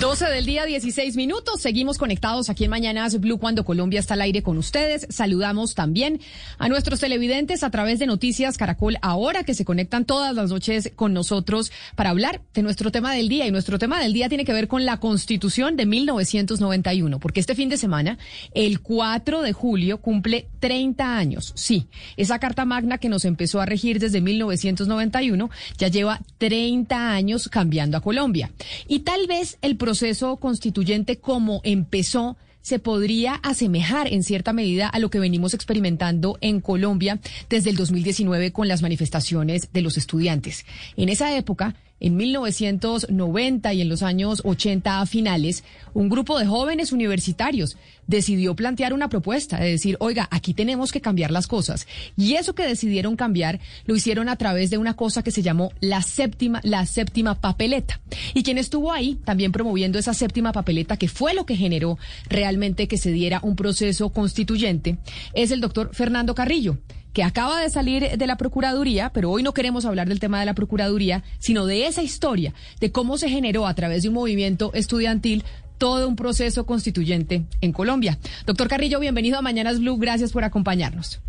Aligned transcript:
12 0.00 0.30
del 0.30 0.46
día, 0.46 0.64
16 0.64 1.14
minutos. 1.16 1.60
Seguimos 1.60 1.98
conectados 1.98 2.48
aquí 2.48 2.64
en 2.64 2.70
Mañanas 2.70 3.20
Blue 3.20 3.36
cuando 3.36 3.66
Colombia 3.66 4.00
está 4.00 4.14
al 4.14 4.22
aire 4.22 4.42
con 4.42 4.56
ustedes. 4.56 5.06
Saludamos 5.10 5.74
también 5.74 6.22
a 6.56 6.70
nuestros 6.70 7.00
televidentes 7.00 7.62
a 7.62 7.70
través 7.70 7.98
de 7.98 8.06
Noticias 8.06 8.56
Caracol 8.56 8.96
ahora 9.02 9.44
que 9.44 9.52
se 9.52 9.66
conectan 9.66 10.06
todas 10.06 10.34
las 10.34 10.48
noches 10.48 10.90
con 10.96 11.12
nosotros 11.12 11.70
para 11.96 12.08
hablar 12.10 12.40
de 12.54 12.62
nuestro 12.62 12.90
tema 12.90 13.12
del 13.12 13.28
día. 13.28 13.46
Y 13.46 13.50
nuestro 13.50 13.78
tema 13.78 14.00
del 14.00 14.14
día 14.14 14.30
tiene 14.30 14.46
que 14.46 14.54
ver 14.54 14.68
con 14.68 14.86
la 14.86 14.96
Constitución 15.00 15.76
de 15.76 15.84
1991, 15.84 17.20
porque 17.20 17.40
este 17.40 17.54
fin 17.54 17.68
de 17.68 17.76
semana, 17.76 18.16
el 18.54 18.80
4 18.80 19.42
de 19.42 19.52
julio, 19.52 20.00
cumple 20.00 20.48
30 20.60 21.18
años. 21.18 21.52
Sí, 21.56 21.88
esa 22.16 22.38
Carta 22.38 22.64
Magna 22.64 22.96
que 22.96 23.10
nos 23.10 23.26
empezó 23.26 23.60
a 23.60 23.66
regir 23.66 23.98
desde 23.98 24.22
1991 24.22 25.50
ya 25.76 25.88
lleva 25.88 26.20
30 26.38 27.12
años 27.12 27.50
cambiando 27.50 27.98
a 27.98 28.00
Colombia. 28.00 28.50
Y 28.88 29.00
tal 29.00 29.26
vez 29.26 29.58
el 29.60 29.76
proceso 29.76 29.89
constituyente 30.38 31.18
como 31.18 31.60
empezó 31.64 32.36
se 32.62 32.78
podría 32.78 33.34
asemejar 33.34 34.12
en 34.12 34.22
cierta 34.22 34.52
medida 34.52 34.88
a 34.88 34.98
lo 34.98 35.10
que 35.10 35.18
venimos 35.18 35.54
experimentando 35.54 36.38
en 36.40 36.60
Colombia 36.60 37.18
desde 37.48 37.70
el 37.70 37.76
2019 37.76 38.52
con 38.52 38.68
las 38.68 38.82
manifestaciones 38.82 39.72
de 39.72 39.82
los 39.82 39.96
estudiantes. 39.96 40.66
En 40.96 41.08
esa 41.08 41.34
época, 41.36 41.74
en 42.00 42.16
1990 42.16 43.72
y 43.74 43.82
en 43.82 43.88
los 43.88 44.02
años 44.02 44.40
80 44.44 45.00
a 45.00 45.06
finales, 45.06 45.64
un 45.94 46.08
grupo 46.08 46.38
de 46.38 46.46
jóvenes 46.46 46.92
universitarios 46.92 47.76
decidió 48.06 48.56
plantear 48.56 48.92
una 48.92 49.08
propuesta 49.08 49.58
de 49.58 49.70
decir, 49.70 49.96
oiga, 50.00 50.26
aquí 50.32 50.52
tenemos 50.52 50.90
que 50.90 51.00
cambiar 51.00 51.30
las 51.30 51.46
cosas. 51.46 51.86
Y 52.16 52.34
eso 52.34 52.54
que 52.54 52.66
decidieron 52.66 53.16
cambiar 53.16 53.60
lo 53.86 53.94
hicieron 53.94 54.28
a 54.28 54.36
través 54.36 54.70
de 54.70 54.78
una 54.78 54.94
cosa 54.94 55.22
que 55.22 55.30
se 55.30 55.42
llamó 55.42 55.72
la 55.80 56.02
séptima, 56.02 56.60
la 56.64 56.86
séptima 56.86 57.40
papeleta. 57.40 58.00
Y 58.34 58.42
quien 58.42 58.58
estuvo 58.58 58.92
ahí 58.92 59.18
también 59.24 59.52
promoviendo 59.52 59.98
esa 59.98 60.14
séptima 60.14 60.52
papeleta, 60.52 60.96
que 60.96 61.08
fue 61.08 61.34
lo 61.34 61.46
que 61.46 61.56
generó 61.56 61.98
realmente 62.28 62.88
que 62.88 62.98
se 62.98 63.12
diera 63.12 63.40
un 63.42 63.54
proceso 63.54 64.10
constituyente, 64.10 64.98
es 65.34 65.50
el 65.52 65.60
doctor 65.60 65.90
Fernando 65.92 66.34
Carrillo 66.34 66.78
que 67.12 67.22
acaba 67.22 67.60
de 67.60 67.70
salir 67.70 68.16
de 68.16 68.26
la 68.26 68.36
Procuraduría, 68.36 69.10
pero 69.12 69.30
hoy 69.30 69.42
no 69.42 69.54
queremos 69.54 69.84
hablar 69.84 70.08
del 70.08 70.20
tema 70.20 70.40
de 70.40 70.46
la 70.46 70.54
Procuraduría, 70.54 71.22
sino 71.38 71.66
de 71.66 71.86
esa 71.86 72.02
historia, 72.02 72.54
de 72.80 72.92
cómo 72.92 73.18
se 73.18 73.28
generó 73.28 73.66
a 73.66 73.74
través 73.74 74.02
de 74.02 74.08
un 74.08 74.14
movimiento 74.14 74.72
estudiantil 74.74 75.44
todo 75.78 76.06
un 76.06 76.16
proceso 76.16 76.66
constituyente 76.66 77.44
en 77.60 77.72
Colombia. 77.72 78.18
Doctor 78.46 78.68
Carrillo, 78.68 79.00
bienvenido 79.00 79.38
a 79.38 79.42
Mañanas 79.42 79.80
Blue, 79.80 79.96
gracias 79.96 80.32
por 80.32 80.44
acompañarnos. 80.44 81.22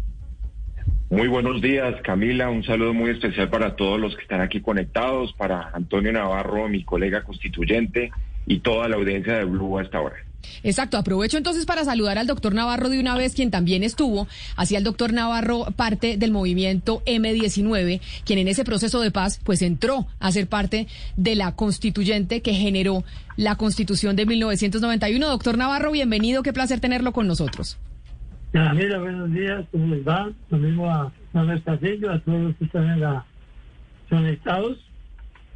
Muy 1.10 1.28
buenos 1.28 1.62
días, 1.62 1.96
Camila. 2.04 2.50
Un 2.50 2.64
saludo 2.64 2.94
muy 2.94 3.12
especial 3.12 3.50
para 3.50 3.76
todos 3.76 4.00
los 4.00 4.16
que 4.16 4.22
están 4.22 4.42
aquí 4.42 4.62
conectados, 4.62 5.34
para 5.34 5.70
Antonio 5.74 6.12
Navarro, 6.14 6.70
mi 6.70 6.84
colega 6.84 7.24
constituyente, 7.24 8.12
y 8.46 8.60
toda 8.60 8.88
la 8.88 8.96
audiencia 8.96 9.38
de 9.38 9.46
Blue 9.46 9.78
hasta 9.78 9.98
ahora. 9.98 10.16
Exacto, 10.64 10.98
aprovecho 10.98 11.38
entonces 11.38 11.66
para 11.66 11.86
saludar 11.86 12.18
al 12.18 12.28
doctor 12.28 12.54
Navarro 12.54 12.90
de 12.90 13.00
una 13.00 13.16
vez, 13.16 13.34
quien 13.34 13.52
también 13.52 13.84
estuvo, 13.84 14.28
hacía 14.56 14.78
el 14.78 14.84
doctor 14.84 15.14
Navarro 15.14 15.66
parte 15.76 16.18
del 16.18 16.32
movimiento 16.32 17.02
M19, 17.06 18.02
quien 18.26 18.40
en 18.40 18.48
ese 18.48 18.64
proceso 18.64 19.02
de 19.02 19.12
paz 19.12 19.40
pues 19.44 19.62
entró 19.62 20.08
a 20.20 20.32
ser 20.32 20.48
parte 20.48 20.88
de 21.16 21.36
la 21.36 21.56
constituyente 21.56 22.42
que 22.42 22.54
generó 22.54 23.04
la 23.38 23.56
constitución 23.56 24.16
de 24.16 24.26
1991. 24.26 25.28
Doctor 25.28 25.58
Navarro, 25.58 25.92
bienvenido, 25.92 26.44
qué 26.44 26.54
placer 26.54 26.80
tenerlo 26.80 27.12
con 27.12 27.28
nosotros. 27.28 27.78
mira, 28.54 29.00
buenos 29.00 29.32
días, 29.32 29.66
¿cómo 29.72 29.96
les 29.96 30.08
va? 30.08 30.30
Lo 30.50 30.58
mismo 30.58 30.90
a 30.90 31.12
Manuel 31.34 31.64
Castillo, 31.64 32.12
a 32.12 32.20
todos 32.20 32.42
los 32.42 32.56
que 32.58 32.66
están 32.66 32.90
en 32.90 33.00
la 33.00 33.26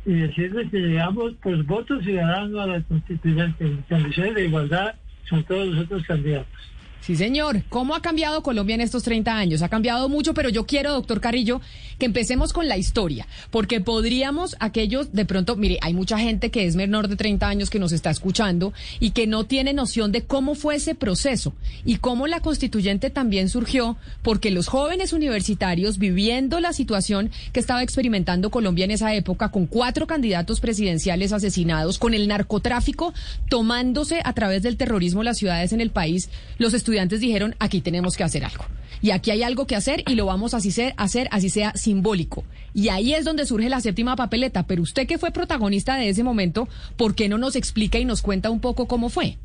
y 0.06 0.14
decirles 0.14 0.70
que 0.70 0.78
llegamos 0.78 1.34
por 1.42 1.64
votos 1.64 2.04
ciudadanos 2.04 2.60
a 2.62 2.68
la 2.68 2.82
constituyente, 2.84 3.66
en 3.66 3.82
condiciones 3.90 4.36
de 4.36 4.46
igualdad 4.46 4.96
son 5.28 5.44
todos 5.44 5.68
los 5.68 5.86
otros 5.86 6.04
candidatos. 6.06 6.75
Sí, 7.06 7.16
señor. 7.16 7.62
¿Cómo 7.70 7.94
ha 7.94 8.02
cambiado 8.02 8.42
Colombia 8.42 8.74
en 8.74 8.82
estos 8.82 9.04
30 9.04 9.38
años? 9.38 9.62
Ha 9.62 9.70
cambiado 9.70 10.10
mucho, 10.10 10.34
pero 10.34 10.50
yo 10.50 10.66
quiero, 10.66 10.92
doctor 10.92 11.22
Carrillo, 11.22 11.62
que 12.00 12.08
empecemos 12.08 12.52
con 12.52 12.68
la 12.68 12.78
historia, 12.78 13.28
porque 13.52 13.80
podríamos 13.80 14.56
aquellos, 14.60 15.14
de 15.14 15.24
pronto, 15.24 15.56
mire, 15.56 15.78
hay 15.84 15.94
mucha 15.94 16.18
gente 16.18 16.50
que 16.50 16.66
es 16.66 16.76
menor 16.76 17.08
de 17.08 17.16
30 17.16 17.48
años 17.48 17.70
que 17.70 17.78
nos 17.78 17.92
está 17.92 18.10
escuchando 18.10 18.74
y 19.00 19.12
que 19.12 19.28
no 19.28 19.44
tiene 19.44 19.72
noción 19.72 20.12
de 20.12 20.24
cómo 20.24 20.56
fue 20.56 20.78
ese 20.78 20.96
proceso 20.96 21.54
y 21.86 21.98
cómo 21.98 22.26
la 22.26 22.40
constituyente 22.40 23.12
también 23.12 23.50
surgió, 23.50 23.98
porque 24.24 24.50
los 24.50 24.68
jóvenes 24.68 25.14
universitarios, 25.14 26.00
viviendo 26.00 26.60
la 26.60 26.74
situación 26.74 27.30
que 27.54 27.60
estaba 27.60 27.84
experimentando 27.84 28.50
Colombia 28.50 28.86
en 28.86 28.92
esa 28.92 29.14
época, 29.14 29.52
con 29.52 29.68
cuatro 29.68 30.08
candidatos 30.08 30.60
presidenciales 30.60 31.34
asesinados, 31.34 32.00
con 32.00 32.16
el 32.16 32.28
narcotráfico 32.28 33.14
tomándose 33.48 34.22
a 34.26 34.34
través 34.34 34.64
del 34.64 34.76
terrorismo 34.76 35.22
las 35.22 35.38
ciudades 35.38 35.72
en 35.72 35.82
el 35.82 35.92
país, 35.92 36.32
los 36.58 36.74
estudiantes 36.74 36.95
estudiantes 36.96 37.20
dijeron, 37.20 37.56
aquí 37.60 37.82
tenemos 37.82 38.16
que 38.16 38.24
hacer 38.24 38.46
algo. 38.46 38.64
Y 39.02 39.12
aquí 39.12 39.30
hay 39.30 39.44
algo 39.44 39.68
que 39.68 39.76
hacer 39.76 40.02
y 40.08 40.16
lo 40.16 40.26
vamos 40.26 40.54
a 40.54 40.58
hacer, 40.58 40.94
hacer 40.96 41.28
así 41.32 41.50
sea 41.50 41.74
simbólico. 41.74 42.46
Y 42.74 42.88
ahí 42.88 43.14
es 43.14 43.26
donde 43.26 43.46
surge 43.46 43.68
la 43.70 43.82
séptima 43.82 44.16
papeleta. 44.16 44.66
Pero 44.66 44.82
usted 44.82 45.06
que 45.06 45.18
fue 45.18 45.32
protagonista 45.32 45.98
de 45.98 46.08
ese 46.08 46.24
momento, 46.24 46.70
¿por 46.96 47.14
qué 47.14 47.28
no 47.28 47.38
nos 47.38 47.58
explica 47.58 48.00
y 48.00 48.06
nos 48.06 48.22
cuenta 48.22 48.50
un 48.50 48.62
poco 48.62 48.88
cómo 48.88 49.10
fue? 49.10 49.36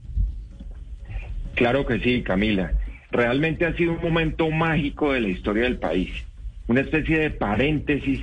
Claro 1.57 1.85
que 1.85 1.99
sí, 1.99 2.23
Camila. 2.23 2.73
Realmente 3.11 3.67
ha 3.67 3.77
sido 3.77 3.95
un 3.95 4.01
momento 4.01 4.49
mágico 4.51 5.13
de 5.13 5.21
la 5.21 5.29
historia 5.29 5.65
del 5.65 5.79
país. 5.79 6.11
Una 6.69 6.83
especie 6.83 7.19
de 7.19 7.31
paréntesis 7.31 8.21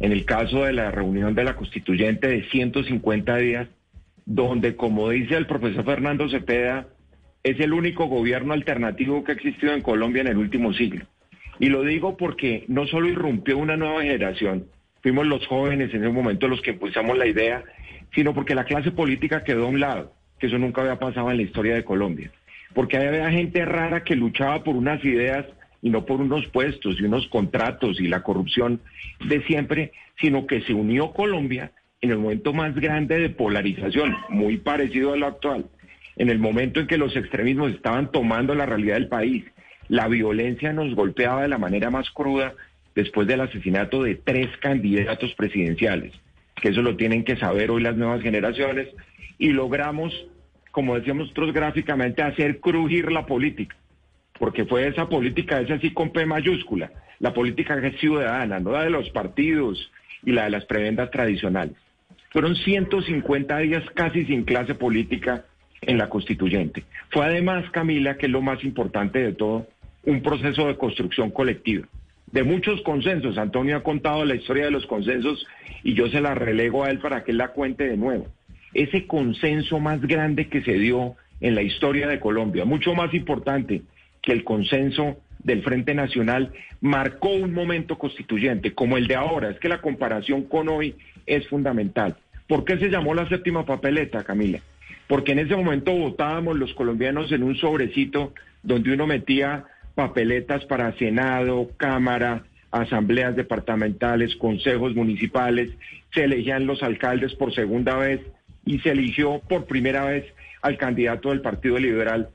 en 0.00 0.10
el 0.10 0.24
caso 0.24 0.64
de 0.64 0.72
la 0.72 0.90
reunión 0.90 1.36
de 1.36 1.44
la 1.44 1.54
constituyente 1.54 2.26
de 2.26 2.42
150 2.50 3.36
días, 3.36 3.68
donde, 4.26 4.74
como 4.74 5.10
dice 5.10 5.36
el 5.36 5.46
profesor 5.46 5.84
Fernando 5.84 6.28
Cepeda, 6.28 6.88
es 7.44 7.60
el 7.60 7.74
único 7.74 8.06
gobierno 8.06 8.54
alternativo 8.54 9.22
que 9.22 9.32
ha 9.32 9.34
existido 9.34 9.74
en 9.74 9.82
Colombia 9.82 10.22
en 10.22 10.28
el 10.28 10.38
último 10.38 10.72
siglo. 10.72 11.04
Y 11.60 11.68
lo 11.68 11.82
digo 11.82 12.16
porque 12.16 12.64
no 12.68 12.86
solo 12.86 13.06
irrumpió 13.06 13.58
una 13.58 13.76
nueva 13.76 14.02
generación, 14.02 14.66
fuimos 15.02 15.26
los 15.26 15.46
jóvenes 15.46 15.92
en 15.92 16.02
ese 16.02 16.12
momento 16.12 16.48
los 16.48 16.62
que 16.62 16.70
impulsamos 16.70 17.18
la 17.18 17.26
idea, 17.26 17.62
sino 18.14 18.32
porque 18.32 18.54
la 18.54 18.64
clase 18.64 18.90
política 18.92 19.44
quedó 19.44 19.66
a 19.66 19.68
un 19.68 19.78
lado, 19.78 20.14
que 20.38 20.46
eso 20.46 20.58
nunca 20.58 20.80
había 20.80 20.98
pasado 20.98 21.30
en 21.30 21.36
la 21.36 21.42
historia 21.42 21.74
de 21.74 21.84
Colombia. 21.84 22.32
Porque 22.72 22.96
había 22.96 23.30
gente 23.30 23.64
rara 23.66 24.02
que 24.02 24.16
luchaba 24.16 24.64
por 24.64 24.74
unas 24.74 25.04
ideas 25.04 25.44
y 25.82 25.90
no 25.90 26.06
por 26.06 26.22
unos 26.22 26.46
puestos 26.46 26.98
y 26.98 27.04
unos 27.04 27.28
contratos 27.28 28.00
y 28.00 28.08
la 28.08 28.22
corrupción 28.22 28.80
de 29.28 29.42
siempre, 29.42 29.92
sino 30.18 30.46
que 30.46 30.62
se 30.62 30.72
unió 30.72 31.12
Colombia 31.12 31.72
en 32.00 32.10
el 32.10 32.18
momento 32.18 32.54
más 32.54 32.74
grande 32.74 33.18
de 33.18 33.28
polarización, 33.28 34.16
muy 34.30 34.56
parecido 34.56 35.12
a 35.12 35.16
lo 35.16 35.26
actual 35.26 35.66
en 36.16 36.30
el 36.30 36.38
momento 36.38 36.80
en 36.80 36.86
que 36.86 36.98
los 36.98 37.16
extremismos 37.16 37.72
estaban 37.72 38.10
tomando 38.10 38.54
la 38.54 38.66
realidad 38.66 38.94
del 38.94 39.08
país. 39.08 39.44
La 39.88 40.08
violencia 40.08 40.72
nos 40.72 40.94
golpeaba 40.94 41.42
de 41.42 41.48
la 41.48 41.58
manera 41.58 41.90
más 41.90 42.10
cruda 42.10 42.54
después 42.94 43.26
del 43.26 43.40
asesinato 43.40 44.02
de 44.02 44.14
tres 44.14 44.48
candidatos 44.58 45.34
presidenciales, 45.34 46.12
que 46.60 46.68
eso 46.68 46.82
lo 46.82 46.96
tienen 46.96 47.24
que 47.24 47.36
saber 47.36 47.70
hoy 47.70 47.82
las 47.82 47.96
nuevas 47.96 48.22
generaciones, 48.22 48.88
y 49.38 49.48
logramos, 49.50 50.12
como 50.70 50.94
decíamos 50.94 51.24
nosotros 51.24 51.52
gráficamente, 51.52 52.22
hacer 52.22 52.60
crujir 52.60 53.10
la 53.10 53.26
política, 53.26 53.76
porque 54.38 54.64
fue 54.64 54.86
esa 54.86 55.08
política, 55.08 55.60
esa 55.60 55.78
sí 55.80 55.92
con 55.92 56.12
P 56.12 56.24
mayúscula, 56.24 56.92
la 57.18 57.34
política 57.34 57.80
que 57.80 57.88
es 57.88 58.00
ciudadana, 58.00 58.60
no 58.60 58.72
la 58.72 58.84
de 58.84 58.90
los 58.90 59.10
partidos 59.10 59.90
y 60.24 60.32
la 60.32 60.44
de 60.44 60.50
las 60.50 60.64
prebendas 60.66 61.10
tradicionales. 61.10 61.74
Fueron 62.30 62.56
150 62.56 63.58
días 63.58 63.84
casi 63.94 64.24
sin 64.24 64.44
clase 64.44 64.74
política 64.74 65.44
en 65.86 65.98
la 65.98 66.08
constituyente. 66.08 66.84
Fue 67.10 67.24
además, 67.24 67.70
Camila, 67.70 68.16
que 68.16 68.26
es 68.26 68.32
lo 68.32 68.42
más 68.42 68.62
importante 68.64 69.18
de 69.20 69.32
todo, 69.32 69.66
un 70.04 70.22
proceso 70.22 70.66
de 70.66 70.76
construcción 70.76 71.30
colectiva, 71.30 71.86
de 72.30 72.42
muchos 72.42 72.80
consensos. 72.82 73.38
Antonio 73.38 73.76
ha 73.76 73.82
contado 73.82 74.24
la 74.24 74.34
historia 74.34 74.66
de 74.66 74.70
los 74.70 74.86
consensos 74.86 75.46
y 75.82 75.94
yo 75.94 76.08
se 76.08 76.20
la 76.20 76.34
relego 76.34 76.84
a 76.84 76.90
él 76.90 76.98
para 76.98 77.24
que 77.24 77.30
él 77.30 77.38
la 77.38 77.48
cuente 77.48 77.84
de 77.84 77.96
nuevo. 77.96 78.26
Ese 78.72 79.06
consenso 79.06 79.78
más 79.78 80.00
grande 80.00 80.48
que 80.48 80.62
se 80.62 80.74
dio 80.74 81.14
en 81.40 81.54
la 81.54 81.62
historia 81.62 82.08
de 82.08 82.20
Colombia, 82.20 82.64
mucho 82.64 82.94
más 82.94 83.12
importante 83.14 83.82
que 84.22 84.32
el 84.32 84.44
consenso 84.44 85.18
del 85.42 85.62
Frente 85.62 85.94
Nacional, 85.94 86.52
marcó 86.80 87.28
un 87.28 87.52
momento 87.52 87.98
constituyente 87.98 88.72
como 88.72 88.96
el 88.96 89.06
de 89.06 89.14
ahora. 89.14 89.50
Es 89.50 89.60
que 89.60 89.68
la 89.68 89.80
comparación 89.80 90.44
con 90.44 90.68
hoy 90.68 90.96
es 91.26 91.46
fundamental. 91.48 92.16
¿Por 92.48 92.64
qué 92.64 92.78
se 92.78 92.88
llamó 92.88 93.14
la 93.14 93.28
séptima 93.28 93.64
papeleta, 93.64 94.24
Camila? 94.24 94.60
Porque 95.08 95.32
en 95.32 95.40
ese 95.40 95.56
momento 95.56 95.92
votábamos 95.92 96.58
los 96.58 96.72
colombianos 96.74 97.30
en 97.32 97.42
un 97.42 97.56
sobrecito 97.56 98.32
donde 98.62 98.92
uno 98.92 99.06
metía 99.06 99.64
papeletas 99.94 100.64
para 100.64 100.96
Senado, 100.96 101.70
Cámara, 101.76 102.44
asambleas 102.70 103.36
departamentales, 103.36 104.34
consejos 104.36 104.94
municipales, 104.94 105.70
se 106.12 106.24
elegían 106.24 106.66
los 106.66 106.82
alcaldes 106.82 107.34
por 107.34 107.54
segunda 107.54 107.96
vez 107.96 108.20
y 108.64 108.78
se 108.80 108.90
eligió 108.90 109.40
por 109.48 109.66
primera 109.66 110.04
vez 110.04 110.24
al 110.62 110.76
candidato 110.78 111.30
del 111.30 111.40
Partido 111.40 111.78
Liberal 111.78 112.30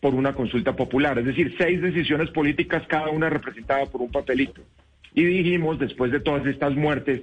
por 0.00 0.14
una 0.14 0.32
consulta 0.34 0.76
popular, 0.76 1.18
es 1.18 1.26
decir, 1.26 1.54
seis 1.58 1.82
decisiones 1.82 2.30
políticas, 2.30 2.86
cada 2.86 3.10
una 3.10 3.28
representada 3.28 3.86
por 3.86 4.00
un 4.00 4.10
papelito. 4.10 4.62
Y 5.14 5.24
dijimos, 5.24 5.78
después 5.78 6.12
de 6.12 6.20
todas 6.20 6.46
estas 6.46 6.74
muertes 6.74 7.20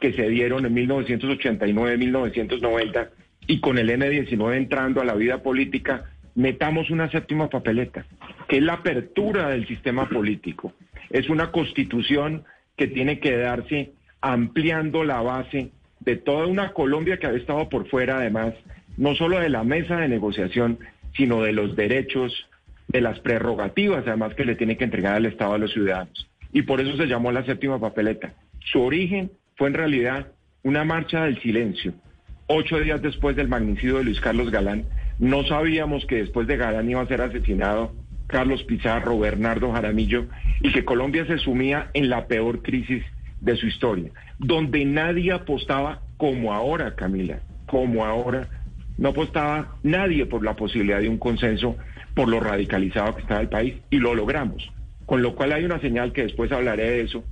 que 0.00 0.12
se 0.12 0.28
dieron 0.28 0.66
en 0.66 0.74
1989, 0.74 1.96
1990, 1.96 3.10
y 3.50 3.58
con 3.58 3.78
el 3.78 3.90
M19 3.90 4.56
entrando 4.56 5.00
a 5.00 5.04
la 5.04 5.14
vida 5.14 5.42
política, 5.42 6.04
metamos 6.36 6.88
una 6.88 7.10
séptima 7.10 7.48
papeleta, 7.48 8.06
que 8.48 8.58
es 8.58 8.62
la 8.62 8.74
apertura 8.74 9.48
del 9.48 9.66
sistema 9.66 10.08
político. 10.08 10.72
Es 11.10 11.28
una 11.28 11.50
constitución 11.50 12.44
que 12.76 12.86
tiene 12.86 13.18
que 13.18 13.36
darse 13.36 13.90
ampliando 14.20 15.02
la 15.02 15.20
base 15.20 15.72
de 15.98 16.14
toda 16.14 16.46
una 16.46 16.72
Colombia 16.72 17.16
que 17.16 17.26
había 17.26 17.40
estado 17.40 17.68
por 17.68 17.88
fuera, 17.88 18.18
además, 18.18 18.54
no 18.96 19.16
solo 19.16 19.40
de 19.40 19.48
la 19.48 19.64
mesa 19.64 19.96
de 19.96 20.06
negociación, 20.06 20.78
sino 21.16 21.42
de 21.42 21.52
los 21.52 21.74
derechos, 21.74 22.48
de 22.86 23.00
las 23.00 23.18
prerrogativas, 23.18 24.06
además, 24.06 24.32
que 24.36 24.44
le 24.44 24.54
tiene 24.54 24.76
que 24.76 24.84
entregar 24.84 25.16
al 25.16 25.26
Estado 25.26 25.54
a 25.54 25.58
los 25.58 25.72
ciudadanos. 25.72 26.30
Y 26.52 26.62
por 26.62 26.80
eso 26.80 26.96
se 26.96 27.08
llamó 27.08 27.32
la 27.32 27.44
séptima 27.44 27.80
papeleta. 27.80 28.32
Su 28.70 28.80
origen 28.80 29.32
fue 29.56 29.66
en 29.66 29.74
realidad 29.74 30.28
una 30.62 30.84
marcha 30.84 31.24
del 31.24 31.42
silencio. 31.42 31.94
Ocho 32.52 32.80
días 32.80 33.00
después 33.00 33.36
del 33.36 33.46
magnicidio 33.46 33.98
de 33.98 34.02
Luis 34.02 34.20
Carlos 34.20 34.50
Galán, 34.50 34.84
no 35.20 35.44
sabíamos 35.44 36.04
que 36.06 36.16
después 36.16 36.48
de 36.48 36.56
Galán 36.56 36.90
iba 36.90 37.00
a 37.00 37.06
ser 37.06 37.20
asesinado 37.20 37.92
Carlos 38.26 38.64
Pizarro, 38.64 39.16
Bernardo 39.20 39.70
Jaramillo, 39.70 40.26
y 40.60 40.72
que 40.72 40.84
Colombia 40.84 41.24
se 41.26 41.38
sumía 41.38 41.90
en 41.94 42.10
la 42.10 42.26
peor 42.26 42.60
crisis 42.62 43.04
de 43.40 43.54
su 43.54 43.68
historia, 43.68 44.10
donde 44.40 44.84
nadie 44.84 45.30
apostaba 45.30 46.02
como 46.16 46.52
ahora, 46.52 46.96
Camila, 46.96 47.38
como 47.66 48.04
ahora 48.04 48.48
no 48.98 49.10
apostaba 49.10 49.76
nadie 49.84 50.26
por 50.26 50.44
la 50.44 50.56
posibilidad 50.56 50.98
de 50.98 51.08
un 51.08 51.18
consenso 51.18 51.76
por 52.14 52.28
lo 52.28 52.40
radicalizado 52.40 53.14
que 53.14 53.22
estaba 53.22 53.42
el 53.42 53.48
país 53.48 53.74
y 53.90 53.98
lo 53.98 54.16
logramos. 54.16 54.68
Con 55.06 55.22
lo 55.22 55.36
cual 55.36 55.52
hay 55.52 55.64
una 55.64 55.80
señal 55.80 56.12
que 56.12 56.24
después 56.24 56.50
hablaré 56.50 56.90
de 56.90 57.02
eso 57.02 57.22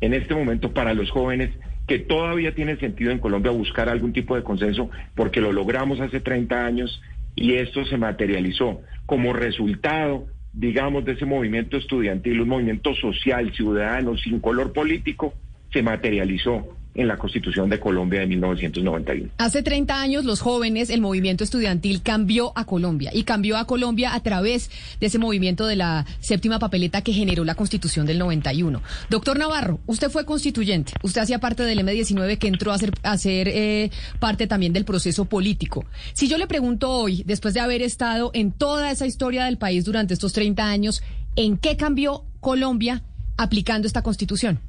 en 0.00 0.14
este 0.14 0.36
momento 0.36 0.72
para 0.72 0.94
los 0.94 1.10
jóvenes 1.10 1.50
que 1.86 1.98
todavía 2.00 2.54
tiene 2.54 2.76
sentido 2.76 3.12
en 3.12 3.18
Colombia 3.18 3.50
buscar 3.52 3.88
algún 3.88 4.12
tipo 4.12 4.34
de 4.36 4.42
consenso 4.42 4.90
porque 5.14 5.40
lo 5.40 5.52
logramos 5.52 6.00
hace 6.00 6.20
30 6.20 6.66
años 6.66 7.00
y 7.34 7.54
esto 7.54 7.84
se 7.84 7.96
materializó 7.96 8.80
como 9.04 9.32
resultado, 9.32 10.26
digamos, 10.52 11.04
de 11.04 11.12
ese 11.12 11.26
movimiento 11.26 11.76
estudiantil, 11.76 12.40
un 12.40 12.48
movimiento 12.48 12.94
social, 12.94 13.52
ciudadano, 13.52 14.16
sin 14.16 14.40
color 14.40 14.72
político, 14.72 15.34
se 15.72 15.82
materializó 15.82 16.76
en 16.96 17.08
la 17.08 17.16
Constitución 17.18 17.68
de 17.68 17.78
Colombia 17.78 18.20
de 18.20 18.26
1991. 18.26 19.30
Hace 19.38 19.62
30 19.62 20.00
años 20.00 20.24
los 20.24 20.40
jóvenes, 20.40 20.90
el 20.90 21.00
movimiento 21.00 21.44
estudiantil 21.44 22.02
cambió 22.02 22.52
a 22.56 22.64
Colombia 22.64 23.10
y 23.12 23.24
cambió 23.24 23.56
a 23.58 23.66
Colombia 23.66 24.14
a 24.14 24.20
través 24.20 24.70
de 24.98 25.06
ese 25.06 25.18
movimiento 25.18 25.66
de 25.66 25.76
la 25.76 26.06
séptima 26.20 26.58
papeleta 26.58 27.02
que 27.02 27.12
generó 27.12 27.44
la 27.44 27.54
Constitución 27.54 28.06
del 28.06 28.18
91. 28.18 28.82
Doctor 29.10 29.38
Navarro, 29.38 29.80
usted 29.86 30.10
fue 30.10 30.24
constituyente, 30.24 30.92
usted 31.02 31.20
hacía 31.20 31.38
parte 31.38 31.62
del 31.62 31.78
M19 31.80 32.38
que 32.38 32.48
entró 32.48 32.72
a 32.72 32.78
ser, 32.78 32.92
a 33.02 33.16
ser 33.18 33.48
eh, 33.48 33.90
parte 34.18 34.46
también 34.46 34.72
del 34.72 34.84
proceso 34.84 35.26
político. 35.26 35.84
Si 36.14 36.28
yo 36.28 36.38
le 36.38 36.46
pregunto 36.46 36.90
hoy, 36.90 37.22
después 37.26 37.54
de 37.54 37.60
haber 37.60 37.82
estado 37.82 38.30
en 38.34 38.52
toda 38.52 38.90
esa 38.90 39.06
historia 39.06 39.44
del 39.44 39.58
país 39.58 39.84
durante 39.84 40.14
estos 40.14 40.32
30 40.32 40.64
años, 40.64 41.02
¿en 41.36 41.58
qué 41.58 41.76
cambió 41.76 42.24
Colombia 42.40 43.02
aplicando 43.36 43.86
esta 43.86 44.02
Constitución? 44.02 44.60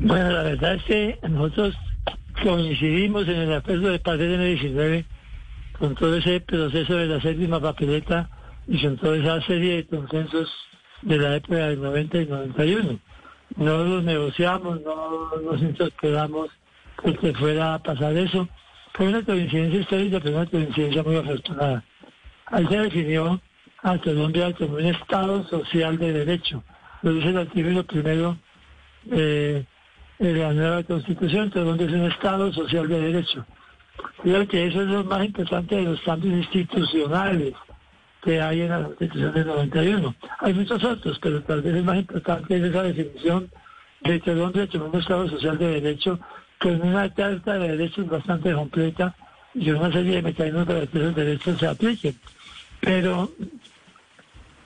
Bueno, 0.00 0.30
la 0.30 0.42
verdad 0.42 0.74
es 0.74 0.82
que 0.84 1.18
nosotros 1.28 1.74
coincidimos 2.42 3.26
en 3.28 3.36
el 3.36 3.52
acuerdo 3.54 3.88
de 3.88 3.98
paz 3.98 4.18
del 4.18 4.38
M19 4.38 5.04
con 5.78 5.94
todo 5.94 6.16
ese 6.16 6.40
proceso 6.40 6.96
de 6.96 7.06
la 7.06 7.20
séptima 7.20 7.60
papeleta 7.60 8.28
y 8.66 8.80
con 8.82 8.96
toda 8.96 9.16
esa 9.16 9.46
serie 9.46 9.76
de 9.76 9.86
consensos 9.86 10.52
de 11.02 11.18
la 11.18 11.36
época 11.36 11.68
del 11.68 11.80
90 11.80 12.18
y 12.18 12.26
91. 12.26 12.98
No 13.56 13.84
los 13.84 14.04
negociamos, 14.04 14.80
no 14.82 15.30
nos 15.40 15.62
interpelamos 15.62 16.50
que 17.20 17.32
fuera 17.34 17.74
a 17.74 17.82
pasar 17.82 18.16
eso. 18.16 18.48
Fue 18.94 19.08
una 19.08 19.22
coincidencia 19.22 19.80
histórica, 19.80 20.20
pero 20.20 20.36
una 20.36 20.46
coincidencia 20.46 21.02
muy 21.02 21.16
afortunada. 21.16 21.84
Ahí 22.46 22.66
se 22.66 22.78
definió 22.78 23.40
a 23.82 23.98
Colombia 23.98 24.52
como 24.54 24.76
un 24.76 24.86
Estado 24.86 25.46
social 25.48 25.98
de 25.98 26.12
derecho. 26.12 26.62
Lo 27.02 27.12
dice 27.12 27.28
el 27.28 27.38
artículo 27.38 27.84
primero 27.84 28.36
eh, 29.10 29.64
la 30.18 30.52
nueva 30.52 30.82
constitución, 30.82 31.50
donde 31.50 31.84
es 31.84 31.92
un 31.92 32.10
Estado 32.10 32.52
social 32.52 32.88
de 32.88 33.00
derecho. 33.00 33.44
Creo 34.22 34.46
que 34.46 34.66
eso 34.66 34.82
es 34.82 34.88
lo 34.88 35.04
más 35.04 35.24
importante 35.24 35.76
de 35.76 35.82
los 35.82 36.00
cambios 36.00 36.34
institucionales 36.34 37.54
que 38.22 38.40
hay 38.40 38.62
en 38.62 38.70
la 38.70 38.82
constitución 38.82 39.34
del 39.34 39.46
91. 39.46 40.14
Hay 40.40 40.54
muchos 40.54 40.82
otros, 40.82 41.18
pero 41.20 41.42
tal 41.42 41.62
vez 41.62 41.74
el 41.74 41.84
más 41.84 41.98
importante 41.98 42.56
es 42.56 42.62
esa 42.62 42.82
definición 42.82 43.50
de 44.02 44.20
que 44.20 44.32
Colombia 44.32 44.66
como 44.66 44.86
un 44.86 45.00
Estado 45.00 45.28
social 45.28 45.58
de 45.58 45.80
derecho 45.80 46.18
con 46.58 46.80
una 46.82 47.12
carta 47.12 47.54
de 47.54 47.76
derechos 47.76 48.08
bastante 48.08 48.52
completa 48.52 49.14
y 49.54 49.70
una 49.70 49.92
serie 49.92 50.16
de 50.16 50.22
mecanismos 50.22 50.66
para 50.66 50.86
que 50.86 50.98
esos 50.98 51.14
derechos 51.14 51.58
se 51.58 51.66
apliquen. 51.66 52.18
Pero 52.80 53.30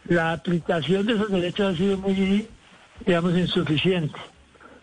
la 0.06 0.32
aplicación 0.32 1.06
de 1.06 1.12
esos 1.14 1.30
derechos 1.30 1.74
ha 1.74 1.76
sido 1.76 1.98
muy, 1.98 2.48
digamos, 3.06 3.36
insuficiente 3.36 4.18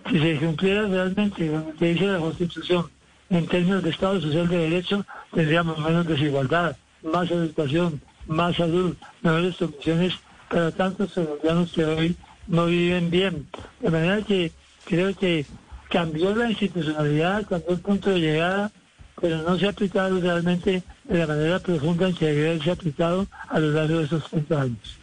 si 0.10 0.20
se 0.20 0.38
cumpliera 0.38 0.88
realmente 0.88 1.48
lo 1.48 1.76
que 1.76 1.94
dice 1.94 2.08
la 2.08 2.20
Constitución 2.20 2.86
en 3.30 3.46
términos 3.48 3.84
de 3.84 3.90
Estado 3.90 4.22
Social 4.22 4.48
de 4.48 4.58
Derecho, 4.58 5.06
tendríamos 5.34 5.78
menos 5.80 6.08
desigualdad, 6.08 6.78
más 7.04 7.30
educación, 7.30 8.02
más 8.28 8.56
salud, 8.56 8.96
mejores 9.22 9.58
condiciones 9.58 10.14
para 10.50 10.72
tantos 10.72 11.12
colombianos 11.12 11.74
que 11.74 11.86
hoy 11.86 12.16
no 12.48 12.68
viven 12.68 13.10
bien. 13.10 13.48
De 13.82 13.90
manera 13.90 14.22
que 14.22 14.52
creo 14.86 15.14
que 15.14 15.46
cambió 15.90 16.34
la 16.36 16.50
institucionalidad, 16.50 17.46
cambió 17.48 17.72
el 17.72 17.82
punto 17.82 18.10
de 18.12 18.20
llegada, 18.20 18.72
pero 19.20 19.42
no 19.42 19.58
se 19.58 19.66
ha 19.66 19.72
aplicado 19.72 20.22
realmente 20.22 20.84
de 21.04 21.20
la 21.20 21.28
manera 21.28 21.60
profunda 21.60 22.08
en 22.08 22.16
que 22.16 22.28
debería 22.28 22.52
haberse 22.52 22.72
aplicado 22.72 23.28
a 23.50 23.60
lo 23.60 23.72
largo 23.72 23.98
de 23.98 24.06
esos 24.06 24.30
30 24.30 24.62
años. 24.62 24.98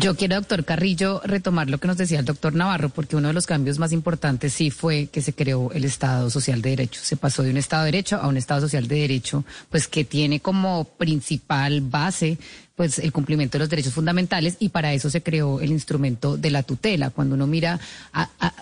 Yo 0.00 0.14
quiero, 0.14 0.36
doctor 0.36 0.64
Carrillo, 0.64 1.20
retomar 1.24 1.68
lo 1.68 1.78
que 1.78 1.88
nos 1.88 1.96
decía 1.96 2.20
el 2.20 2.24
doctor 2.24 2.54
Navarro, 2.54 2.88
porque 2.88 3.16
uno 3.16 3.28
de 3.28 3.34
los 3.34 3.46
cambios 3.46 3.80
más 3.80 3.90
importantes 3.90 4.52
sí 4.52 4.70
fue 4.70 5.08
que 5.08 5.22
se 5.22 5.32
creó 5.32 5.72
el 5.72 5.84
Estado 5.84 6.30
Social 6.30 6.62
de 6.62 6.70
Derecho. 6.70 7.00
Se 7.02 7.16
pasó 7.16 7.42
de 7.42 7.50
un 7.50 7.56
Estado 7.56 7.82
de 7.82 7.90
Derecho 7.90 8.16
a 8.16 8.28
un 8.28 8.36
Estado 8.36 8.60
Social 8.60 8.86
de 8.86 9.00
Derecho, 9.00 9.44
pues 9.70 9.88
que 9.88 10.04
tiene 10.04 10.38
como 10.38 10.84
principal 10.84 11.80
base 11.80 12.38
pues 12.78 13.00
el 13.00 13.12
cumplimiento 13.12 13.58
de 13.58 13.64
los 13.64 13.68
derechos 13.68 13.92
fundamentales 13.92 14.56
y 14.60 14.68
para 14.68 14.92
eso 14.92 15.10
se 15.10 15.20
creó 15.20 15.60
el 15.60 15.72
instrumento 15.72 16.36
de 16.36 16.52
la 16.52 16.62
tutela. 16.62 17.10
Cuando 17.10 17.34
uno 17.34 17.48
mira, 17.48 17.80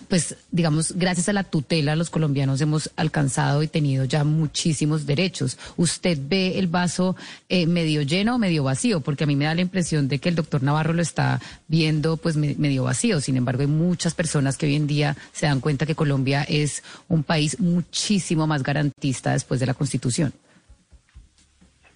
pues 0.08 0.36
digamos, 0.50 0.92
gracias 0.96 1.28
a 1.28 1.34
la 1.34 1.44
tutela 1.44 1.94
los 1.94 2.08
colombianos 2.08 2.62
hemos 2.62 2.90
alcanzado 2.96 3.62
y 3.62 3.68
tenido 3.68 4.06
ya 4.06 4.24
muchísimos 4.24 5.04
derechos. 5.04 5.58
¿Usted 5.76 6.18
ve 6.30 6.58
el 6.58 6.66
vaso 6.66 7.14
eh, 7.50 7.66
medio 7.66 8.00
lleno 8.00 8.36
o 8.36 8.38
medio 8.38 8.64
vacío? 8.64 9.02
Porque 9.02 9.24
a 9.24 9.26
mí 9.26 9.36
me 9.36 9.44
da 9.44 9.54
la 9.54 9.60
impresión 9.60 10.08
de 10.08 10.18
que 10.18 10.30
el 10.30 10.34
doctor 10.34 10.62
Navarro 10.62 10.94
lo 10.94 11.02
está 11.02 11.38
viendo 11.68 12.16
pues 12.16 12.36
medio 12.36 12.84
vacío. 12.84 13.20
Sin 13.20 13.36
embargo, 13.36 13.60
hay 13.60 13.66
muchas 13.66 14.14
personas 14.14 14.56
que 14.56 14.64
hoy 14.64 14.76
en 14.76 14.86
día 14.86 15.14
se 15.34 15.44
dan 15.44 15.60
cuenta 15.60 15.84
que 15.84 15.94
Colombia 15.94 16.42
es 16.44 16.82
un 17.08 17.22
país 17.22 17.60
muchísimo 17.60 18.46
más 18.46 18.62
garantista 18.62 19.32
después 19.32 19.60
de 19.60 19.66
la 19.66 19.74
Constitución. 19.74 20.32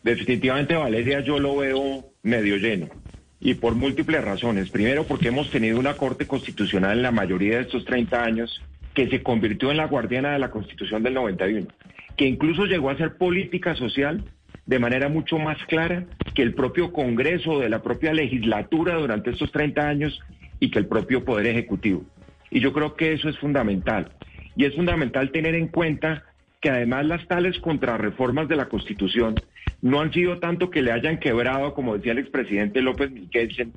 Definitivamente, 0.03 0.77
Valeria, 0.77 1.21
yo 1.21 1.39
lo 1.39 1.57
veo 1.57 2.05
medio 2.23 2.57
lleno. 2.57 2.89
Y 3.41 3.55
por 3.55 3.75
múltiples 3.75 4.23
razones. 4.23 4.71
Primero, 4.71 5.05
porque 5.05 5.29
hemos 5.29 5.51
tenido 5.51 5.79
una 5.79 5.97
Corte 5.97 6.27
Constitucional 6.27 6.97
en 6.97 7.03
la 7.03 7.11
mayoría 7.11 7.57
de 7.57 7.63
estos 7.63 7.85
30 7.85 8.23
años 8.23 8.63
que 8.95 9.09
se 9.09 9.23
convirtió 9.23 9.71
en 9.71 9.77
la 9.77 9.87
guardiana 9.87 10.33
de 10.33 10.39
la 10.39 10.51
Constitución 10.51 11.03
del 11.03 11.15
91, 11.15 11.67
que 12.17 12.27
incluso 12.27 12.67
llegó 12.67 12.91
a 12.91 12.97
ser 12.97 13.17
política 13.17 13.75
social 13.75 14.25
de 14.67 14.79
manera 14.79 15.09
mucho 15.09 15.39
más 15.39 15.59
clara 15.67 16.05
que 16.35 16.43
el 16.43 16.55
propio 16.55 16.93
Congreso, 16.93 17.61
de 17.61 17.69
la 17.69 17.83
propia 17.83 18.13
legislatura 18.13 18.97
durante 18.97 19.31
estos 19.31 19.51
30 19.53 19.89
años 19.89 20.21
y 20.59 20.71
que 20.71 20.79
el 20.79 20.87
propio 20.87 21.25
Poder 21.25 21.47
Ejecutivo. 21.47 22.05
Y 22.51 22.61
yo 22.61 22.73
creo 22.73 22.95
que 22.95 23.13
eso 23.13 23.29
es 23.29 23.39
fundamental. 23.39 24.13
Y 24.57 24.65
es 24.65 24.75
fundamental 24.75 25.31
tener 25.31 25.55
en 25.55 25.69
cuenta 25.69 26.25
que 26.61 26.71
además 26.71 27.07
las 27.07 27.27
tales 27.27 27.59
contrarreformas 27.59 28.49
de 28.49 28.57
la 28.57 28.69
Constitución 28.69 29.35
no 29.83 30.01
han 30.01 30.13
sido 30.13 30.39
tanto 30.39 30.71
que 30.71 30.83
le 30.83 30.93
hayan 30.93 31.19
quebrado, 31.19 31.75
como 31.75 31.97
decía 31.97 32.13
el 32.13 32.19
expresidente 32.19 32.83
López 32.83 33.11
Miguel, 33.11 33.73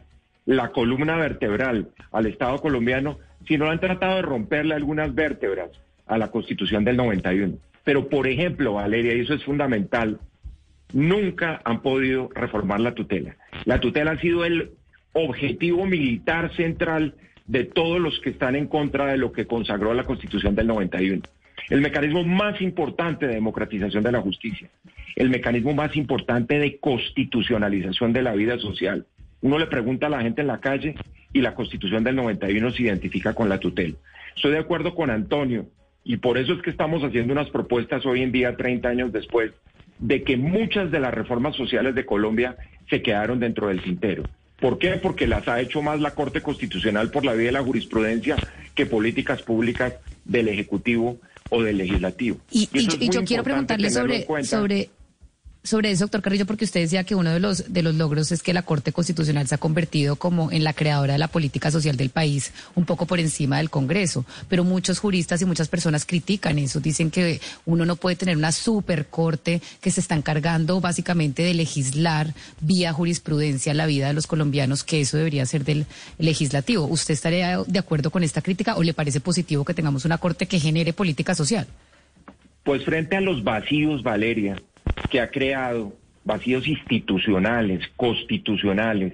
la 0.46 0.70
columna 0.70 1.16
vertebral 1.18 1.90
al 2.12 2.26
Estado 2.26 2.60
colombiano, 2.60 3.18
sino 3.48 3.70
han 3.70 3.80
tratado 3.80 4.18
de 4.18 4.22
romperle 4.24 4.76
algunas 4.76 5.14
vértebras 5.14 5.70
a 6.06 6.18
la 6.18 6.30
Constitución 6.30 6.84
del 6.84 6.98
91. 6.98 7.58
Pero, 7.84 8.10
por 8.10 8.28
ejemplo, 8.28 8.74
Valeria, 8.74 9.14
y 9.14 9.22
eso 9.22 9.34
es 9.34 9.44
fundamental, 9.44 10.20
nunca 10.94 11.62
han 11.64 11.82
podido 11.82 12.30
reformar 12.34 12.80
la 12.80 12.94
tutela. 12.94 13.36
La 13.66 13.80
tutela 13.80 14.12
ha 14.12 14.20
sido 14.20 14.46
el 14.46 14.72
objetivo 15.14 15.86
militar 15.86 16.54
central 16.56 17.16
de 17.46 17.66
todos 17.66 18.00
los 18.00 18.20
que 18.20 18.30
están 18.30 18.56
en 18.56 18.68
contra 18.68 19.08
de 19.08 19.18
lo 19.18 19.32
que 19.32 19.46
consagró 19.46 19.94
la 19.94 20.06
Constitución 20.06 20.56
del 20.56 20.68
91. 20.68 21.22
El 21.70 21.82
mecanismo 21.82 22.24
más 22.24 22.62
importante 22.62 23.28
de 23.28 23.36
democratización 23.36 24.04
de 24.04 24.12
la 24.12 24.22
justicia, 24.22 24.70
el 25.16 25.30
mecanismo 25.30 25.74
más 25.74 25.96
importante 25.96 26.60
de 26.60 26.78
constitucionalización 26.78 28.14
de 28.14 28.24
la 28.24 28.34
vida 28.34 28.58
social. 28.60 29.06
Uno 29.42 29.60
le 29.60 29.68
pregunta 29.68 30.08
a 30.08 30.10
la 30.10 30.22
gente 30.22 30.42
en 30.42 30.48
la 30.48 30.60
calle 30.60 30.96
y 31.32 31.42
la 31.42 31.56
Constitución 31.56 32.04
del 32.04 32.16
91 32.16 32.72
se 32.72 32.84
identifica 32.84 33.34
con 33.34 33.50
la 33.50 33.60
tutela. 33.60 33.96
Estoy 34.36 34.52
de 34.52 34.60
acuerdo 34.60 34.96
con 34.96 35.10
Antonio 35.10 35.68
y 36.04 36.18
por 36.18 36.38
eso 36.38 36.54
es 36.54 36.62
que 36.62 36.70
estamos 36.70 37.04
haciendo 37.04 37.34
unas 37.34 37.50
propuestas 37.50 38.06
hoy 38.06 38.22
en 38.22 38.32
día, 38.32 38.56
30 38.56 38.90
años 38.90 39.12
después, 39.12 39.52
de 40.00 40.24
que 40.24 40.38
muchas 40.38 40.92
de 40.92 41.00
las 41.00 41.14
reformas 41.14 41.56
sociales 41.56 41.96
de 41.96 42.06
Colombia 42.06 42.58
se 42.90 43.02
quedaron 43.02 43.40
dentro 43.40 43.68
del 43.68 43.82
tintero. 43.82 44.24
¿Por 44.60 44.78
qué? 44.78 44.92
Porque 45.02 45.28
las 45.28 45.48
ha 45.48 45.60
hecho 45.60 45.82
más 45.82 46.00
la 46.00 46.12
Corte 46.12 46.42
Constitucional 46.42 47.12
por 47.12 47.26
la 47.26 47.34
vía 47.34 47.48
de 47.48 47.52
la 47.54 47.64
jurisprudencia 47.64 48.36
que 48.76 48.86
políticas 48.86 49.42
públicas 49.42 49.96
del 50.26 50.48
Ejecutivo 50.48 51.20
o 51.54 51.62
del 51.64 51.78
Legislativo. 51.78 52.38
Y, 52.52 52.68
yo 53.10 53.24
quiero 53.24 53.44
preguntarle 53.44 53.90
sobre, 53.90 54.26
sobre 54.44 54.90
sobre 55.64 55.92
eso, 55.92 56.04
doctor 56.04 56.22
Carrillo, 56.22 56.46
porque 56.46 56.66
usted 56.66 56.82
decía 56.82 57.06
que 57.06 57.16
uno 57.16 57.32
de 57.32 57.40
los, 57.40 57.72
de 57.72 57.84
los 57.84 57.96
logros 57.96 58.32
es 58.34 58.44
que 58.44 58.54
la 58.54 58.64
Corte 58.64 58.92
Constitucional 58.92 59.48
se 59.48 59.56
ha 59.56 59.58
convertido 59.58 60.18
como 60.18 60.52
en 60.52 60.66
la 60.66 60.74
creadora 60.74 61.14
de 61.14 61.20
la 61.20 61.30
política 61.30 61.72
social 61.72 61.96
del 61.96 62.10
país, 62.10 62.52
un 62.76 62.84
poco 62.84 63.06
por 63.06 63.20
encima 63.20 63.58
del 63.58 63.70
Congreso. 63.70 64.26
Pero 64.50 64.66
muchos 64.66 65.00
juristas 65.00 65.42
y 65.42 65.46
muchas 65.46 65.70
personas 65.70 66.06
critican 66.06 66.60
eso, 66.60 66.82
dicen 66.82 67.10
que 67.10 67.40
uno 67.66 67.86
no 67.86 67.96
puede 67.96 68.18
tener 68.18 68.36
una 68.36 68.52
supercorte 68.52 69.62
que 69.80 69.90
se 69.90 70.02
está 70.02 70.16
encargando 70.16 70.82
básicamente 70.82 71.44
de 71.44 71.54
legislar 71.54 72.34
vía 72.60 72.92
jurisprudencia 72.92 73.74
la 73.74 73.86
vida 73.86 74.08
de 74.08 74.14
los 74.14 74.28
colombianos, 74.28 74.84
que 74.84 75.00
eso 75.00 75.16
debería 75.16 75.46
ser 75.46 75.64
del 75.64 75.86
legislativo. 76.18 76.88
¿Usted 76.88 77.14
estaría 77.14 77.64
de 77.66 77.80
acuerdo 77.80 78.12
con 78.12 78.24
esta 78.24 78.42
crítica 78.42 78.76
o 78.76 78.84
le 78.84 78.94
parece 78.94 79.22
positivo 79.22 79.64
que 79.64 79.74
tengamos 79.74 80.04
una 80.04 80.18
Corte 80.18 80.46
que 80.46 80.60
genere 80.60 80.92
política 80.92 81.36
social? 81.36 81.68
Pues 82.64 82.84
frente 82.84 83.16
a 83.16 83.22
los 83.22 83.44
vacíos, 83.44 84.04
Valeria, 84.04 84.58
que 85.10 85.20
ha 85.20 85.30
creado 85.30 85.94
vacíos 86.24 86.68
institucionales, 86.68 87.88
constitucionales, 87.96 89.14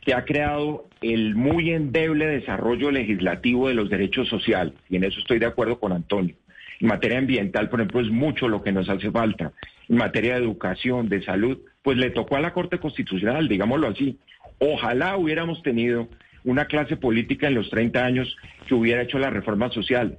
que 0.00 0.14
ha 0.14 0.24
creado 0.24 0.88
el 1.02 1.34
muy 1.34 1.70
endeble 1.70 2.26
desarrollo 2.26 2.90
legislativo 2.90 3.68
de 3.68 3.74
los 3.74 3.90
derechos 3.90 4.28
sociales, 4.28 4.74
y 4.88 4.96
en 4.96 5.04
eso 5.04 5.20
estoy 5.20 5.38
de 5.38 5.46
acuerdo 5.46 5.78
con 5.78 5.92
Antonio. 5.92 6.34
En 6.80 6.88
materia 6.88 7.18
ambiental, 7.18 7.68
por 7.68 7.80
ejemplo, 7.80 8.00
es 8.00 8.08
mucho 8.08 8.48
lo 8.48 8.62
que 8.62 8.72
nos 8.72 8.88
hace 8.88 9.10
falta. 9.10 9.52
En 9.88 9.96
materia 9.96 10.34
de 10.34 10.44
educación, 10.44 11.08
de 11.08 11.22
salud, 11.22 11.58
pues 11.82 11.98
le 11.98 12.10
tocó 12.10 12.36
a 12.36 12.40
la 12.40 12.52
Corte 12.52 12.78
Constitucional, 12.78 13.48
digámoslo 13.48 13.88
así. 13.88 14.18
Ojalá 14.58 15.16
hubiéramos 15.16 15.62
tenido 15.62 16.08
una 16.44 16.66
clase 16.66 16.96
política 16.96 17.48
en 17.48 17.54
los 17.54 17.68
30 17.70 18.04
años 18.04 18.36
que 18.66 18.74
hubiera 18.74 19.02
hecho 19.02 19.18
la 19.18 19.30
reforma 19.30 19.70
social. 19.70 20.18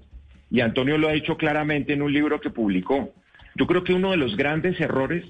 Y 0.51 0.61
Antonio 0.61 0.97
lo 0.97 1.07
ha 1.07 1.13
dicho 1.13 1.37
claramente 1.37 1.93
en 1.93 2.01
un 2.01 2.11
libro 2.11 2.41
que 2.41 2.49
publicó. 2.49 3.13
Yo 3.59 3.67
creo 3.67 3.83
que 3.83 3.93
uno 3.93 4.11
de 4.11 4.17
los 4.17 4.37
grandes 4.37 4.79
errores 4.79 5.25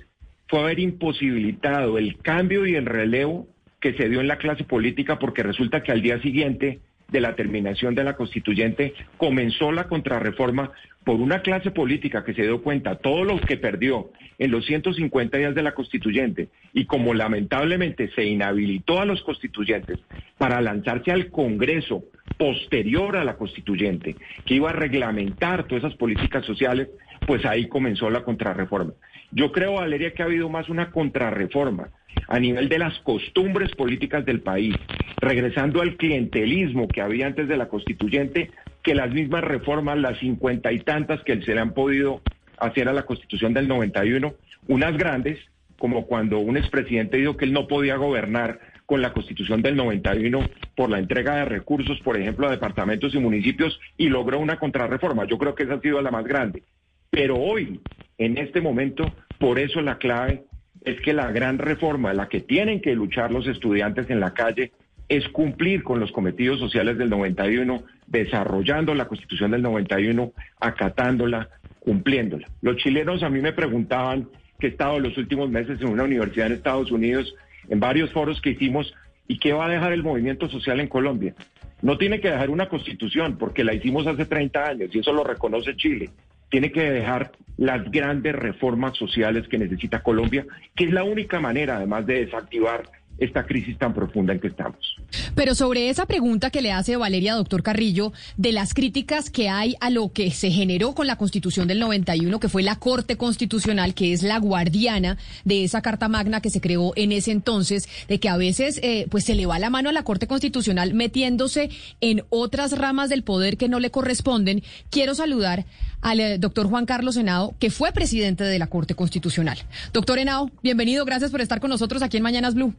fue 0.48 0.60
haber 0.60 0.80
imposibilitado 0.80 1.98
el 1.98 2.22
cambio 2.22 2.68
y 2.68 2.76
el 2.76 2.86
relevo 2.86 3.48
que 3.82 3.94
se 3.94 4.08
dio 4.08 4.22
en 4.22 4.28
la 4.28 4.38
clase 4.38 4.66
política 4.66 5.18
porque 5.18 5.42
resulta 5.42 5.82
que 5.82 5.92
al 5.92 6.04
día 6.04 6.22
siguiente 6.22 6.80
de 7.08 7.22
la 7.22 7.36
terminación 7.36 7.96
de 7.96 8.04
la 8.04 8.16
constituyente 8.16 8.94
comenzó 9.18 9.72
la 9.72 9.88
contrarreforma 9.88 10.72
por 11.04 11.16
una 11.16 11.42
clase 11.42 11.72
política 11.72 12.24
que 12.24 12.36
se 12.36 12.44
dio 12.44 12.62
cuenta 12.62 13.00
todo 13.00 13.24
lo 13.24 13.44
que 13.46 13.58
perdió 13.58 14.12
en 14.38 14.52
los 14.52 14.64
150 14.68 15.36
días 15.36 15.56
de 15.56 15.64
la 15.64 15.74
constituyente 15.74 16.50
y 16.72 16.86
como 16.86 17.16
lamentablemente 17.16 18.12
se 18.14 18.26
inhabilitó 18.26 19.02
a 19.02 19.06
los 19.06 19.24
constituyentes 19.24 19.98
para 20.38 20.62
lanzarse 20.62 21.12
al 21.12 21.32
Congreso 21.32 22.04
posterior 22.40 23.18
a 23.18 23.26
la 23.26 23.36
constituyente 23.36 24.16
que 24.46 24.54
iba 24.54 24.70
a 24.70 24.74
reglamentar 24.74 25.68
todas 25.68 25.84
esas 25.84 25.98
políticas 25.98 26.46
sociales, 26.46 26.88
pues 27.26 27.46
ahí 27.46 27.68
comenzó 27.68 28.10
la 28.10 28.24
contrarreforma. 28.24 28.94
Yo 29.32 29.52
creo, 29.52 29.74
Valeria, 29.74 30.14
que 30.14 30.24
ha 30.24 30.26
habido 30.26 30.50
más 30.50 30.70
una 30.70 30.92
contrarreforma 30.92 31.90
a 32.28 32.40
nivel 32.40 32.70
de 32.70 32.80
las 32.80 32.98
costumbres 33.00 33.72
políticas 33.76 34.26
del 34.26 34.42
país, 34.42 34.76
regresando 35.18 35.82
al 35.82 35.96
clientelismo 35.98 36.88
que 36.88 37.02
había 37.02 37.28
antes 37.28 37.48
de 37.48 37.58
la 37.58 37.68
constituyente, 37.68 38.52
que 38.84 38.96
las 38.96 39.12
mismas 39.12 39.44
reformas, 39.44 39.98
las 39.98 40.18
cincuenta 40.20 40.72
y 40.72 40.80
tantas 40.80 41.22
que 41.24 41.42
se 41.42 41.54
le 41.54 41.62
han 41.62 41.74
podido 41.74 42.22
hacer 42.58 42.90
a 42.90 42.94
la 42.94 43.04
constitución 43.04 43.54
del 43.54 43.68
91, 43.68 44.34
unas 44.68 44.98
grandes, 44.98 45.40
como 45.78 46.06
cuando 46.06 46.40
un 46.40 46.58
expresidente 46.58 47.18
dijo 47.18 47.38
que 47.38 47.46
él 47.46 47.54
no 47.54 47.68
podía 47.68 47.96
gobernar 47.96 48.60
con 48.86 49.02
la 49.02 49.14
constitución 49.14 49.62
del 49.62 49.76
91 49.76 50.50
por 50.76 50.90
la 50.90 50.98
entrega 50.98 51.36
de 51.36 51.46
recursos, 51.46 52.00
por 52.02 52.18
ejemplo, 52.18 52.48
a 52.48 52.52
departamentos 52.52 53.14
y 53.14 53.20
municipios 53.20 53.80
y 53.98 54.10
logró 54.10 54.40
una 54.40 54.58
contrarreforma. 54.58 55.26
Yo 55.26 55.38
creo 55.38 55.54
que 55.54 55.64
esa 55.64 55.76
ha 55.76 55.82
sido 55.82 56.02
la 56.02 56.10
más 56.10 56.26
grande. 56.26 56.64
Pero 57.10 57.38
hoy, 57.38 57.80
en 58.18 58.38
este 58.38 58.62
momento, 58.62 59.12
por 59.40 59.60
eso 59.60 59.82
la 59.82 59.98
clave 59.98 60.44
es 60.84 61.02
que 61.02 61.14
la 61.14 61.32
gran 61.32 61.58
reforma, 61.58 62.14
la 62.14 62.30
que 62.30 62.42
tienen 62.42 62.82
que 62.82 62.96
luchar 62.96 63.32
los 63.32 63.48
estudiantes 63.48 64.10
en 64.10 64.20
la 64.20 64.34
calle, 64.34 64.72
es 65.08 65.28
cumplir 65.30 65.84
con 65.84 66.00
los 66.00 66.12
cometidos 66.12 66.60
sociales 66.60 66.98
del 66.98 67.10
91, 67.10 67.84
desarrollando 68.06 68.94
la 68.94 69.08
constitución 69.08 69.52
del 69.52 69.64
91, 69.64 70.32
acatándola, 70.60 71.50
cumpliéndola. 71.80 72.48
Los 72.62 72.78
chilenos 72.78 73.24
a 73.24 73.30
mí 73.30 73.42
me 73.42 73.54
preguntaban 73.54 74.30
que 74.60 74.68
he 74.68 74.70
estado 74.70 75.00
los 75.00 75.18
últimos 75.18 75.50
meses 75.50 75.82
en 75.82 75.88
una 75.88 76.04
universidad 76.04 76.48
en 76.48 76.54
Estados 76.54 76.92
Unidos, 76.92 77.34
en 77.70 77.80
varios 77.80 78.12
foros 78.12 78.40
que 78.40 78.52
hicimos, 78.52 78.94
¿y 79.28 79.40
qué 79.40 79.52
va 79.52 79.66
a 79.66 79.70
dejar 79.70 79.94
el 79.94 80.04
movimiento 80.04 80.48
social 80.48 80.80
en 80.80 80.88
Colombia? 80.88 81.34
No 81.82 81.98
tiene 81.98 82.20
que 82.20 82.30
dejar 82.30 82.50
una 82.50 82.70
constitución, 82.70 83.38
porque 83.38 83.64
la 83.64 83.74
hicimos 83.74 84.06
hace 84.06 84.26
30 84.26 84.64
años 84.64 84.90
y 84.94 85.00
eso 85.00 85.12
lo 85.12 85.24
reconoce 85.24 85.76
Chile 85.76 86.12
tiene 86.50 86.72
que 86.72 86.82
dejar 86.92 87.32
las 87.58 87.90
grandes 87.92 88.36
reformas 88.36 88.98
sociales 88.98 89.48
que 89.48 89.58
necesita 89.58 90.02
Colombia, 90.02 90.46
que 90.76 90.86
es 90.86 90.92
la 90.92 91.04
única 91.04 91.40
manera, 91.40 91.78
además 91.78 92.06
de 92.06 92.26
desactivar 92.26 92.84
esta 93.18 93.46
crisis 93.46 93.78
tan 93.78 93.94
profunda 93.94 94.34
en 94.34 94.40
que 94.40 94.48
estamos. 94.48 94.99
Pero 95.40 95.56
sobre 95.56 95.90
esa 95.90 96.06
pregunta 96.06 96.50
que 96.50 96.62
le 96.62 96.74
hace 96.74 96.98
Valeria, 96.98 97.34
doctor 97.34 97.64
Carrillo, 97.64 98.12
de 98.36 98.52
las 98.52 98.74
críticas 98.74 99.30
que 99.30 99.48
hay 99.48 99.78
a 99.80 99.90
lo 99.90 100.12
que 100.12 100.32
se 100.32 100.52
generó 100.52 100.94
con 100.94 101.08
la 101.08 101.16
Constitución 101.16 101.66
del 101.66 101.80
91, 101.80 102.42
que 102.42 102.50
fue 102.50 102.62
la 102.62 102.76
Corte 102.76 103.16
Constitucional, 103.16 103.94
que 103.94 104.12
es 104.12 104.22
la 104.22 104.38
guardiana 104.38 105.18
de 105.46 105.64
esa 105.64 105.82
Carta 105.82 106.10
Magna 106.10 106.42
que 106.42 106.50
se 106.50 106.60
creó 106.60 106.92
en 106.98 107.14
ese 107.14 107.32
entonces, 107.32 107.88
de 108.10 108.20
que 108.20 108.28
a 108.28 108.36
veces 108.36 108.82
eh, 108.84 109.08
pues 109.10 109.24
se 109.24 109.34
le 109.34 109.46
va 109.46 109.60
la 109.60 109.70
mano 109.70 109.88
a 109.88 109.94
la 109.94 110.04
Corte 110.04 110.28
Constitucional 110.28 110.94
metiéndose 110.94 111.70
en 112.02 112.26
otras 112.28 112.78
ramas 112.78 113.10
del 113.10 113.24
poder 113.24 113.56
que 113.56 113.70
no 113.70 113.80
le 113.80 113.92
corresponden. 113.92 114.62
Quiero 114.90 115.16
saludar 115.16 115.66
al 116.02 116.20
eh, 116.20 116.38
doctor 116.38 116.68
Juan 116.68 116.86
Carlos 116.86 117.16
Henao, 117.16 117.56
que 117.60 117.72
fue 117.72 117.94
presidente 117.94 118.44
de 118.44 118.60
la 118.60 118.68
Corte 118.68 118.94
Constitucional. 118.94 119.58
Doctor 119.94 120.20
Henao, 120.20 120.52
bienvenido, 120.64 121.06
gracias 121.06 121.32
por 121.32 121.40
estar 121.40 121.62
con 121.62 121.70
nosotros 121.70 122.02
aquí 122.02 122.18
en 122.18 122.24
Mañanas 122.24 122.56
Blue. 122.56 122.76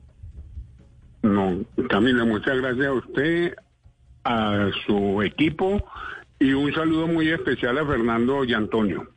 No, 1.23 1.65
Camila, 1.89 2.25
muchas 2.25 2.57
gracias 2.59 2.87
a 2.87 2.93
usted, 2.93 3.55
a 4.25 4.71
su 4.87 5.23
equipo 5.23 5.83
y 6.39 6.53
un 6.53 6.73
saludo 6.73 7.07
muy 7.07 7.29
especial 7.29 7.79
a 7.79 7.87
Fernando 7.87 8.45
y 8.45 8.55
Antonio. 8.55 9.09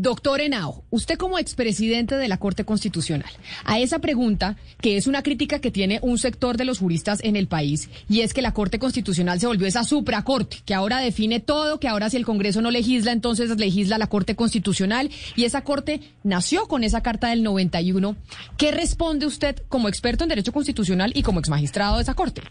Doctor 0.00 0.40
Henao, 0.40 0.84
usted 0.90 1.16
como 1.16 1.40
expresidente 1.40 2.14
de 2.14 2.28
la 2.28 2.36
Corte 2.36 2.64
Constitucional, 2.64 3.32
a 3.64 3.80
esa 3.80 3.98
pregunta, 3.98 4.56
que 4.80 4.96
es 4.96 5.08
una 5.08 5.24
crítica 5.24 5.58
que 5.58 5.72
tiene 5.72 5.98
un 6.02 6.18
sector 6.18 6.56
de 6.56 6.64
los 6.64 6.78
juristas 6.78 7.18
en 7.24 7.34
el 7.34 7.48
país, 7.48 7.90
y 8.08 8.20
es 8.20 8.32
que 8.32 8.40
la 8.40 8.54
Corte 8.54 8.78
Constitucional 8.78 9.40
se 9.40 9.48
volvió 9.48 9.66
esa 9.66 9.82
supracorte, 9.82 10.58
que 10.64 10.72
ahora 10.72 11.00
define 11.00 11.40
todo, 11.40 11.80
que 11.80 11.88
ahora 11.88 12.10
si 12.10 12.16
el 12.16 12.24
Congreso 12.24 12.62
no 12.62 12.70
legisla, 12.70 13.10
entonces 13.10 13.50
legisla 13.58 13.98
la 13.98 14.06
Corte 14.06 14.36
Constitucional, 14.36 15.10
y 15.34 15.42
esa 15.42 15.62
Corte 15.62 16.00
nació 16.22 16.68
con 16.68 16.84
esa 16.84 17.00
Carta 17.00 17.30
del 17.30 17.42
91. 17.42 18.14
¿Qué 18.56 18.70
responde 18.70 19.26
usted 19.26 19.56
como 19.68 19.88
experto 19.88 20.22
en 20.22 20.28
Derecho 20.28 20.52
Constitucional 20.52 21.10
y 21.16 21.24
como 21.24 21.40
exmagistrado 21.40 21.96
de 21.96 22.02
esa 22.02 22.14
Corte? 22.14 22.42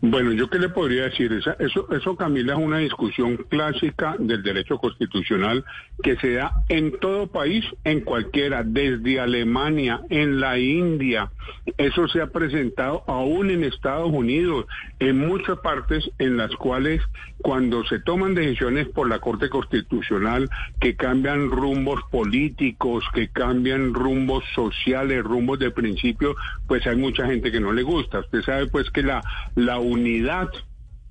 Bueno, 0.00 0.32
yo 0.32 0.48
qué 0.50 0.58
le 0.58 0.68
podría 0.68 1.04
decir, 1.04 1.32
eso, 1.32 1.90
eso 1.90 2.16
Camila 2.16 2.52
es 2.52 2.58
una 2.58 2.78
discusión 2.78 3.36
clásica 3.48 4.14
del 4.18 4.42
derecho 4.42 4.78
constitucional 4.78 5.64
que 6.02 6.16
se 6.16 6.34
da 6.34 6.52
en 6.68 6.98
todo 6.98 7.26
país, 7.28 7.64
en 7.84 8.00
cualquiera, 8.00 8.62
desde 8.62 9.20
Alemania, 9.20 10.02
en 10.10 10.38
la 10.38 10.58
India, 10.58 11.30
eso 11.78 12.08
se 12.08 12.20
ha 12.20 12.28
presentado 12.28 13.02
aún 13.06 13.50
en 13.50 13.64
Estados 13.64 14.10
Unidos, 14.10 14.66
en 14.98 15.18
muchas 15.18 15.58
partes 15.58 16.08
en 16.18 16.36
las 16.36 16.54
cuales 16.56 17.02
cuando 17.38 17.84
se 17.84 17.98
toman 18.00 18.34
decisiones 18.34 18.88
por 18.88 19.08
la 19.08 19.18
Corte 19.18 19.48
Constitucional 19.48 20.48
que 20.80 20.96
cambian 20.96 21.50
rumbos 21.50 22.00
políticos, 22.10 23.04
que 23.14 23.28
cambian 23.28 23.94
rumbos 23.94 24.44
sociales, 24.54 25.22
rumbos 25.22 25.58
de 25.58 25.70
principio, 25.70 26.34
pues 26.66 26.86
hay 26.86 26.96
mucha 26.96 27.26
gente 27.26 27.52
que 27.52 27.60
no 27.60 27.72
le 27.72 27.82
gusta. 27.82 28.20
Usted 28.20 28.42
sabe 28.42 28.66
pues 28.66 28.90
que 28.90 29.02
la, 29.02 29.22
la 29.54 29.78
unidad 29.86 30.48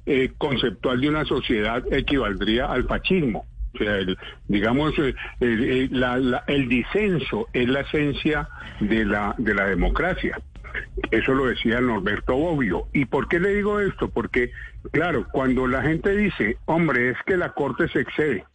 eh, 0.05 0.31
conceptual 0.37 1.01
de 1.01 1.09
una 1.09 1.25
sociedad 1.25 1.83
equivaldría 1.91 2.65
al 2.71 2.85
fascismo. 2.85 3.45
O 3.73 3.77
sea, 3.77 3.97
digamos, 4.47 4.93
eh, 4.99 5.15
el, 5.39 6.69
disenso 6.69 7.47
es 7.51 7.67
la 7.67 7.81
esencia 7.81 8.47
de 8.79 9.05
la, 9.05 9.35
de 9.37 9.53
la 9.53 9.65
democracia. 9.65 10.39
Eso 11.11 11.33
lo 11.33 11.45
decía 11.45 11.81
Norberto 11.81 12.35
Bobbio. 12.35 12.87
¿Y 12.93 13.05
por 13.05 13.27
qué 13.27 13.39
le 13.39 13.55
digo 13.55 13.79
esto? 13.79 14.09
Porque, 14.09 14.51
claro, 14.91 15.25
cuando 15.31 15.67
la 15.67 15.81
gente 15.81 16.15
dice, 16.15 16.57
hombre, 16.65 17.09
es 17.09 17.17
que 17.25 17.37
la 17.37 17.53
Corte 17.53 17.87
se 17.89 18.01
excede, 18.01 18.45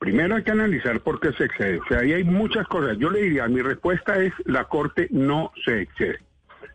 primero 0.00 0.36
hay 0.36 0.42
que 0.42 0.50
analizar 0.50 1.00
por 1.00 1.20
qué 1.20 1.32
se 1.32 1.44
excede. 1.44 1.78
O 1.78 1.84
sea, 1.86 1.98
ahí 1.98 2.12
hay 2.12 2.24
muchas 2.24 2.66
cosas. 2.66 2.98
Yo 2.98 3.10
le 3.10 3.22
diría, 3.22 3.46
mi 3.46 3.60
respuesta 3.60 4.18
es, 4.22 4.32
la 4.46 4.64
Corte 4.64 5.06
no 5.10 5.52
se 5.64 5.82
excede. 5.82 6.18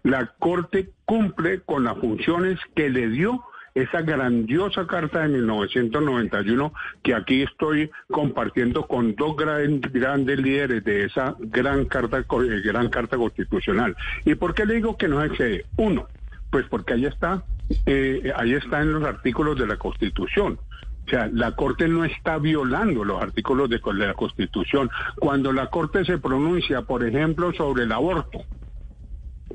La 0.04 0.34
Corte 0.40 0.90
cumple 1.06 1.62
con 1.62 1.84
las 1.84 1.98
funciones 1.98 2.60
que 2.76 2.90
le 2.90 3.10
dio 3.10 3.44
esa 3.76 4.02
grandiosa 4.02 4.88
carta 4.88 5.22
de 5.22 5.28
1991 5.28 6.74
que 7.04 7.14
aquí 7.14 7.44
estoy 7.44 7.92
compartiendo 8.10 8.88
con 8.88 9.16
dos 9.16 9.36
grandes 9.36 10.40
líderes 10.40 10.84
de 10.86 11.04
esa 11.04 11.36
gran 11.40 11.86
carta, 11.86 12.20
eh, 12.20 12.62
gran 12.64 12.90
carta 12.90 13.18
constitucional. 13.18 13.96
¿Y 14.24 14.36
por 14.36 14.56
qué 14.56 14.66
le 14.66 14.76
digo 14.76 14.96
que 14.96 15.10
no 15.10 15.22
excede? 15.22 15.66
Uno, 15.76 16.08
pues 16.50 16.66
porque 16.70 16.94
ahí 16.94 17.06
está, 17.06 17.44
eh, 17.86 18.32
ahí 18.38 18.54
está 18.54 18.82
en 18.82 18.94
los 18.94 19.04
artículos 19.04 19.60
de 19.60 19.68
la 19.68 19.76
Constitución. 19.76 20.58
O 21.06 21.10
sea, 21.10 21.30
la 21.32 21.52
Corte 21.52 21.88
no 21.88 22.06
está 22.06 22.38
violando 22.38 23.04
los 23.04 23.22
artículos 23.22 23.70
de 23.70 23.80
la 23.94 24.14
Constitución. 24.14 24.90
Cuando 25.18 25.52
la 25.52 25.68
Corte 25.68 26.04
se 26.06 26.18
pronuncia, 26.18 26.84
por 26.84 27.06
ejemplo, 27.06 27.54
sobre 27.54 27.84
el 27.84 27.92
aborto, 27.92 28.40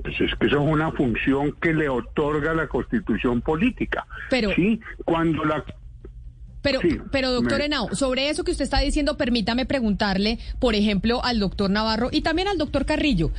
pues 0.03 0.21
es 0.21 0.35
que 0.37 0.47
eso 0.47 0.63
es 0.63 0.69
una 0.69 0.91
función 0.93 1.53
que 1.61 1.73
le 1.73 1.89
otorga 1.89 2.55
la 2.55 2.67
constitución 2.67 3.41
política. 3.41 4.07
Pero, 4.29 4.51
sí, 4.55 4.81
cuando 5.05 5.45
la 5.45 5.65
pero, 6.63 6.81
pero 7.11 7.33
doctor 7.33 7.63
Henao, 7.63 7.95
sobre 7.95 8.29
eso 8.29 8.45
que 8.45 8.51
usted 8.51 8.65
está 8.65 8.81
diciendo, 8.81 9.17
permítame 9.17 9.65
preguntarle, 9.65 10.39
por 10.59 10.75
ejemplo, 10.75 11.25
al 11.25 11.39
doctor 11.39 11.71
Navarro 11.71 12.11
y 12.13 12.21
también 12.21 12.49
al 12.49 12.59
doctor 12.59 12.85
Carrillo. 12.85 13.31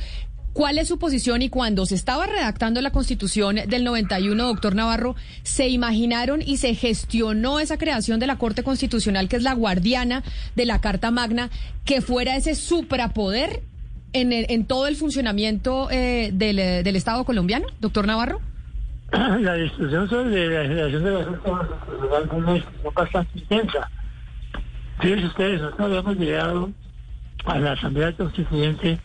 ¿Cuál 0.52 0.76
es 0.76 0.88
su 0.88 0.98
posición 0.98 1.40
y 1.40 1.48
cuando 1.48 1.86
se 1.86 1.94
estaba 1.94 2.26
redactando 2.26 2.82
la 2.82 2.90
constitución 2.90 3.56
del 3.68 3.84
91, 3.84 4.44
doctor 4.44 4.74
Navarro, 4.74 5.16
se 5.44 5.68
imaginaron 5.68 6.42
y 6.42 6.58
se 6.58 6.74
gestionó 6.74 7.58
esa 7.58 7.78
creación 7.78 8.20
de 8.20 8.26
la 8.26 8.36
Corte 8.36 8.62
Constitucional, 8.62 9.28
que 9.28 9.36
es 9.36 9.42
la 9.42 9.54
guardiana 9.54 10.22
de 10.54 10.66
la 10.66 10.82
Carta 10.82 11.10
Magna, 11.10 11.48
que 11.86 12.02
fuera 12.02 12.36
ese 12.36 12.54
suprapoder 12.54 13.62
en, 14.12 14.32
en 14.32 14.66
todo 14.66 14.86
el 14.86 14.96
funcionamiento 14.96 15.90
eh, 15.90 16.30
del, 16.32 16.58
eh, 16.58 16.82
Estado 16.96 17.24
colombiano, 17.24 17.66
doctor 17.80 18.06
Navarro? 18.06 18.40
La 19.12 19.54
discusión 19.54 20.08
sobre 20.08 20.48
la 20.48 20.62
generación 20.62 21.04
de 21.04 21.10
la 21.10 21.24
Constitucional 21.24 22.28
fue 22.28 22.38
una 22.38 22.64
bastante 22.94 23.38
intensa. 23.38 23.90
Fíjense 25.00 25.26
ustedes, 25.26 25.60
nosotros 25.60 25.86
habíamos 25.86 26.16
llegado 26.16 26.70
a 27.44 27.58
la 27.58 27.72
Asamblea 27.72 28.12
Constituyente 28.12 28.98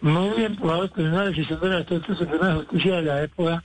muy 0.00 0.30
bien 0.36 0.56
probados 0.56 0.90
por 0.90 1.04
una 1.04 1.26
decisión 1.26 1.60
de 1.60 1.68
la 1.68 1.84
Corte 1.84 2.14
Suprema 2.14 2.48
de 2.48 2.54
Justicia 2.54 2.96
de 2.96 3.02
la 3.02 3.22
época 3.22 3.64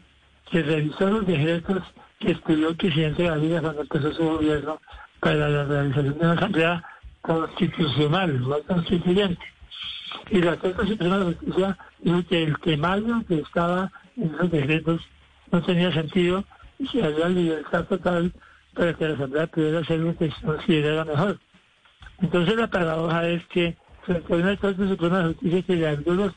que 0.52 0.62
revisó 0.62 1.10
los 1.10 1.26
decretos 1.26 1.84
que 2.20 2.32
estudió 2.32 2.70
el 2.70 2.76
presidente 2.76 3.24
Gaviria 3.24 3.62
cuando 3.62 3.82
empezó 3.82 4.14
su 4.14 4.24
gobierno 4.24 4.80
para 5.20 5.50
la 5.50 5.66
realización 5.66 6.18
de 6.18 6.26
una 6.26 6.34
asamblea 6.34 6.84
constitucional, 7.22 8.40
no 8.40 8.60
constituyente 8.64 9.57
y 10.30 10.42
la 10.42 10.56
Corte 10.58 10.88
Suprema 10.88 11.18
de 11.20 11.26
Justicia 11.26 11.78
dijo 12.02 12.24
que 12.28 12.44
el 12.44 12.60
temario 12.60 13.24
que 13.28 13.40
estaba 13.40 13.92
en 14.16 14.34
esos 14.34 14.52
decretos 14.52 15.02
no 15.52 15.62
tenía 15.62 15.92
sentido 15.94 16.44
y 16.80 16.88
que 16.88 17.04
había 17.04 17.30
libertad 17.30 17.86
total 17.86 18.32
para 18.74 18.94
que 18.94 19.08
la 19.08 19.14
Asamblea 19.16 19.48
pudiera 19.48 19.80
hacer 19.80 20.00
lo 20.00 20.16
que 20.18 20.32
se 20.32 20.42
considerara 20.42 21.06
mejor. 21.06 21.40
Entonces 22.22 22.56
la 22.56 22.68
paradoja 22.68 23.28
es 23.28 23.46
que 23.48 23.78
frente 24.04 24.34
a 24.34 24.38
una 24.38 24.58
Corte 24.58 24.88
Suprema 24.88 25.20
de 25.20 25.34
Justicia 25.34 25.62
que 25.64 25.76
le 25.76 25.88
abrió 25.88 26.34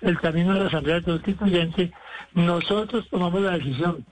el 0.00 0.20
camino 0.20 0.54
de 0.54 0.60
la 0.60 0.66
Asamblea 0.66 1.02
Constituyente, 1.02 1.92
nosotros 2.34 3.08
tomamos 3.10 3.40
la 3.42 3.58
decisión 3.58 4.04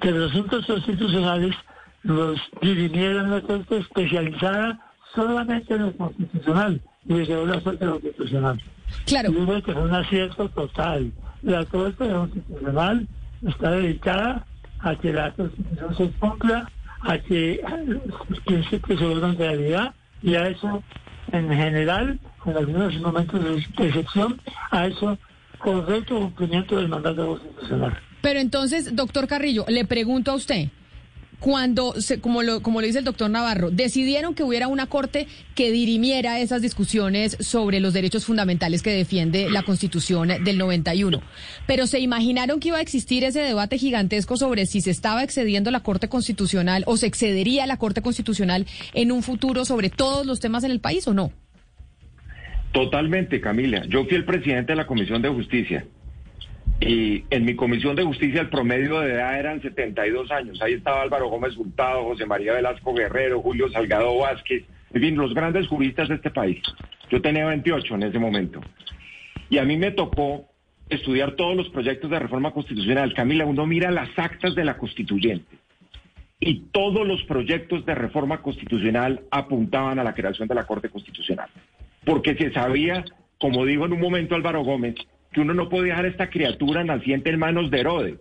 que 0.00 0.10
los 0.10 0.30
asuntos 0.30 0.66
constitucionales 0.66 1.54
los 2.02 2.40
dirimieran 2.62 3.30
la 3.30 3.40
Corte 3.42 3.78
especializada 3.78 4.78
solamente 5.14 5.74
en 5.74 5.82
lo 5.82 5.96
constitucional 5.96 6.80
desde 7.04 7.46
la 7.46 7.60
Corte 7.60 7.86
Constitucional. 7.86 8.62
Claro. 9.06 9.30
Digo 9.30 9.62
que 9.62 9.72
fue 9.72 9.82
un 9.82 9.94
acierto 9.94 10.48
total. 10.50 11.12
La 11.42 11.64
Corte 11.64 12.08
Constitucional 12.08 13.08
está 13.46 13.70
dedicada 13.72 14.46
a 14.80 14.96
que 14.96 15.12
la 15.12 15.32
Constitución 15.32 15.96
se 15.96 16.10
cumpla, 16.18 16.70
a 17.00 17.18
que 17.18 17.60
los 17.86 18.40
principios 18.40 18.98
se 18.98 19.06
vuelvan 19.06 19.38
realidad 19.38 19.94
y 20.22 20.34
a 20.34 20.48
eso, 20.48 20.82
en 21.32 21.48
general, 21.48 22.18
en 22.44 22.56
algunos 22.56 23.00
momentos 23.00 23.42
de 23.42 23.86
excepción, 23.86 24.40
a 24.70 24.86
eso 24.86 25.18
correcto 25.58 26.18
cumplimiento 26.18 26.76
del 26.76 26.88
mandato 26.88 27.26
constitucional. 27.26 27.98
Pero 28.22 28.40
entonces, 28.40 28.94
doctor 28.96 29.26
Carrillo, 29.26 29.64
le 29.68 29.84
pregunto 29.84 30.30
a 30.30 30.34
usted, 30.34 30.68
cuando, 31.40 31.94
se, 32.00 32.20
como, 32.20 32.42
lo, 32.42 32.62
como 32.62 32.80
lo 32.80 32.86
dice 32.86 33.00
el 33.00 33.04
doctor 33.04 33.30
Navarro, 33.30 33.70
decidieron 33.70 34.34
que 34.34 34.44
hubiera 34.44 34.68
una 34.68 34.86
corte 34.86 35.26
que 35.54 35.72
dirimiera 35.72 36.38
esas 36.38 36.62
discusiones 36.62 37.36
sobre 37.40 37.80
los 37.80 37.94
derechos 37.94 38.26
fundamentales 38.26 38.82
que 38.82 38.92
defiende 38.92 39.50
la 39.50 39.62
Constitución 39.62 40.28
del 40.44 40.58
91. 40.58 41.20
Pero 41.66 41.86
se 41.86 41.98
imaginaron 41.98 42.60
que 42.60 42.68
iba 42.68 42.78
a 42.78 42.82
existir 42.82 43.24
ese 43.24 43.40
debate 43.40 43.78
gigantesco 43.78 44.36
sobre 44.36 44.66
si 44.66 44.80
se 44.80 44.90
estaba 44.90 45.24
excediendo 45.24 45.70
la 45.70 45.80
Corte 45.80 46.08
Constitucional 46.08 46.84
o 46.86 46.96
se 46.96 47.06
excedería 47.06 47.66
la 47.66 47.78
Corte 47.78 48.02
Constitucional 48.02 48.66
en 48.92 49.10
un 49.10 49.22
futuro 49.22 49.64
sobre 49.64 49.90
todos 49.90 50.26
los 50.26 50.40
temas 50.40 50.64
en 50.64 50.70
el 50.70 50.80
país 50.80 51.08
o 51.08 51.14
no. 51.14 51.32
Totalmente, 52.72 53.40
Camila. 53.40 53.84
Yo 53.88 54.04
fui 54.04 54.16
el 54.16 54.24
presidente 54.24 54.72
de 54.72 54.76
la 54.76 54.86
Comisión 54.86 55.22
de 55.22 55.28
Justicia. 55.28 55.84
Y 56.80 57.24
en 57.30 57.44
mi 57.44 57.54
comisión 57.54 57.94
de 57.94 58.04
justicia 58.04 58.40
el 58.40 58.48
promedio 58.48 59.00
de 59.00 59.12
edad 59.12 59.38
eran 59.38 59.60
72 59.60 60.30
años. 60.30 60.60
Ahí 60.62 60.74
estaba 60.74 61.02
Álvaro 61.02 61.28
Gómez 61.28 61.56
Hurtado, 61.56 62.04
José 62.04 62.24
María 62.24 62.54
Velasco 62.54 62.94
Guerrero, 62.94 63.42
Julio 63.42 63.68
Salgado 63.70 64.16
Vázquez, 64.16 64.64
en 64.92 65.00
fin, 65.00 65.16
los 65.16 65.34
grandes 65.34 65.68
juristas 65.68 66.08
de 66.08 66.16
este 66.16 66.30
país. 66.30 66.60
Yo 67.10 67.20
tenía 67.20 67.44
28 67.46 67.94
en 67.94 68.02
ese 68.04 68.18
momento. 68.18 68.60
Y 69.50 69.58
a 69.58 69.64
mí 69.64 69.76
me 69.76 69.90
tocó 69.90 70.46
estudiar 70.88 71.32
todos 71.32 71.56
los 71.56 71.68
proyectos 71.68 72.10
de 72.10 72.18
reforma 72.18 72.52
constitucional. 72.52 73.14
Camila, 73.14 73.44
uno 73.44 73.66
mira 73.66 73.90
las 73.90 74.18
actas 74.18 74.54
de 74.54 74.64
la 74.64 74.78
constituyente 74.78 75.60
y 76.40 76.62
todos 76.72 77.06
los 77.06 77.22
proyectos 77.24 77.84
de 77.84 77.94
reforma 77.94 78.40
constitucional 78.40 79.20
apuntaban 79.30 79.98
a 79.98 80.04
la 80.04 80.14
creación 80.14 80.48
de 80.48 80.54
la 80.54 80.66
Corte 80.66 80.88
Constitucional. 80.88 81.50
Porque 82.04 82.34
se 82.34 82.50
sabía, 82.50 83.04
como 83.38 83.66
dijo 83.66 83.84
en 83.84 83.92
un 83.92 84.00
momento 84.00 84.34
Álvaro 84.34 84.64
Gómez, 84.64 84.94
que 85.32 85.40
uno 85.40 85.54
no 85.54 85.68
podía 85.68 85.92
dejar 85.92 86.06
esta 86.06 86.30
criatura 86.30 86.84
naciente 86.84 87.30
en 87.30 87.38
manos 87.38 87.70
de 87.70 87.80
Herodes 87.80 88.20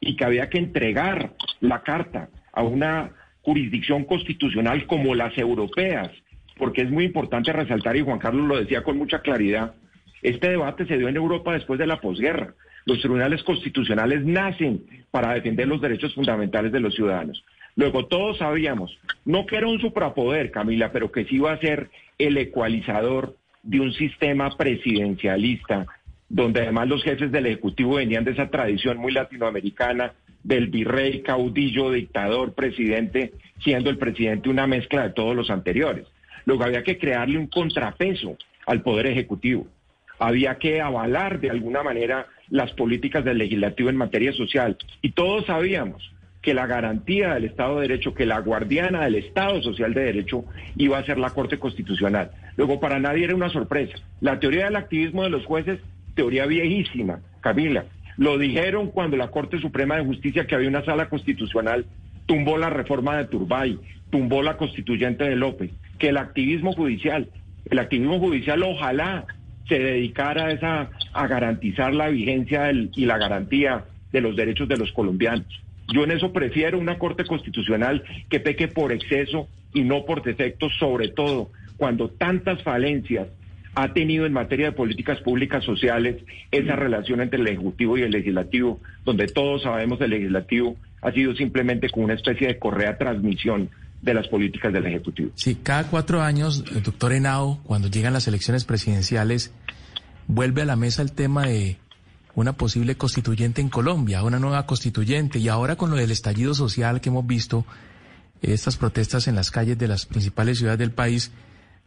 y 0.00 0.16
que 0.16 0.24
había 0.24 0.48
que 0.48 0.58
entregar 0.58 1.32
la 1.60 1.82
carta 1.82 2.28
a 2.52 2.62
una 2.62 3.10
jurisdicción 3.42 4.04
constitucional 4.04 4.86
como 4.86 5.14
las 5.14 5.36
europeas, 5.38 6.10
porque 6.56 6.82
es 6.82 6.90
muy 6.90 7.04
importante 7.04 7.52
resaltar, 7.52 7.96
y 7.96 8.02
Juan 8.02 8.18
Carlos 8.18 8.46
lo 8.46 8.58
decía 8.58 8.82
con 8.82 8.98
mucha 8.98 9.20
claridad, 9.20 9.74
este 10.22 10.50
debate 10.50 10.86
se 10.86 10.98
dio 10.98 11.08
en 11.08 11.16
Europa 11.16 11.52
después 11.52 11.78
de 11.78 11.86
la 11.86 12.00
posguerra. 12.00 12.54
Los 12.86 13.00
tribunales 13.00 13.42
constitucionales 13.42 14.24
nacen 14.24 14.84
para 15.10 15.34
defender 15.34 15.68
los 15.68 15.80
derechos 15.80 16.14
fundamentales 16.14 16.72
de 16.72 16.80
los 16.80 16.94
ciudadanos. 16.94 17.44
Luego 17.74 18.06
todos 18.06 18.38
sabíamos, 18.38 18.98
no 19.24 19.44
que 19.44 19.56
era 19.56 19.66
un 19.66 19.80
suprapoder, 19.80 20.50
Camila, 20.50 20.92
pero 20.92 21.12
que 21.12 21.24
sí 21.26 21.36
iba 21.36 21.52
a 21.52 21.60
ser 21.60 21.90
el 22.18 22.38
ecualizador 22.38 23.36
de 23.62 23.80
un 23.80 23.92
sistema 23.92 24.56
presidencialista 24.56 25.86
donde 26.28 26.62
además 26.62 26.88
los 26.88 27.02
jefes 27.02 27.30
del 27.30 27.46
Ejecutivo 27.46 27.96
venían 27.96 28.24
de 28.24 28.32
esa 28.32 28.48
tradición 28.48 28.98
muy 28.98 29.12
latinoamericana, 29.12 30.12
del 30.42 30.68
virrey, 30.68 31.22
caudillo, 31.22 31.90
dictador, 31.90 32.54
presidente, 32.54 33.32
siendo 33.58 33.90
el 33.90 33.98
presidente 33.98 34.48
una 34.48 34.66
mezcla 34.66 35.02
de 35.02 35.10
todos 35.10 35.34
los 35.34 35.50
anteriores. 35.50 36.06
Luego 36.44 36.62
había 36.62 36.84
que 36.84 36.98
crearle 36.98 37.36
un 37.36 37.48
contrapeso 37.48 38.36
al 38.64 38.82
Poder 38.82 39.06
Ejecutivo. 39.06 39.66
Había 40.18 40.56
que 40.56 40.80
avalar 40.80 41.40
de 41.40 41.50
alguna 41.50 41.82
manera 41.82 42.28
las 42.48 42.72
políticas 42.72 43.24
del 43.24 43.38
legislativo 43.38 43.90
en 43.90 43.96
materia 43.96 44.32
social. 44.32 44.76
Y 45.02 45.10
todos 45.10 45.46
sabíamos 45.46 46.12
que 46.42 46.54
la 46.54 46.68
garantía 46.68 47.34
del 47.34 47.46
Estado 47.46 47.76
de 47.76 47.88
Derecho, 47.88 48.14
que 48.14 48.24
la 48.24 48.38
guardiana 48.38 49.04
del 49.04 49.16
Estado 49.16 49.60
Social 49.62 49.94
de 49.94 50.04
Derecho 50.04 50.44
iba 50.76 50.96
a 50.96 51.04
ser 51.04 51.18
la 51.18 51.30
Corte 51.30 51.58
Constitucional. 51.58 52.30
Luego, 52.56 52.78
para 52.78 53.00
nadie 53.00 53.24
era 53.24 53.34
una 53.34 53.50
sorpresa. 53.50 53.98
La 54.20 54.38
teoría 54.38 54.66
del 54.66 54.76
activismo 54.76 55.24
de 55.24 55.30
los 55.30 55.44
jueces 55.44 55.80
teoría 56.16 56.46
viejísima, 56.46 57.20
Camila. 57.40 57.84
Lo 58.16 58.38
dijeron 58.38 58.90
cuando 58.90 59.16
la 59.16 59.28
Corte 59.28 59.60
Suprema 59.60 59.96
de 59.96 60.04
Justicia, 60.04 60.46
que 60.46 60.56
había 60.56 60.68
una 60.68 60.84
sala 60.84 61.08
constitucional, 61.08 61.86
tumbó 62.24 62.58
la 62.58 62.70
reforma 62.70 63.16
de 63.16 63.26
Turbay, 63.26 63.78
tumbó 64.10 64.42
la 64.42 64.56
constituyente 64.56 65.24
de 65.24 65.36
López, 65.36 65.70
que 65.98 66.08
el 66.08 66.16
activismo 66.16 66.72
judicial, 66.72 67.28
el 67.70 67.78
activismo 67.78 68.18
judicial 68.18 68.62
ojalá 68.64 69.26
se 69.68 69.78
dedicara 69.78 70.46
a, 70.46 70.50
esa, 70.52 70.90
a 71.12 71.26
garantizar 71.26 71.94
la 71.94 72.08
vigencia 72.08 72.72
y 72.72 73.04
la 73.04 73.18
garantía 73.18 73.84
de 74.12 74.20
los 74.20 74.34
derechos 74.34 74.68
de 74.68 74.78
los 74.78 74.90
colombianos. 74.92 75.46
Yo 75.92 76.04
en 76.04 76.12
eso 76.12 76.32
prefiero 76.32 76.78
una 76.78 76.98
Corte 76.98 77.24
Constitucional 77.24 78.02
que 78.28 78.40
peque 78.40 78.68
por 78.68 78.92
exceso 78.92 79.48
y 79.74 79.82
no 79.82 80.04
por 80.04 80.22
defectos, 80.22 80.72
sobre 80.78 81.08
todo 81.08 81.50
cuando 81.76 82.08
tantas 82.08 82.62
falencias 82.62 83.28
ha 83.76 83.92
tenido 83.92 84.24
en 84.24 84.32
materia 84.32 84.66
de 84.66 84.72
políticas 84.72 85.20
públicas 85.20 85.62
sociales 85.62 86.16
esa 86.50 86.76
relación 86.76 87.20
entre 87.20 87.38
el 87.38 87.46
Ejecutivo 87.46 87.98
y 87.98 88.02
el 88.02 88.10
Legislativo, 88.10 88.80
donde 89.04 89.26
todos 89.26 89.62
sabemos 89.64 90.00
el 90.00 90.10
Legislativo 90.10 90.76
ha 91.02 91.12
sido 91.12 91.34
simplemente 91.34 91.90
como 91.90 92.06
una 92.06 92.14
especie 92.14 92.48
de 92.48 92.58
correa 92.58 92.96
transmisión 92.96 93.68
de 94.00 94.14
las 94.14 94.28
políticas 94.28 94.72
del 94.72 94.86
Ejecutivo. 94.86 95.30
Sí, 95.34 95.58
cada 95.62 95.84
cuatro 95.90 96.22
años, 96.22 96.64
el 96.74 96.82
doctor 96.82 97.12
Henao, 97.12 97.60
cuando 97.64 97.88
llegan 97.88 98.14
las 98.14 98.26
elecciones 98.26 98.64
presidenciales, 98.64 99.52
vuelve 100.26 100.62
a 100.62 100.64
la 100.64 100.76
mesa 100.76 101.02
el 101.02 101.12
tema 101.12 101.46
de 101.46 101.76
una 102.34 102.54
posible 102.54 102.96
constituyente 102.96 103.60
en 103.60 103.68
Colombia, 103.68 104.22
una 104.22 104.38
nueva 104.38 104.64
constituyente, 104.64 105.38
y 105.38 105.48
ahora 105.48 105.76
con 105.76 105.90
lo 105.90 105.96
del 105.96 106.10
estallido 106.10 106.54
social 106.54 107.02
que 107.02 107.10
hemos 107.10 107.26
visto, 107.26 107.66
estas 108.40 108.78
protestas 108.78 109.28
en 109.28 109.34
las 109.34 109.50
calles 109.50 109.76
de 109.76 109.88
las 109.88 110.06
principales 110.06 110.56
ciudades 110.56 110.78
del 110.78 110.92
país, 110.92 111.30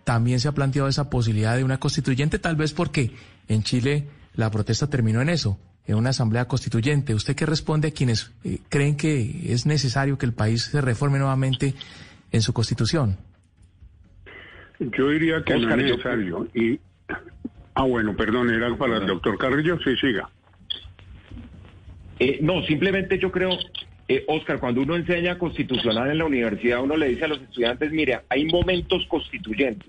también 0.10 0.40
se 0.40 0.48
ha 0.48 0.54
planteado 0.54 0.88
esa 0.88 1.08
posibilidad 1.08 1.56
de 1.56 1.64
una 1.64 1.78
constituyente, 1.78 2.40
tal 2.40 2.56
vez 2.56 2.74
porque 2.74 3.12
en 3.48 3.62
Chile 3.62 4.08
la 4.34 4.50
protesta 4.50 4.90
terminó 4.90 5.22
en 5.22 5.30
eso, 5.30 5.60
en 5.86 5.98
una 5.98 6.10
asamblea 6.10 6.46
constituyente. 6.46 7.14
¿Usted 7.14 7.36
qué 7.36 7.46
responde 7.46 7.90
a 7.90 7.92
quienes 7.92 8.34
eh, 8.44 8.58
creen 8.70 8.98
que 8.98 9.54
es 9.54 9.68
necesario 9.68 10.18
que 10.18 10.26
el 10.26 10.34
país 10.34 10.64
se 10.64 10.82
reforme 10.82 11.20
nuevamente 11.20 11.76
en 12.32 12.42
su 12.42 12.54
constitución? 12.54 13.18
Yo 14.80 15.10
diría 15.10 15.44
que 15.46 15.60
no 15.60 15.70
es 15.70 15.78
necesario. 15.78 16.48
Y, 16.56 16.80
ah, 17.76 17.84
bueno, 17.84 18.16
perdón, 18.16 18.50
era 18.50 18.76
para 18.78 18.98
el 18.98 19.06
doctor 19.06 19.38
Carrillo. 19.38 19.78
Sí, 19.84 19.96
siga. 19.98 20.28
Eh, 22.18 22.40
no, 22.42 22.64
simplemente 22.64 23.20
yo 23.20 23.32
creo 23.32 23.52
eh, 24.12 24.24
Oscar, 24.28 24.60
cuando 24.60 24.82
uno 24.82 24.96
enseña 24.96 25.38
constitucional 25.38 26.10
en 26.10 26.18
la 26.18 26.26
universidad, 26.26 26.82
uno 26.82 26.98
le 26.98 27.10
dice 27.10 27.26
a 27.26 27.28
los 27.28 27.40
estudiantes, 27.42 27.92
mire, 27.92 28.22
hay 28.28 28.46
momentos 28.46 29.06
constituyentes, 29.08 29.88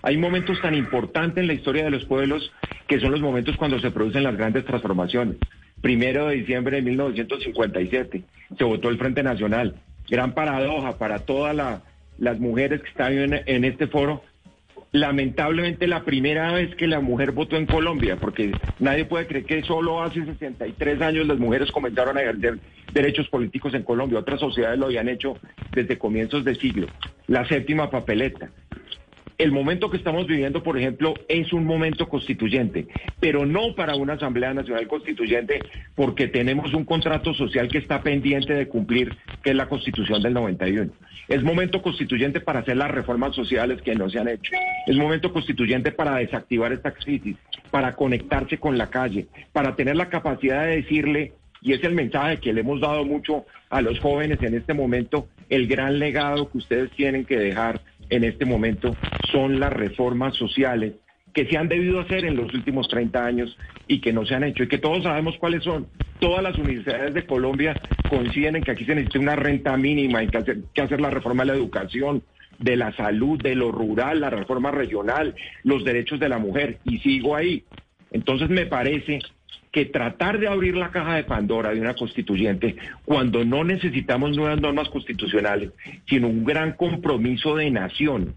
hay 0.00 0.16
momentos 0.16 0.60
tan 0.62 0.76
importantes 0.76 1.38
en 1.38 1.48
la 1.48 1.54
historia 1.54 1.82
de 1.82 1.90
los 1.90 2.04
pueblos 2.04 2.52
que 2.86 3.00
son 3.00 3.10
los 3.10 3.20
momentos 3.20 3.56
cuando 3.56 3.80
se 3.80 3.90
producen 3.90 4.22
las 4.22 4.36
grandes 4.36 4.64
transformaciones. 4.64 5.38
Primero 5.80 6.28
de 6.28 6.36
diciembre 6.36 6.76
de 6.76 6.82
1957 6.82 8.22
se 8.56 8.64
votó 8.64 8.90
el 8.90 8.98
Frente 8.98 9.24
Nacional. 9.24 9.74
Gran 10.08 10.34
paradoja 10.34 10.96
para 10.96 11.18
todas 11.18 11.82
las 12.16 12.38
mujeres 12.38 12.80
que 12.80 12.88
están 12.88 13.12
en 13.44 13.64
este 13.64 13.88
foro, 13.88 14.22
lamentablemente 14.92 15.86
la 15.86 16.04
primera 16.04 16.52
vez 16.52 16.74
que 16.76 16.86
la 16.86 17.00
mujer 17.00 17.32
votó 17.32 17.56
en 17.56 17.66
Colombia, 17.66 18.16
porque 18.16 18.52
nadie 18.78 19.04
puede 19.04 19.26
creer 19.26 19.44
que 19.44 19.62
solo 19.62 20.02
hace 20.02 20.24
63 20.24 21.00
años 21.02 21.26
las 21.26 21.38
mujeres 21.38 21.70
comenzaron 21.70 22.16
a 22.16 22.22
ejercer 22.22 22.58
derechos 22.92 23.28
políticos 23.28 23.74
en 23.74 23.82
Colombia. 23.82 24.18
Otras 24.18 24.40
sociedades 24.40 24.78
lo 24.78 24.86
habían 24.86 25.08
hecho 25.08 25.36
desde 25.72 25.98
comienzos 25.98 26.44
de 26.44 26.54
siglo. 26.54 26.86
La 27.26 27.46
séptima 27.46 27.90
papeleta. 27.90 28.50
El 29.38 29.52
momento 29.52 29.88
que 29.88 29.96
estamos 29.96 30.26
viviendo, 30.26 30.64
por 30.64 30.76
ejemplo, 30.76 31.14
es 31.28 31.52
un 31.52 31.64
momento 31.64 32.08
constituyente, 32.08 32.88
pero 33.20 33.46
no 33.46 33.72
para 33.76 33.94
una 33.94 34.14
Asamblea 34.14 34.52
Nacional 34.52 34.88
Constituyente, 34.88 35.60
porque 35.94 36.26
tenemos 36.26 36.74
un 36.74 36.84
contrato 36.84 37.32
social 37.32 37.68
que 37.68 37.78
está 37.78 38.02
pendiente 38.02 38.52
de 38.52 38.66
cumplir, 38.66 39.16
que 39.44 39.50
es 39.50 39.56
la 39.56 39.68
Constitución 39.68 40.22
del 40.22 40.34
91. 40.34 40.90
Es 41.28 41.44
momento 41.44 41.80
constituyente 41.80 42.40
para 42.40 42.60
hacer 42.60 42.76
las 42.78 42.90
reformas 42.90 43.36
sociales 43.36 43.80
que 43.80 43.94
no 43.94 44.10
se 44.10 44.18
han 44.18 44.26
hecho. 44.26 44.50
Es 44.88 44.96
momento 44.96 45.32
constituyente 45.32 45.92
para 45.92 46.16
desactivar 46.16 46.72
esta 46.72 46.90
crisis, 46.90 47.36
para 47.70 47.94
conectarse 47.94 48.58
con 48.58 48.76
la 48.76 48.88
calle, 48.88 49.28
para 49.52 49.76
tener 49.76 49.94
la 49.94 50.08
capacidad 50.08 50.64
de 50.64 50.82
decirle 50.82 51.34
y 51.62 51.72
es 51.72 51.82
el 51.84 51.94
mensaje 51.94 52.38
que 52.38 52.52
le 52.52 52.60
hemos 52.60 52.80
dado 52.80 53.04
mucho 53.04 53.44
a 53.70 53.80
los 53.82 53.98
jóvenes 54.00 54.42
en 54.42 54.54
este 54.54 54.74
momento, 54.74 55.28
el 55.48 55.66
gran 55.66 55.98
legado 55.98 56.50
que 56.50 56.58
ustedes 56.58 56.90
tienen 56.92 57.24
que 57.24 57.36
dejar 57.36 57.80
en 58.10 58.24
este 58.24 58.44
momento 58.44 58.94
son 59.32 59.60
las 59.60 59.72
reformas 59.72 60.34
sociales 60.36 60.94
que 61.32 61.46
se 61.46 61.56
han 61.56 61.68
debido 61.68 62.00
hacer 62.00 62.24
en 62.24 62.36
los 62.36 62.52
últimos 62.54 62.88
30 62.88 63.24
años 63.24 63.56
y 63.86 64.00
que 64.00 64.12
no 64.12 64.24
se 64.26 64.34
han 64.34 64.44
hecho 64.44 64.64
y 64.64 64.68
que 64.68 64.78
todos 64.78 65.02
sabemos 65.02 65.36
cuáles 65.38 65.62
son. 65.62 65.86
Todas 66.18 66.42
las 66.42 66.58
universidades 66.58 67.14
de 67.14 67.26
Colombia 67.26 67.80
coinciden 68.08 68.56
en 68.56 68.64
que 68.64 68.72
aquí 68.72 68.84
se 68.84 68.94
necesita 68.94 69.20
una 69.20 69.36
renta 69.36 69.76
mínima, 69.76 70.20
hay 70.20 70.28
que 70.28 70.38
hacer, 70.38 70.58
que 70.74 70.82
hacer 70.82 71.00
la 71.00 71.10
reforma 71.10 71.44
de 71.44 71.52
la 71.52 71.56
educación, 71.56 72.22
de 72.58 72.76
la 72.76 72.92
salud, 72.96 73.40
de 73.40 73.54
lo 73.54 73.70
rural, 73.70 74.20
la 74.20 74.30
reforma 74.30 74.70
regional, 74.70 75.34
los 75.62 75.84
derechos 75.84 76.18
de 76.18 76.28
la 76.28 76.38
mujer 76.38 76.78
y 76.84 76.98
sigo 76.98 77.36
ahí. 77.36 77.64
Entonces 78.10 78.48
me 78.48 78.66
parece 78.66 79.20
que 79.72 79.86
tratar 79.86 80.38
de 80.38 80.48
abrir 80.48 80.76
la 80.76 80.90
caja 80.90 81.16
de 81.16 81.24
Pandora 81.24 81.70
de 81.70 81.80
una 81.80 81.94
constituyente 81.94 82.76
cuando 83.04 83.44
no 83.44 83.64
necesitamos 83.64 84.36
nuevas 84.36 84.60
normas 84.60 84.88
constitucionales, 84.88 85.70
sino 86.08 86.28
un 86.28 86.44
gran 86.44 86.72
compromiso 86.72 87.56
de 87.56 87.70
nación 87.70 88.34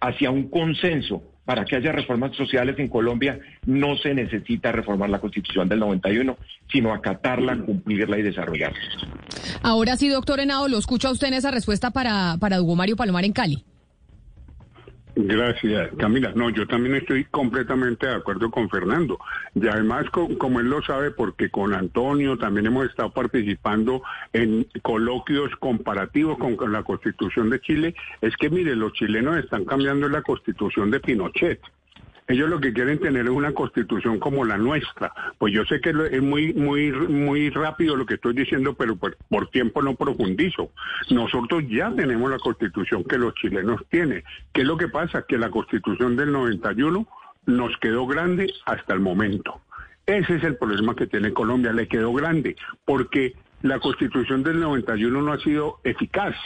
hacia 0.00 0.30
un 0.30 0.48
consenso 0.48 1.22
para 1.44 1.64
que 1.64 1.76
haya 1.76 1.92
reformas 1.92 2.34
sociales 2.36 2.78
en 2.78 2.88
Colombia, 2.88 3.38
no 3.66 3.96
se 3.98 4.14
necesita 4.14 4.72
reformar 4.72 5.10
la 5.10 5.20
Constitución 5.20 5.68
del 5.68 5.80
91, 5.80 6.38
sino 6.72 6.94
acatarla, 6.94 7.58
cumplirla 7.58 8.18
y 8.18 8.22
desarrollarla. 8.22 8.78
Ahora 9.62 9.96
sí, 9.96 10.08
doctor 10.08 10.40
Henao, 10.40 10.68
lo 10.68 10.78
escucha 10.78 11.10
usted 11.10 11.28
en 11.28 11.34
esa 11.34 11.50
respuesta 11.50 11.90
para, 11.90 12.38
para 12.40 12.62
Hugo 12.62 12.76
Mario 12.76 12.96
Palomar 12.96 13.24
en 13.24 13.32
Cali. 13.32 13.64
Gracias, 15.16 15.90
Camila. 15.96 16.32
No, 16.34 16.50
yo 16.50 16.66
también 16.66 16.96
estoy 16.96 17.24
completamente 17.26 18.06
de 18.06 18.14
acuerdo 18.14 18.50
con 18.50 18.68
Fernando. 18.68 19.18
Y 19.54 19.66
además, 19.68 20.06
como 20.10 20.58
él 20.58 20.68
lo 20.68 20.82
sabe, 20.82 21.12
porque 21.12 21.50
con 21.50 21.72
Antonio 21.72 22.36
también 22.36 22.66
hemos 22.66 22.86
estado 22.86 23.10
participando 23.10 24.02
en 24.32 24.66
coloquios 24.82 25.54
comparativos 25.60 26.36
con, 26.38 26.72
la 26.72 26.82
Constitución 26.82 27.48
de 27.50 27.60
Chile, 27.60 27.94
es 28.20 28.36
que, 28.36 28.50
mire, 28.50 28.74
los 28.74 28.92
chilenos 28.94 29.36
están 29.36 29.64
cambiando 29.64 30.08
la 30.08 30.22
Constitución 30.22 30.90
de 30.90 30.98
Pinochet. 30.98 31.60
Ellos 32.26 32.48
lo 32.48 32.58
que 32.58 32.72
quieren 32.72 32.98
tener 32.98 33.26
es 33.26 33.30
una 33.30 33.52
constitución 33.52 34.18
como 34.18 34.44
la 34.44 34.56
nuestra. 34.56 35.12
Pues 35.38 35.52
yo 35.52 35.64
sé 35.66 35.80
que 35.80 35.90
es 35.90 36.22
muy, 36.22 36.54
muy, 36.54 36.90
muy 36.92 37.50
rápido 37.50 37.96
lo 37.96 38.06
que 38.06 38.14
estoy 38.14 38.34
diciendo, 38.34 38.74
pero 38.74 38.96
por, 38.96 39.16
por 39.28 39.50
tiempo 39.50 39.82
no 39.82 39.94
profundizo. 39.94 40.70
Nosotros 41.10 41.64
ya 41.68 41.94
tenemos 41.94 42.30
la 42.30 42.38
constitución 42.38 43.04
que 43.04 43.18
los 43.18 43.34
chilenos 43.34 43.82
tienen. 43.90 44.24
¿Qué 44.52 44.62
es 44.62 44.66
lo 44.66 44.78
que 44.78 44.88
pasa? 44.88 45.26
Que 45.28 45.36
la 45.36 45.50
constitución 45.50 46.16
del 46.16 46.32
91 46.32 47.06
nos 47.46 47.76
quedó 47.78 48.06
grande 48.06 48.52
hasta 48.64 48.94
el 48.94 49.00
momento. 49.00 49.60
Ese 50.06 50.36
es 50.36 50.44
el 50.44 50.56
problema 50.56 50.94
que 50.94 51.06
tiene 51.06 51.32
Colombia, 51.32 51.72
le 51.72 51.88
quedó 51.88 52.12
grande, 52.12 52.56
porque 52.84 53.34
la 53.62 53.80
constitución 53.80 54.42
del 54.42 54.60
91 54.60 55.22
no 55.22 55.32
ha 55.32 55.38
sido 55.38 55.80
eficaz 55.84 56.36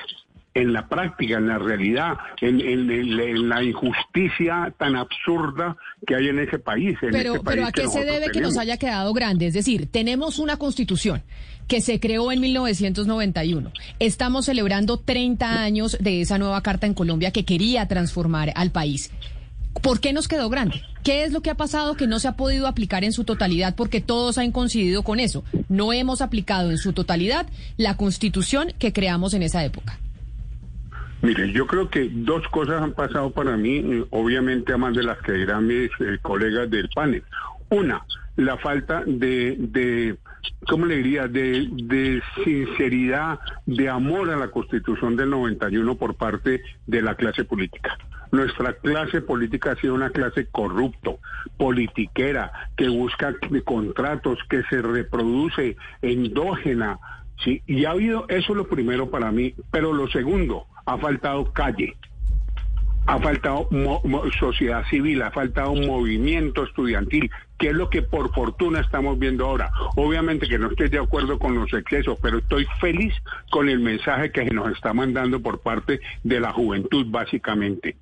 en 0.55 0.73
la 0.73 0.89
práctica, 0.89 1.39
en 1.39 1.49
la 1.49 1.59
realidad, 1.59 2.19
en, 2.41 3.49
la 3.49 3.63
injusticia 3.63 4.73
tan 4.79 4.97
absurda 4.97 5.77
que 6.07 6.17
hay 6.17 6.29
en 6.29 6.39
ese 6.41 6.59
país. 6.59 6.97
pero, 7.01 7.35
este 7.35 7.45
pero 7.45 7.67
¿a 7.67 7.73
qué 7.73 7.89
se 7.89 8.05
debe 8.05 8.31
que 8.31 8.41
nos 8.41 8.57
haya 8.59 8.77
quedado 8.77 9.13
grande? 9.13 9.47
Es 9.47 9.55
decir, 9.55 9.89
tenemos 9.91 10.39
una 10.39 10.57
constitución 10.57 11.23
que 11.69 11.81
se 11.81 12.01
creó 12.01 12.33
en 12.33 12.41
1991. 12.41 13.73
Estamos 13.99 14.47
celebrando 14.47 14.99
30 14.99 15.63
años 15.63 15.97
de 16.01 16.23
esa 16.23 16.39
nueva 16.39 16.63
carta 16.63 16.87
en 16.87 16.95
Colombia 16.95 17.31
que 17.31 17.45
quería 17.45 17.87
transformar 17.87 18.53
al 18.57 18.71
país. 18.71 19.13
¿Por 19.83 20.01
qué 20.01 20.13
nos 20.13 20.29
quedó 20.29 20.49
grande? 20.49 20.83
¿Qué 21.05 21.25
es 21.25 21.33
lo 21.33 21.41
que 21.41 21.51
ha 21.51 21.57
pasado 21.57 21.95
que 21.95 22.07
no 22.07 22.19
se 22.19 22.27
ha 22.27 22.37
podido 22.37 22.67
aplicar 22.67 23.05
en 23.05 23.13
su 23.13 23.25
totalidad? 23.25 23.77
Porque 23.77 24.01
todos 24.01 24.39
han 24.39 24.51
coincidido 24.51 25.03
con 25.03 25.21
eso. 25.21 25.45
No 25.69 25.93
hemos 25.93 26.21
aplicado 26.21 26.71
en 26.71 26.79
su 26.79 26.93
totalidad 26.93 27.47
la 27.77 27.97
constitución 27.97 28.73
que 28.79 28.93
creamos 28.93 29.35
en 29.35 29.43
esa 29.43 29.65
época. 29.65 30.01
Mire, 31.21 31.51
yo 31.53 31.67
creo 31.67 31.89
que 31.91 32.09
dos 32.13 32.47
cosas 32.49 32.81
han 32.81 32.93
pasado 32.93 33.31
para 33.31 33.57
mí, 33.57 33.79
eh, 33.79 34.05
obviamente 34.11 34.73
a 34.73 34.77
más 34.77 34.95
de 34.95 35.03
las 35.03 35.19
que 35.19 35.33
dirán 35.33 35.67
mis 35.67 35.91
eh, 36.01 36.19
colegas 36.23 36.71
del 36.71 36.89
panel. 36.95 37.25
Una, 37.71 38.03
la 38.37 38.57
falta 38.57 39.03
de, 39.05 39.57
de 39.59 40.17
¿cómo 40.69 40.87
le 40.87 40.97
diría?, 40.97 41.27
de, 41.27 41.69
de, 41.73 42.23
sinceridad, 42.45 43.41
de 43.67 43.89
amor 43.89 44.31
a 44.31 44.37
la 44.37 44.49
Constitución 44.49 45.17
del 45.17 45.31
91 45.31 45.97
por 45.97 46.15
parte 46.15 46.63
de 46.87 47.03
la 47.03 47.15
clase 47.17 47.45
política. 47.45 47.99
Nuestra 48.31 48.75
clase 48.75 49.23
política 49.23 49.73
ha 49.73 49.77
sido 49.77 49.95
una 49.95 50.11
clase 50.11 50.47
corrupto, 50.47 51.19
politiquera, 51.57 52.53
que 52.77 52.89
busca 52.89 53.35
contratos, 53.65 54.39
que 54.49 54.63
se 54.65 54.83
reproduce 54.83 55.77
endógena. 56.03 56.99
Sí, 57.43 57.63
y 57.67 57.85
ha 57.87 57.93
habido, 57.93 58.27
eso 58.29 58.53
es 58.53 58.57
lo 58.57 58.69
primero 58.69 59.11
para 59.11 59.33
mí, 59.33 59.55
pero 59.71 59.93
lo 59.93 60.09
segundo, 60.09 60.67
ha 60.89 60.97
faltado 60.97 61.53
calle, 61.53 61.95
ha 63.07 63.19
faltado 63.19 63.69
sociedad 64.41 64.85
civil, 64.89 65.21
ha 65.21 65.31
faltado 65.31 65.75
movimiento 65.75 66.65
estudiantil, 66.65 67.31
que 67.59 67.69
es 67.69 67.75
lo 67.75 67.91
que 67.91 68.01
por 68.01 68.33
fortuna 68.33 68.81
estamos 68.81 69.19
viendo 69.19 69.45
ahora. 69.45 69.71
Obviamente 69.97 70.49
que 70.49 70.59
no 70.59 70.71
estoy 70.71 70.89
de 70.89 70.99
acuerdo 70.99 71.39
con 71.39 71.55
los 71.55 71.71
excesos, 71.75 72.19
pero 72.23 72.39
estoy 72.39 72.67
feliz 72.81 73.15
con 73.51 73.69
el 73.69 73.81
mensaje 73.81 74.33
que 74.33 74.47
nos 74.47 74.73
está 74.73 74.95
mandando 74.95 75.41
por 75.43 75.61
parte 75.61 76.01
de 76.23 76.41
la 76.41 76.53
juventud, 76.53 77.07
básicamente. 77.11 77.97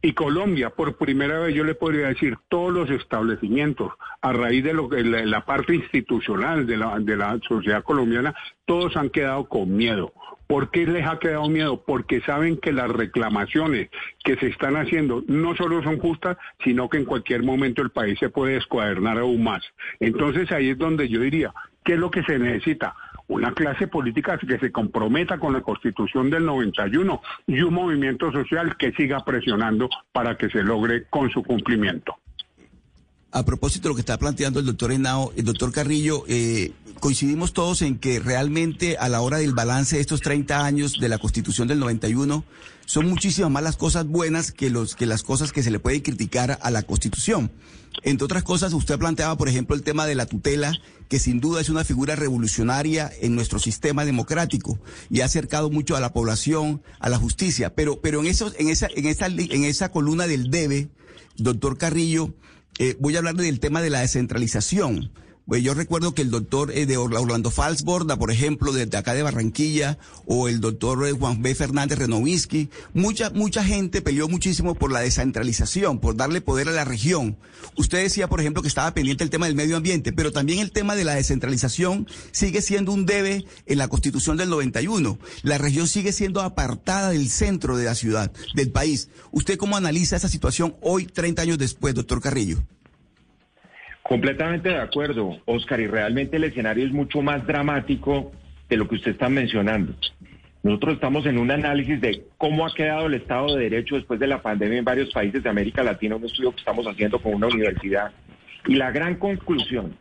Y 0.00 0.14
Colombia, 0.14 0.70
por 0.70 0.96
primera 0.96 1.40
vez 1.40 1.54
yo 1.54 1.62
le 1.62 1.74
podría 1.74 2.08
decir, 2.08 2.38
todos 2.48 2.72
los 2.72 2.88
establecimientos, 2.88 3.92
a 4.22 4.32
raíz 4.32 4.64
de 4.64 4.72
lo 4.72 4.88
que 4.88 5.04
la, 5.04 5.44
parte 5.44 5.74
institucional 5.74 6.66
de 6.66 6.78
la 6.78 7.38
sociedad 7.46 7.84
colombiana, 7.84 8.34
todos 8.64 8.96
han 8.96 9.10
quedado 9.10 9.46
con 9.46 9.76
miedo. 9.76 10.14
¿Por 10.50 10.72
qué 10.72 10.84
les 10.84 11.06
ha 11.06 11.20
quedado 11.20 11.48
miedo? 11.48 11.80
Porque 11.86 12.22
saben 12.22 12.56
que 12.56 12.72
las 12.72 12.90
reclamaciones 12.90 13.88
que 14.24 14.34
se 14.34 14.48
están 14.48 14.76
haciendo 14.76 15.22
no 15.28 15.54
solo 15.54 15.80
son 15.80 16.00
justas, 16.00 16.38
sino 16.64 16.88
que 16.88 16.98
en 16.98 17.04
cualquier 17.04 17.44
momento 17.44 17.82
el 17.82 17.90
país 17.90 18.18
se 18.18 18.30
puede 18.30 18.54
descuadernar 18.54 19.18
aún 19.18 19.44
más. 19.44 19.62
Entonces 20.00 20.50
ahí 20.50 20.70
es 20.70 20.76
donde 20.76 21.08
yo 21.08 21.20
diría, 21.20 21.54
¿qué 21.84 21.92
es 21.92 22.00
lo 22.00 22.10
que 22.10 22.24
se 22.24 22.36
necesita? 22.40 22.96
una 23.28 23.54
clase 23.54 23.86
política 23.86 24.38
que 24.38 24.58
se 24.58 24.72
comprometa 24.72 25.38
con 25.38 25.52
la 25.52 25.60
constitución 25.60 26.30
del 26.30 26.44
91 26.46 27.22
y 27.46 27.62
un 27.62 27.72
movimiento 27.72 28.32
social 28.32 28.76
que 28.76 28.90
siga 28.90 29.24
presionando 29.24 29.88
para 30.10 30.36
que 30.36 30.50
se 30.50 30.64
logre 30.64 31.04
con 31.08 31.30
su 31.30 31.44
cumplimiento. 31.44 32.16
A 33.32 33.44
propósito 33.44 33.84
de 33.84 33.88
lo 33.90 33.94
que 33.94 34.00
está 34.00 34.18
planteando 34.18 34.58
el 34.58 34.66
doctor 34.66 34.90
Henao, 34.90 35.32
el 35.36 35.44
doctor 35.44 35.70
Carrillo, 35.70 36.24
eh, 36.26 36.72
coincidimos 36.98 37.52
todos 37.52 37.80
en 37.82 37.96
que 37.96 38.18
realmente 38.18 38.96
a 38.98 39.08
la 39.08 39.20
hora 39.20 39.38
del 39.38 39.54
balance 39.54 39.94
de 39.94 40.02
estos 40.02 40.20
30 40.20 40.64
años 40.64 40.98
de 40.98 41.08
la 41.08 41.18
Constitución 41.18 41.68
del 41.68 41.78
91 41.78 42.44
son 42.86 43.08
muchísimas 43.08 43.52
más 43.52 43.62
las 43.62 43.76
cosas 43.76 44.06
buenas 44.06 44.50
que, 44.50 44.68
los, 44.68 44.96
que 44.96 45.06
las 45.06 45.22
cosas 45.22 45.52
que 45.52 45.62
se 45.62 45.70
le 45.70 45.78
puede 45.78 46.02
criticar 46.02 46.58
a 46.60 46.70
la 46.72 46.82
Constitución. 46.82 47.52
Entre 48.02 48.24
otras 48.24 48.42
cosas, 48.42 48.72
usted 48.72 48.98
planteaba, 48.98 49.36
por 49.36 49.48
ejemplo, 49.48 49.76
el 49.76 49.82
tema 49.82 50.06
de 50.06 50.16
la 50.16 50.26
tutela, 50.26 50.76
que 51.08 51.20
sin 51.20 51.38
duda 51.38 51.60
es 51.60 51.68
una 51.68 51.84
figura 51.84 52.16
revolucionaria 52.16 53.12
en 53.20 53.36
nuestro 53.36 53.60
sistema 53.60 54.04
democrático 54.04 54.80
y 55.08 55.20
ha 55.20 55.26
acercado 55.26 55.70
mucho 55.70 55.94
a 55.94 56.00
la 56.00 56.12
población, 56.12 56.82
a 56.98 57.08
la 57.08 57.18
justicia. 57.18 57.76
Pero, 57.76 58.00
pero 58.00 58.18
en, 58.20 58.26
eso, 58.26 58.52
en, 58.58 58.70
esa, 58.70 58.88
en, 58.92 59.06
esa, 59.06 59.26
en 59.26 59.64
esa 59.64 59.92
columna 59.92 60.26
del 60.26 60.50
debe, 60.50 60.88
doctor 61.36 61.78
Carrillo, 61.78 62.34
eh, 62.78 62.96
voy 62.98 63.14
a 63.14 63.18
hablar 63.18 63.34
del 63.34 63.60
tema 63.60 63.82
de 63.82 63.90
la 63.90 64.00
descentralización. 64.00 65.12
Pues 65.50 65.64
yo 65.64 65.74
recuerdo 65.74 66.14
que 66.14 66.22
el 66.22 66.30
doctor 66.30 66.70
eh, 66.70 66.86
de 66.86 66.96
Orlando 66.96 67.50
Falsborda, 67.50 68.16
por 68.16 68.30
ejemplo, 68.30 68.70
desde 68.70 68.96
acá 68.96 69.14
de 69.14 69.24
Barranquilla, 69.24 69.98
o 70.24 70.46
el 70.46 70.60
doctor 70.60 71.04
eh, 71.08 71.10
Juan 71.10 71.42
B. 71.42 71.56
Fernández 71.56 71.98
Renovisky, 71.98 72.68
mucha, 72.94 73.30
mucha 73.30 73.64
gente 73.64 74.00
peleó 74.00 74.28
muchísimo 74.28 74.76
por 74.76 74.92
la 74.92 75.00
descentralización, 75.00 75.98
por 75.98 76.14
darle 76.14 76.40
poder 76.40 76.68
a 76.68 76.70
la 76.70 76.84
región. 76.84 77.36
Usted 77.76 78.00
decía, 78.00 78.28
por 78.28 78.38
ejemplo, 78.38 78.62
que 78.62 78.68
estaba 78.68 78.94
pendiente 78.94 79.24
el 79.24 79.30
tema 79.30 79.46
del 79.46 79.56
medio 79.56 79.76
ambiente, 79.76 80.12
pero 80.12 80.30
también 80.30 80.60
el 80.60 80.70
tema 80.70 80.94
de 80.94 81.02
la 81.02 81.16
descentralización 81.16 82.06
sigue 82.30 82.62
siendo 82.62 82.92
un 82.92 83.04
debe 83.04 83.44
en 83.66 83.78
la 83.78 83.88
Constitución 83.88 84.36
del 84.36 84.50
91. 84.50 85.18
La 85.42 85.58
región 85.58 85.88
sigue 85.88 86.12
siendo 86.12 86.42
apartada 86.42 87.10
del 87.10 87.28
centro 87.28 87.76
de 87.76 87.86
la 87.86 87.96
ciudad, 87.96 88.30
del 88.54 88.70
país. 88.70 89.08
¿Usted 89.32 89.58
cómo 89.58 89.76
analiza 89.76 90.14
esa 90.14 90.28
situación 90.28 90.76
hoy, 90.80 91.06
30 91.06 91.42
años 91.42 91.58
después, 91.58 91.92
doctor 91.92 92.20
Carrillo? 92.20 92.62
Completamente 94.10 94.70
de 94.70 94.78
acuerdo, 94.78 95.38
Oscar, 95.44 95.78
y 95.78 95.86
realmente 95.86 96.36
el 96.36 96.42
escenario 96.42 96.84
es 96.84 96.92
mucho 96.92 97.22
más 97.22 97.46
dramático 97.46 98.32
de 98.68 98.76
lo 98.76 98.88
que 98.88 98.96
usted 98.96 99.12
está 99.12 99.28
mencionando. 99.28 99.94
Nosotros 100.64 100.94
estamos 100.94 101.26
en 101.26 101.38
un 101.38 101.52
análisis 101.52 102.00
de 102.00 102.24
cómo 102.36 102.66
ha 102.66 102.74
quedado 102.74 103.06
el 103.06 103.14
Estado 103.14 103.54
de 103.54 103.70
Derecho 103.70 103.94
después 103.94 104.18
de 104.18 104.26
la 104.26 104.42
pandemia 104.42 104.80
en 104.80 104.84
varios 104.84 105.12
países 105.12 105.44
de 105.44 105.48
América 105.48 105.84
Latina, 105.84 106.16
un 106.16 106.24
estudio 106.24 106.50
que 106.50 106.58
estamos 106.58 106.88
haciendo 106.88 107.20
con 107.20 107.34
una 107.34 107.46
universidad. 107.46 108.10
Y 108.66 108.74
la 108.74 108.90
gran 108.90 109.14
conclusión 109.14 109.94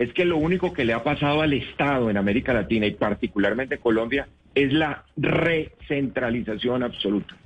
es 0.00 0.12
que 0.12 0.24
lo 0.24 0.36
único 0.36 0.72
que 0.72 0.84
le 0.84 0.92
ha 0.92 1.04
pasado 1.04 1.40
al 1.40 1.52
Estado 1.52 2.10
en 2.10 2.16
América 2.16 2.52
Latina 2.52 2.86
y 2.86 2.94
particularmente 2.94 3.78
Colombia 3.78 4.26
es 4.56 4.72
la 4.72 5.04
recentralización 5.16 6.82
absoluta. 6.82 7.36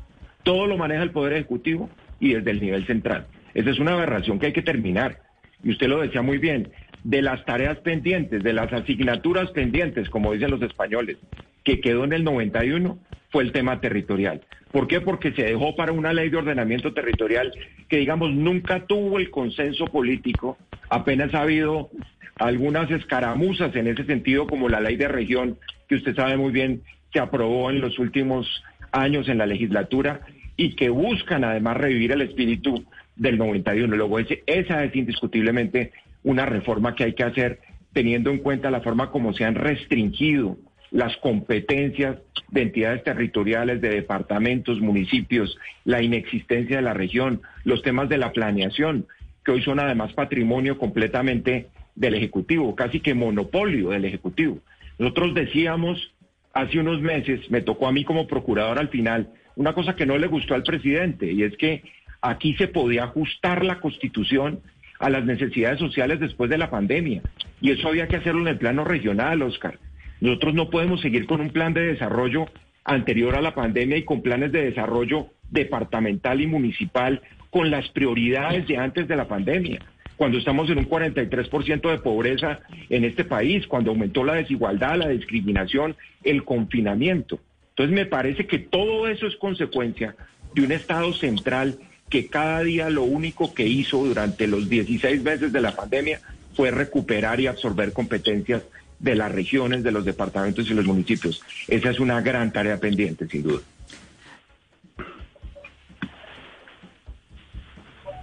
Todo 0.43 0.67
lo 0.69 0.79
maneja 0.79 1.03
el 1.03 1.11
Poder 1.11 1.35
Ejecutivo 1.35 1.91
y 2.19 2.33
desde 2.33 2.53
el 2.53 2.63
nivel 2.63 2.87
central. 2.87 3.27
Esa 3.53 3.69
es 3.69 3.79
una 3.79 3.93
aberración 3.93 4.39
que 4.39 4.47
hay 4.47 4.53
que 4.55 4.63
terminar 4.63 5.28
y 5.63 5.71
usted 5.71 5.89
lo 5.89 6.01
decía 6.01 6.23
muy 6.23 6.39
bien, 6.39 6.69
de 7.05 7.23
las 7.23 7.45
tareas 7.45 7.79
pendientes, 7.79 8.43
de 8.43 8.53
las 8.53 8.73
asignaturas 8.73 9.51
pendientes, 9.51 10.11
como 10.11 10.33
dicen 10.33 10.51
los 10.51 10.63
españoles, 10.63 11.17
que 11.65 11.81
quedó 11.81 12.05
en 12.05 12.13
el 12.13 12.25
91, 12.25 12.99
fue 13.31 13.45
el 13.45 13.53
tema 13.53 13.81
territorial. 13.81 14.43
¿Por 14.73 14.87
qué? 14.87 15.01
Porque 15.01 15.33
se 15.33 15.45
dejó 15.45 15.75
para 15.77 15.93
una 15.93 16.13
ley 16.13 16.29
de 16.29 16.37
ordenamiento 16.37 16.93
territorial 16.93 17.53
que, 17.89 17.99
digamos, 17.99 18.33
nunca 18.33 18.87
tuvo 18.87 19.19
el 19.19 19.31
consenso 19.31 19.87
político, 19.87 20.59
apenas 20.91 21.35
ha 21.35 21.43
habido 21.43 21.91
algunas 22.39 22.91
escaramuzas 22.91 23.75
en 23.77 23.89
ese 23.89 24.05
sentido, 24.05 24.47
como 24.47 24.69
la 24.69 24.81
ley 24.81 24.97
de 24.97 25.09
región, 25.09 25.59
que 25.89 25.97
usted 25.97 26.15
sabe 26.15 26.37
muy 26.37 26.53
bien 26.53 26.83
que 27.11 27.21
aprobó 27.21 27.71
en 27.71 27.81
los 27.81 27.99
últimos 27.99 28.63
años 28.93 29.29
en 29.29 29.39
la 29.39 29.47
legislatura 29.47 30.21
y 30.57 30.75
que 30.75 30.91
buscan 30.91 31.45
además 31.45 31.77
revivir 31.77 32.13
el 32.13 32.23
espíritu 32.23 32.85
del 33.19 33.37
91. 33.37 33.95
Luego, 33.97 34.19
esa 34.19 34.85
es 34.85 34.97
indiscutiblemente 34.97 35.93
una 36.25 36.47
reforma 36.47 36.95
que 36.95 37.05
hay 37.05 37.13
que 37.13 37.25
hacer 37.25 37.61
teniendo 37.93 38.31
en 38.31 38.39
cuenta 38.39 38.71
la 38.71 38.81
forma 38.81 39.11
como 39.11 39.33
se 39.33 39.45
han 39.45 39.55
restringido 39.55 40.57
las 40.91 41.17
competencias 41.19 42.17
de 42.51 42.63
entidades 42.63 43.05
territoriales, 43.05 43.81
de 43.81 43.91
departamentos, 43.91 44.81
municipios, 44.81 45.59
la 45.85 46.03
inexistencia 46.03 46.77
de 46.77 46.83
la 46.83 46.95
región, 46.95 47.43
los 47.65 47.83
temas 47.83 48.09
de 48.09 48.19
la 48.19 48.33
planeación, 48.33 49.07
que 49.45 49.53
hoy 49.53 49.63
son 49.63 49.81
además 49.81 50.13
patrimonio 50.15 50.79
completamente 50.79 51.67
del 51.95 52.15
Ejecutivo, 52.15 52.75
casi 52.75 53.01
que 53.01 53.15
monopolio 53.15 53.91
del 53.91 54.05
Ejecutivo. 54.07 54.61
Nosotros 54.99 55.35
decíamos 55.35 56.15
hace 56.55 56.79
unos 56.79 57.03
meses, 57.03 57.51
me 57.51 57.61
tocó 57.61 57.87
a 57.87 57.93
mí 57.93 58.05
como 58.05 58.27
procurador 58.27 58.79
al 58.79 58.89
final, 58.89 59.29
una 59.57 59.75
cosa 59.75 59.95
que 59.95 60.07
no 60.07 60.17
le 60.17 60.27
gustó 60.29 60.55
al 60.55 60.63
presidente, 60.63 61.31
y 61.31 61.43
es 61.43 61.57
que 61.57 61.83
Aquí 62.21 62.55
se 62.55 62.69
podía 62.69 63.05
ajustar 63.05 63.65
la 63.65 63.81
constitución 63.81 64.61
a 64.99 65.11
las 65.11 65.25
necesidades 65.25 65.79
sociales 65.79 66.21
después 66.21 66.51
de 66.51 66.59
la 66.59 66.71
pandemia. 66.71 67.23
Y 67.61 67.71
eso 67.71 67.89
había 67.89 68.09
que 68.09 68.17
hacerlo 68.17 68.41
en 68.43 68.49
el 68.49 68.59
plano 68.59 68.85
regional, 68.85 69.43
Oscar. 69.43 69.79
Nosotros 70.21 70.55
no 70.55 70.71
podemos 70.71 71.01
seguir 71.01 71.27
con 71.27 71.41
un 71.41 71.51
plan 71.51 71.75
de 71.75 71.83
desarrollo 71.83 72.47
anterior 72.85 73.37
a 73.37 73.43
la 73.43 73.55
pandemia 73.55 73.97
y 73.97 74.05
con 74.05 74.23
planes 74.23 74.51
de 74.51 74.65
desarrollo 74.65 75.29
departamental 75.51 76.41
y 76.41 76.47
municipal 76.47 77.23
con 77.51 77.71
las 77.71 77.89
prioridades 77.91 78.67
de 78.67 78.77
antes 78.77 79.07
de 79.07 79.17
la 79.17 79.29
pandemia. 79.29 79.81
Cuando 80.17 80.39
estamos 80.39 80.69
en 80.69 80.79
un 80.79 80.89
43% 80.89 81.91
de 81.91 81.99
pobreza 81.99 82.61
en 82.91 83.05
este 83.05 83.25
país, 83.25 83.67
cuando 83.69 83.93
aumentó 83.93 84.25
la 84.25 84.35
desigualdad, 84.35 84.97
la 84.97 85.09
discriminación, 85.09 85.97
el 86.25 86.45
confinamiento. 86.45 87.39
Entonces 87.71 87.95
me 87.95 88.07
parece 88.07 88.47
que 88.47 88.59
todo 88.59 89.07
eso 89.07 89.29
es 89.29 89.37
consecuencia 89.37 90.17
de 90.55 90.63
un 90.63 90.73
Estado 90.73 91.13
central 91.13 91.79
que 92.09 92.27
cada 92.27 92.63
día 92.63 92.91
lo 92.91 93.05
único 93.05 93.53
que 93.55 93.67
hizo 93.67 94.05
durante 94.05 94.47
los 94.47 94.69
16 94.69 95.23
meses 95.23 95.53
de 95.53 95.61
la 95.61 95.75
pandemia 95.75 96.21
fue 96.55 96.71
recuperar 96.71 97.41
y 97.41 97.47
absorber 97.47 97.93
competencias 97.93 98.63
de 98.99 99.15
las 99.15 99.31
regiones, 99.31 99.83
de 99.83 99.93
los 99.93 100.05
departamentos 100.05 100.69
y 100.71 100.75
los 100.75 100.87
municipios. 100.87 101.41
Esa 101.69 101.91
es 101.91 102.01
una 102.01 102.21
gran 102.21 102.53
tarea 102.53 102.79
pendiente, 102.79 103.29
sin 103.29 103.43
duda. 103.45 103.63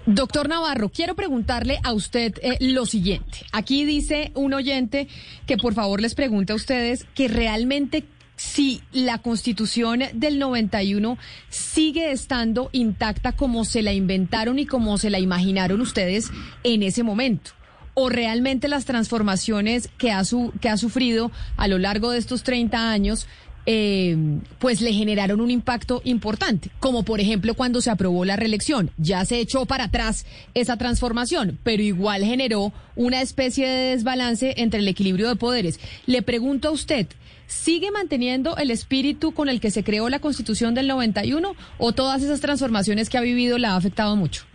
Doctor 0.08 0.48
Navarro, 0.48 0.90
quiero 0.90 1.16
preguntarle 1.16 1.80
a 1.84 1.92
usted 1.92 2.36
eh, 2.44 2.58
lo 2.60 2.86
siguiente. 2.86 3.40
Aquí 3.52 3.86
dice 3.86 4.32
un 4.36 4.54
oyente 4.54 5.08
que 5.48 5.58
por 5.58 5.74
favor 5.74 6.00
les 6.00 6.14
pregunte 6.14 6.54
a 6.54 6.56
ustedes 6.56 7.08
que 7.16 7.28
realmente 7.28 8.04
si 8.36 8.82
la 8.92 9.20
constitución 9.20 10.04
del 10.14 10.40
91 10.40 11.18
sigue 11.50 12.12
estando 12.12 12.70
intacta 12.72 13.32
como 13.32 13.66
se 13.66 13.82
la 13.82 13.94
inventaron 13.94 14.60
y 14.60 14.66
como 14.66 14.98
se 14.98 15.10
la 15.10 15.20
imaginaron 15.20 15.82
ustedes 15.82 16.32
en 16.64 16.84
ese 16.84 17.04
momento. 17.04 17.52
O 17.94 18.10
realmente 18.10 18.68
las 18.68 18.86
transformaciones 18.86 19.90
que 19.98 20.12
ha, 20.12 20.26
su, 20.26 20.52
que 20.60 20.68
ha 20.68 20.78
sufrido 20.78 21.32
a 21.56 21.68
lo 21.68 21.78
largo 21.78 22.12
de 22.12 22.18
estos 22.18 22.44
30 22.44 22.92
años 22.92 23.26
eh, 23.68 24.16
pues 24.60 24.82
le 24.82 24.94
generaron 24.94 25.42
un 25.42 25.50
impacto 25.50 26.02
importante, 26.04 26.70
como 26.80 27.04
por 27.04 27.20
ejemplo 27.20 27.56
cuando 27.56 27.82
se 27.82 27.90
aprobó 27.90 28.24
la 28.26 28.36
reelección. 28.36 28.92
Ya 28.98 29.26
se 29.26 29.40
echó 29.40 29.66
para 29.66 29.86
atrás 29.86 30.26
esa 30.54 30.78
transformación, 30.78 31.58
pero 31.64 31.82
igual 31.82 32.24
generó 32.24 32.74
una 32.96 33.22
especie 33.22 33.68
de 33.68 33.96
desbalance 33.96 34.54
entre 34.58 34.82
el 34.82 34.88
equilibrio 34.88 35.28
de 35.28 35.36
poderes. 35.36 35.80
Le 36.06 36.22
pregunto 36.22 36.68
a 36.68 36.72
usted, 36.72 37.08
¿sigue 37.48 37.92
manteniendo 37.92 38.58
el 38.58 38.72
espíritu 38.72 39.34
con 39.34 39.50
el 39.50 39.60
que 39.60 39.72
se 39.72 39.84
creó 39.84 40.10
la 40.10 40.20
Constitución 40.20 40.74
del 40.74 40.88
91 40.88 41.56
o 41.78 41.94
todas 41.94 42.24
esas 42.24 42.42
transformaciones 42.42 43.10
que 43.10 43.18
ha 43.18 43.22
vivido 43.22 43.58
la 43.58 43.74
ha 43.74 43.76
afectado 43.78 44.16
mucho? 44.16 44.46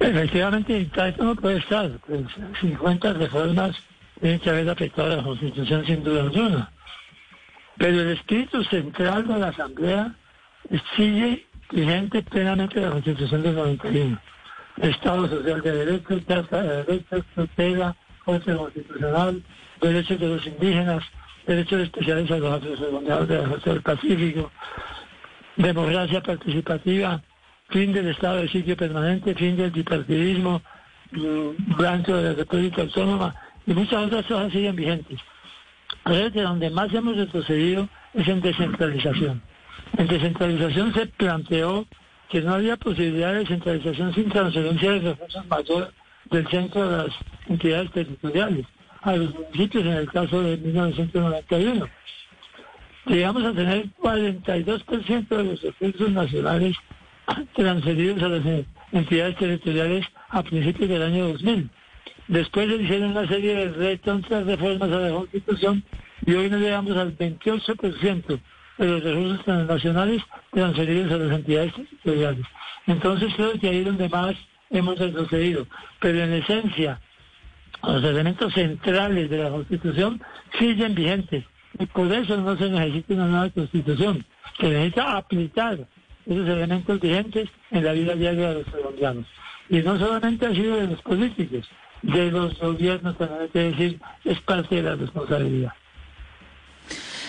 Efectivamente, 0.00 0.88
esto 0.94 1.24
no 1.24 1.34
puede 1.34 1.58
estar. 1.58 1.90
Pues, 2.06 2.22
50 2.60 3.12
reformas 3.14 3.76
tienen 4.20 4.40
que 4.40 4.50
haber 4.50 4.68
afectado 4.68 5.12
a 5.12 5.16
la 5.16 5.22
Constitución 5.22 5.84
sin 5.86 6.02
duda 6.02 6.22
alguna. 6.22 6.72
Pero 7.76 8.00
el 8.02 8.10
espíritu 8.10 8.62
central 8.64 9.26
de 9.26 9.38
la 9.38 9.48
Asamblea 9.48 10.14
sigue 10.96 11.46
vigente 11.70 12.22
plenamente 12.22 12.80
la 12.80 12.90
Constitución 12.90 13.42
del 13.42 13.54
91. 13.54 14.20
Estado 14.78 15.28
social 15.28 15.60
de 15.62 15.72
derecho, 15.72 16.20
casa 16.26 16.62
de 16.62 16.84
derechos, 16.84 17.24
tutela, 17.34 17.96
constitucional, 18.24 19.42
derechos 19.80 20.20
de 20.20 20.28
los 20.28 20.46
indígenas, 20.46 21.02
derechos 21.48 21.80
especiales 21.80 22.30
a 22.30 22.38
los 22.38 22.52
afrodescendientes 22.52 23.28
de 23.28 23.36
la 23.38 23.56
del 23.56 23.82
Pacífico, 23.82 24.52
democracia 25.56 26.22
participativa, 26.22 27.22
fin 27.70 27.92
del 27.92 28.08
estado 28.08 28.36
de 28.36 28.48
sitio 28.48 28.76
permanente, 28.76 29.34
fin 29.34 29.56
del 29.56 29.70
bipartidismo, 29.70 30.60
mm, 31.12 31.76
blanco 31.76 32.14
de 32.14 32.22
la 32.22 32.34
República 32.34 32.82
Autónoma 32.82 33.34
y 33.66 33.72
muchas 33.72 34.06
otras 34.06 34.26
cosas 34.26 34.52
siguen 34.52 34.76
vigentes. 34.76 35.18
Pero 36.04 36.30
que 36.30 36.42
donde 36.42 36.68
más 36.68 36.92
hemos 36.92 37.16
retrocedido 37.16 37.88
es 38.12 38.28
en 38.28 38.40
descentralización. 38.42 39.42
En 39.96 40.06
descentralización 40.06 40.92
se 40.92 41.06
planteó 41.06 41.86
que 42.28 42.42
no 42.42 42.54
había 42.54 42.76
posibilidad 42.76 43.32
de 43.32 43.38
descentralización 43.40 44.14
sin 44.14 44.28
transferencia 44.28 44.92
de 44.92 45.00
recursos 45.00 45.46
mayores 45.46 45.88
del 46.30 46.46
centro 46.48 46.90
de 46.90 46.96
las 47.04 47.16
entidades 47.48 47.90
territoriales 47.92 48.66
a 49.08 49.16
los 49.16 49.34
municipios 49.34 49.84
en 49.84 49.92
el 49.92 50.10
caso 50.10 50.42
de 50.42 50.56
1991. 50.58 51.88
Llegamos 53.06 53.44
a 53.44 53.52
tener 53.54 53.86
42% 54.02 55.28
de 55.28 55.44
los 55.44 55.62
recursos 55.62 56.10
nacionales 56.10 56.76
transferidos 57.54 58.22
a 58.22 58.28
las 58.28 58.64
entidades 58.92 59.36
territoriales 59.36 60.06
a 60.28 60.42
principios 60.42 60.90
del 60.90 61.02
año 61.02 61.28
2000. 61.28 61.70
Después 62.28 62.68
se 62.68 62.76
hicieron 62.76 63.10
una 63.12 63.26
serie 63.26 63.54
de 63.54 63.68
retontas 63.70 64.44
reformas 64.44 64.90
a 64.90 64.98
la 64.98 65.10
Constitución 65.10 65.82
y 66.26 66.34
hoy 66.34 66.50
nos 66.50 66.60
llegamos 66.60 66.96
al 66.96 67.16
28% 67.16 68.40
de 68.76 68.86
los 68.86 69.02
recursos 69.02 69.46
nacionales 69.46 70.22
transferidos 70.52 71.12
a 71.12 71.16
las 71.16 71.38
entidades 71.38 71.74
territoriales. 71.74 72.46
Entonces 72.86 73.32
creo 73.34 73.52
que 73.58 73.68
ahí 73.68 73.78
es 73.78 73.86
donde 73.86 74.08
más 74.10 74.36
hemos 74.70 74.98
retrocedido. 74.98 75.66
Pero 76.00 76.22
en 76.22 76.34
esencia, 76.34 77.00
los 77.94 78.04
elementos 78.04 78.52
centrales 78.52 79.30
de 79.30 79.38
la 79.38 79.50
Constitución 79.50 80.20
siguen 80.58 80.94
vigentes. 80.94 81.44
Y 81.78 81.86
por 81.86 82.12
eso 82.12 82.36
no 82.36 82.56
se 82.56 82.68
necesita 82.68 83.14
una 83.14 83.26
nueva 83.26 83.50
Constitución. 83.50 84.24
Se 84.58 84.68
necesita 84.68 85.16
aplicar 85.16 85.78
esos 86.26 86.48
elementos 86.48 87.00
vigentes 87.00 87.48
en 87.70 87.84
la 87.84 87.92
vida 87.92 88.14
diaria 88.14 88.48
de 88.48 88.54
los 88.62 88.66
colombianos. 88.66 89.26
Y 89.70 89.78
no 89.78 89.98
solamente 89.98 90.46
ha 90.46 90.54
sido 90.54 90.76
de 90.76 90.86
los 90.88 91.02
políticos, 91.02 91.68
de 92.02 92.30
los 92.30 92.58
gobiernos 92.58 93.16
también 93.16 93.42
hay 93.42 93.48
que 93.48 93.58
decir, 93.58 94.00
es 94.24 94.40
parte 94.40 94.76
de 94.76 94.82
la 94.82 94.96
responsabilidad. 94.96 95.72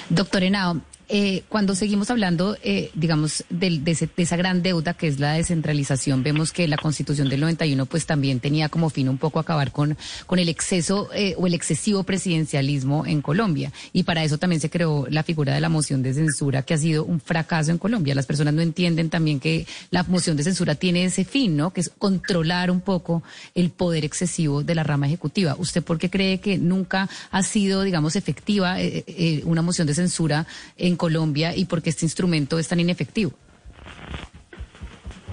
Doctor 0.10 0.44
Henao, 0.44 0.82
eh, 1.12 1.42
cuando 1.50 1.74
seguimos 1.74 2.12
hablando, 2.12 2.56
eh, 2.62 2.92
digamos, 2.94 3.44
de, 3.50 3.82
esa 4.16 4.38
gran 4.38 4.62
deuda 4.62 4.94
que 4.94 5.08
es 5.08 5.20
la 5.20 5.34
descentralización, 5.34 6.22
vemos 6.22 6.52
que 6.52 6.68
la 6.68 6.78
Constitución 6.78 7.30
del 7.30 7.42
91 7.42 7.88
pues 7.88 8.06
también 8.06 8.40
tenía 8.40 8.70
como 8.70 8.92
fin 8.92 9.10
un 9.10 9.18
poco 9.18 9.40
acabar 9.40 9.72
con, 9.72 9.98
el 10.30 10.50
exceso 10.50 11.10
eh, 11.12 11.34
o 11.40 11.48
el 11.48 11.56
excesivo 11.56 12.04
presidencialismo 12.04 13.08
en 13.08 13.24
Colombia. 13.24 13.74
Y 13.92 14.04
para 14.04 14.24
eso 14.24 14.38
también 14.38 14.62
se 14.62 14.70
creó 14.70 15.08
la 15.10 15.24
figura 15.24 15.52
de 15.52 15.62
la 15.62 15.70
moción 15.70 16.04
de 16.04 16.14
censura, 16.14 16.62
que 16.62 16.76
ha 16.76 16.78
sido 16.78 17.04
un 17.06 17.20
fracaso 17.20 17.72
en 17.72 17.80
Colombia. 17.80 18.14
Las 18.14 18.28
personas 18.28 18.54
no 18.54 18.62
entienden 18.62 19.10
también 19.10 19.40
que 19.40 19.66
la 19.90 20.04
moción 20.04 20.38
de 20.38 20.44
censura 20.44 20.76
tiene 20.76 21.06
ese 21.06 21.26
fin, 21.26 21.58
¿no? 21.58 21.72
Que 21.72 21.82
es 21.82 21.90
controlar 21.90 22.70
un 22.70 22.82
poco 22.82 23.24
el 23.56 23.72
poder 23.72 24.06
excesivo 24.06 24.64
de 24.64 24.76
la 24.76 24.84
rama 24.84 25.08
ejecutiva. 25.08 25.56
¿Usted 25.58 25.84
por 25.84 25.98
qué 25.98 26.12
cree 26.12 26.40
que 26.40 26.60
nunca 26.60 27.10
ha 27.32 27.42
sido, 27.42 27.82
digamos, 27.82 28.16
efectiva 28.16 28.78
una 29.46 29.64
moción 29.64 29.88
de 29.88 29.96
censura 29.96 30.46
en 30.78 30.99
Colombia 31.00 31.56
y 31.56 31.66
por 31.66 31.82
qué 31.82 31.90
este 31.90 32.06
instrumento 32.06 32.60
es 32.60 32.68
tan 32.68 32.80
inefectivo? 32.80 33.34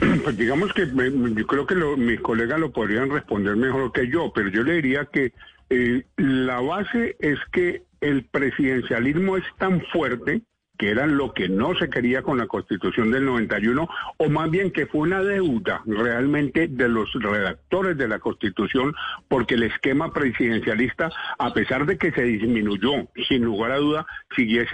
Pues 0.24 0.36
digamos 0.36 0.72
que 0.72 0.86
yo 0.86 1.46
creo 1.46 1.66
que 1.66 1.74
mis 1.74 2.20
colegas 2.20 2.58
lo 2.58 2.72
podrían 2.72 3.10
responder 3.10 3.54
mejor 3.56 3.92
que 3.92 4.08
yo, 4.08 4.32
pero 4.34 4.48
yo 4.48 4.62
le 4.62 4.74
diría 4.74 5.04
que 5.12 5.32
eh, 5.68 6.04
la 6.16 6.60
base 6.60 7.16
es 7.20 7.38
que 7.52 7.82
el 8.00 8.24
presidencialismo 8.24 9.36
es 9.36 9.44
tan 9.58 9.82
fuerte 9.92 10.42
que 10.78 10.90
era 10.90 11.06
lo 11.06 11.32
que 11.32 11.48
no 11.48 11.74
se 11.76 11.90
quería 11.90 12.22
con 12.22 12.38
la 12.38 12.46
constitución 12.46 13.10
del 13.10 13.24
91, 13.24 13.88
o 14.16 14.28
más 14.28 14.50
bien 14.50 14.70
que 14.70 14.86
fue 14.86 15.02
una 15.02 15.22
deuda 15.22 15.82
realmente 15.86 16.68
de 16.68 16.88
los 16.88 17.12
redactores 17.14 17.96
de 17.96 18.08
la 18.08 18.18
constitución, 18.18 18.94
porque 19.28 19.54
el 19.54 19.64
esquema 19.64 20.12
presidencialista, 20.12 21.10
a 21.38 21.52
pesar 21.52 21.86
de 21.86 21.98
que 21.98 22.12
se 22.12 22.22
disminuyó, 22.22 23.08
sin 23.28 23.44
lugar 23.44 23.72
a 23.72 23.78
duda, 23.78 24.06
siguió 24.34 24.64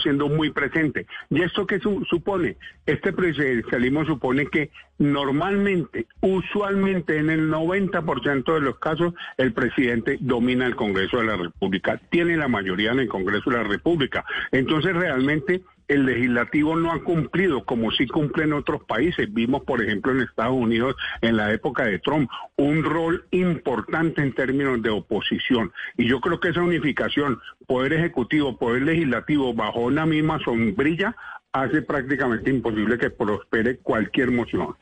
siendo 0.00 0.28
muy 0.28 0.50
presente. 0.50 1.06
¿Y 1.30 1.42
esto 1.42 1.66
qué 1.66 1.80
supone? 1.80 2.56
Este 2.86 3.12
presidencialismo 3.12 4.04
supone 4.04 4.46
que 4.46 4.70
normalmente, 4.98 6.06
usualmente 6.20 7.18
en 7.18 7.30
el 7.30 7.50
90% 7.50 8.54
de 8.54 8.60
los 8.60 8.78
casos, 8.78 9.14
el 9.36 9.52
presidente 9.52 10.18
domina 10.20 10.66
el 10.66 10.76
Congreso 10.76 11.18
de 11.18 11.24
la 11.24 11.36
República, 11.36 12.00
tiene 12.10 12.36
la 12.36 12.48
mayoría 12.48 12.92
en 12.92 13.00
el 13.00 13.08
Congreso 13.08 13.50
de 13.50 13.56
la 13.56 13.64
República. 13.64 14.24
Entonces, 14.52 14.71
realmente 14.80 15.62
el 15.88 16.06
legislativo 16.06 16.76
no 16.76 16.92
ha 16.92 17.02
cumplido 17.02 17.64
como 17.64 17.90
sí 17.90 18.06
cumple 18.06 18.44
en 18.44 18.52
otros 18.52 18.82
países. 18.84 19.32
Vimos, 19.32 19.62
por 19.64 19.82
ejemplo, 19.82 20.12
en 20.12 20.20
Estados 20.20 20.54
Unidos, 20.54 20.94
en 21.20 21.36
la 21.36 21.52
época 21.52 21.84
de 21.84 21.98
Trump, 21.98 22.30
un 22.56 22.82
rol 22.82 23.26
importante 23.30 24.22
en 24.22 24.34
términos 24.34 24.80
de 24.82 24.90
oposición. 24.90 25.72
Y 25.96 26.08
yo 26.08 26.20
creo 26.20 26.40
que 26.40 26.48
esa 26.48 26.62
unificación, 26.62 27.38
poder 27.66 27.92
ejecutivo, 27.92 28.56
poder 28.56 28.82
legislativo, 28.82 29.52
bajo 29.54 29.80
una 29.80 30.06
misma 30.06 30.38
sombrilla, 30.44 31.14
hace 31.52 31.82
prácticamente 31.82 32.50
imposible 32.50 32.96
que 32.96 33.10
prospere 33.10 33.78
cualquier 33.78 34.30
moción. 34.30 34.74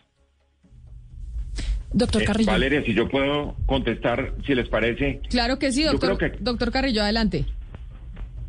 Doctor 1.92 2.22
eh, 2.22 2.24
Carrillo. 2.24 2.52
Valeria, 2.52 2.84
si 2.84 2.94
yo 2.94 3.08
puedo 3.08 3.56
contestar, 3.66 4.34
si 4.46 4.54
les 4.54 4.68
parece. 4.68 5.20
Claro 5.28 5.58
que 5.58 5.72
sí, 5.72 5.82
doctor, 5.82 6.16
doctor 6.38 6.70
Carrillo, 6.70 7.02
adelante. 7.02 7.46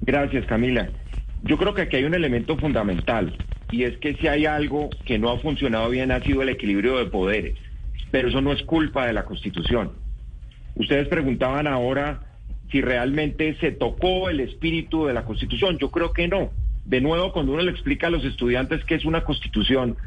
Gracias, 0.01 0.45
Camila. 0.45 0.89
Yo 1.43 1.57
creo 1.57 1.73
que 1.73 1.83
aquí 1.83 1.97
hay 1.97 2.03
un 2.03 2.13
elemento 2.13 2.57
fundamental 2.57 3.37
y 3.69 3.83
es 3.83 3.97
que 3.97 4.15
si 4.15 4.27
hay 4.27 4.45
algo 4.45 4.89
que 5.05 5.17
no 5.17 5.29
ha 5.29 5.39
funcionado 5.39 5.89
bien 5.89 6.11
ha 6.11 6.21
sido 6.21 6.41
el 6.41 6.49
equilibrio 6.49 6.97
de 6.97 7.05
poderes, 7.05 7.57
pero 8.11 8.29
eso 8.29 8.41
no 8.41 8.51
es 8.51 8.61
culpa 8.63 9.07
de 9.07 9.13
la 9.13 9.25
Constitución. 9.25 9.91
Ustedes 10.75 11.07
preguntaban 11.07 11.67
ahora 11.67 12.23
si 12.71 12.81
realmente 12.81 13.57
se 13.59 13.71
tocó 13.71 14.29
el 14.29 14.39
espíritu 14.39 15.05
de 15.05 15.13
la 15.13 15.25
Constitución. 15.25 15.77
Yo 15.77 15.91
creo 15.91 16.13
que 16.13 16.27
no. 16.27 16.51
De 16.85 17.01
nuevo, 17.01 17.31
cuando 17.31 17.53
uno 17.53 17.61
le 17.61 17.71
explica 17.71 18.07
a 18.07 18.09
los 18.09 18.23
estudiantes 18.23 18.83
qué 18.85 18.95
es 18.95 19.05
una 19.05 19.23
Constitución, 19.23 19.97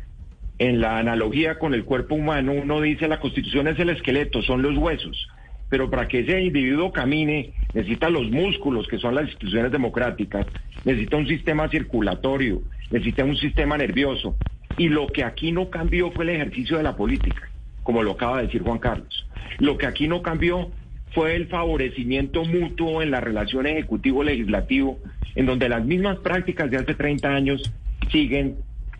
en 0.59 0.81
la 0.81 0.99
analogía 0.99 1.59
con 1.59 1.75
el 1.75 1.85
cuerpo 1.85 2.15
humano, 2.15 2.53
uno 2.53 2.81
dice 2.81 3.09
la 3.09 3.21
constitución 3.21 3.67
es 3.69 3.79
el 3.79 3.91
esqueleto, 3.91 4.43
son 4.43 4.63
los 4.63 4.77
huesos, 4.77 5.29
pero 5.69 5.91
para 5.91 6.09
que 6.09 6.21
ese 6.21 6.41
individuo 6.41 6.93
camine 6.93 7.53
necesita 7.73 8.11
los 8.11 8.31
músculos, 8.31 8.87
que 8.87 8.99
son 8.99 9.15
las 9.15 9.25
instituciones 9.25 9.73
democráticas, 9.73 10.47
necesita 10.85 11.17
un 11.17 11.27
sistema 11.27 11.69
circulatorio, 11.69 12.63
necesita 12.91 13.25
un 13.25 13.37
sistema 13.37 13.77
nervioso. 13.77 14.37
Y 14.77 14.89
lo 14.89 15.07
que 15.07 15.25
aquí 15.25 15.53
no 15.53 15.71
cambió 15.71 16.11
fue 16.11 16.25
el 16.25 16.31
ejercicio 16.31 16.77
de 16.77 16.83
la 16.83 16.97
política, 16.97 17.49
como 17.83 18.03
lo 18.03 18.13
acaba 18.13 18.39
de 18.39 18.47
decir 18.47 18.63
Juan 18.63 18.79
Carlos. 18.79 19.27
Lo 19.59 19.79
que 19.79 19.87
aquí 19.87 20.09
no 20.09 20.23
cambió 20.23 20.71
fue 21.13 21.37
el 21.37 21.47
favorecimiento 21.47 22.45
mutuo 22.45 23.03
en 23.03 23.11
la 23.11 23.21
relación 23.21 23.67
ejecutivo-legislativo, 23.67 24.99
en 25.37 25.47
donde 25.47 25.69
las 25.69 25.85
mismas 25.85 26.19
prácticas 26.19 26.71
de 26.71 26.79
hace 26.79 26.95
30 26.95 27.29
años 27.29 27.73
siguen 28.11 28.57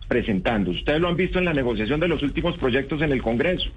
presentando. 0.07 0.71
Ustedes 0.71 1.01
lo 1.01 1.09
han 1.09 1.17
visto 1.17 1.39
en 1.39 1.45
la 1.45 1.53
negociación 1.53 1.99
de 1.99 2.07
los 2.07 2.23
últimos 2.23 2.57
proyectos 2.57 3.01
en 3.01 3.11
el 3.11 3.21
Congreso. 3.21 3.69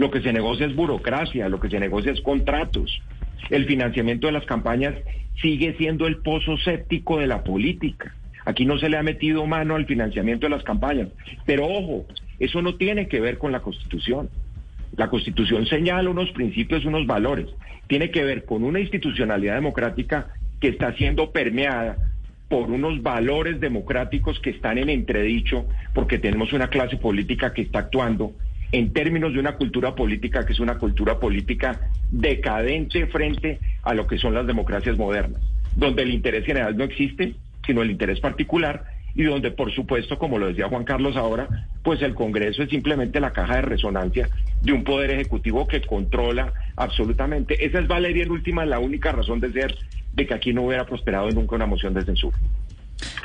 Lo 0.00 0.10
que 0.10 0.22
se 0.22 0.32
negocia 0.32 0.64
es 0.64 0.74
burocracia, 0.74 1.50
lo 1.50 1.60
que 1.60 1.68
se 1.68 1.78
negocia 1.78 2.10
es 2.10 2.22
contratos. 2.22 3.02
El 3.50 3.66
financiamiento 3.66 4.28
de 4.28 4.32
las 4.32 4.46
campañas 4.46 4.94
sigue 5.42 5.74
siendo 5.76 6.06
el 6.06 6.22
pozo 6.22 6.56
séptico 6.56 7.18
de 7.18 7.26
la 7.26 7.44
política. 7.44 8.14
Aquí 8.46 8.64
no 8.64 8.78
se 8.78 8.88
le 8.88 8.96
ha 8.96 9.02
metido 9.02 9.44
mano 9.44 9.74
al 9.74 9.84
financiamiento 9.84 10.46
de 10.46 10.56
las 10.56 10.64
campañas. 10.64 11.08
Pero 11.44 11.66
ojo, 11.66 12.06
eso 12.38 12.62
no 12.62 12.76
tiene 12.76 13.08
que 13.08 13.20
ver 13.20 13.36
con 13.36 13.52
la 13.52 13.60
Constitución. 13.60 14.30
La 14.96 15.10
Constitución 15.10 15.66
señala 15.66 16.08
unos 16.08 16.30
principios, 16.30 16.86
unos 16.86 17.06
valores. 17.06 17.48
Tiene 17.86 18.10
que 18.10 18.24
ver 18.24 18.46
con 18.46 18.64
una 18.64 18.80
institucionalidad 18.80 19.56
democrática 19.56 20.28
que 20.60 20.68
está 20.68 20.94
siendo 20.94 21.30
permeada 21.30 21.98
por 22.48 22.70
unos 22.70 23.02
valores 23.02 23.60
democráticos 23.60 24.40
que 24.40 24.48
están 24.48 24.78
en 24.78 24.88
entredicho, 24.88 25.66
porque 25.92 26.18
tenemos 26.18 26.54
una 26.54 26.68
clase 26.68 26.96
política 26.96 27.52
que 27.52 27.60
está 27.60 27.80
actuando 27.80 28.32
en 28.72 28.92
términos 28.92 29.32
de 29.32 29.40
una 29.40 29.56
cultura 29.56 29.94
política 29.94 30.46
que 30.46 30.52
es 30.52 30.60
una 30.60 30.78
cultura 30.78 31.18
política 31.18 31.80
decadente 32.10 33.06
frente 33.06 33.58
a 33.82 33.94
lo 33.94 34.06
que 34.06 34.18
son 34.18 34.34
las 34.34 34.46
democracias 34.46 34.96
modernas, 34.96 35.42
donde 35.76 36.02
el 36.02 36.10
interés 36.10 36.44
general 36.44 36.76
no 36.76 36.84
existe, 36.84 37.34
sino 37.66 37.82
el 37.82 37.90
interés 37.90 38.20
particular, 38.20 38.84
y 39.14 39.24
donde, 39.24 39.50
por 39.50 39.72
supuesto, 39.72 40.18
como 40.18 40.38
lo 40.38 40.46
decía 40.46 40.68
Juan 40.68 40.84
Carlos 40.84 41.16
ahora, 41.16 41.48
pues 41.82 42.00
el 42.02 42.14
Congreso 42.14 42.62
es 42.62 42.70
simplemente 42.70 43.20
la 43.20 43.32
caja 43.32 43.56
de 43.56 43.62
resonancia 43.62 44.28
de 44.62 44.72
un 44.72 44.84
poder 44.84 45.10
ejecutivo 45.10 45.66
que 45.66 45.80
controla 45.80 46.52
absolutamente. 46.76 47.64
Esa 47.64 47.80
es 47.80 47.88
Valeria 47.88 48.22
en 48.22 48.30
última, 48.30 48.64
la 48.64 48.78
única 48.78 49.10
razón 49.10 49.40
de 49.40 49.52
ser 49.52 49.76
de 50.12 50.26
que 50.26 50.34
aquí 50.34 50.52
no 50.52 50.62
hubiera 50.62 50.86
prosperado 50.86 51.30
nunca 51.30 51.56
una 51.56 51.66
moción 51.66 51.94
de 51.94 52.04
censura. 52.04 52.36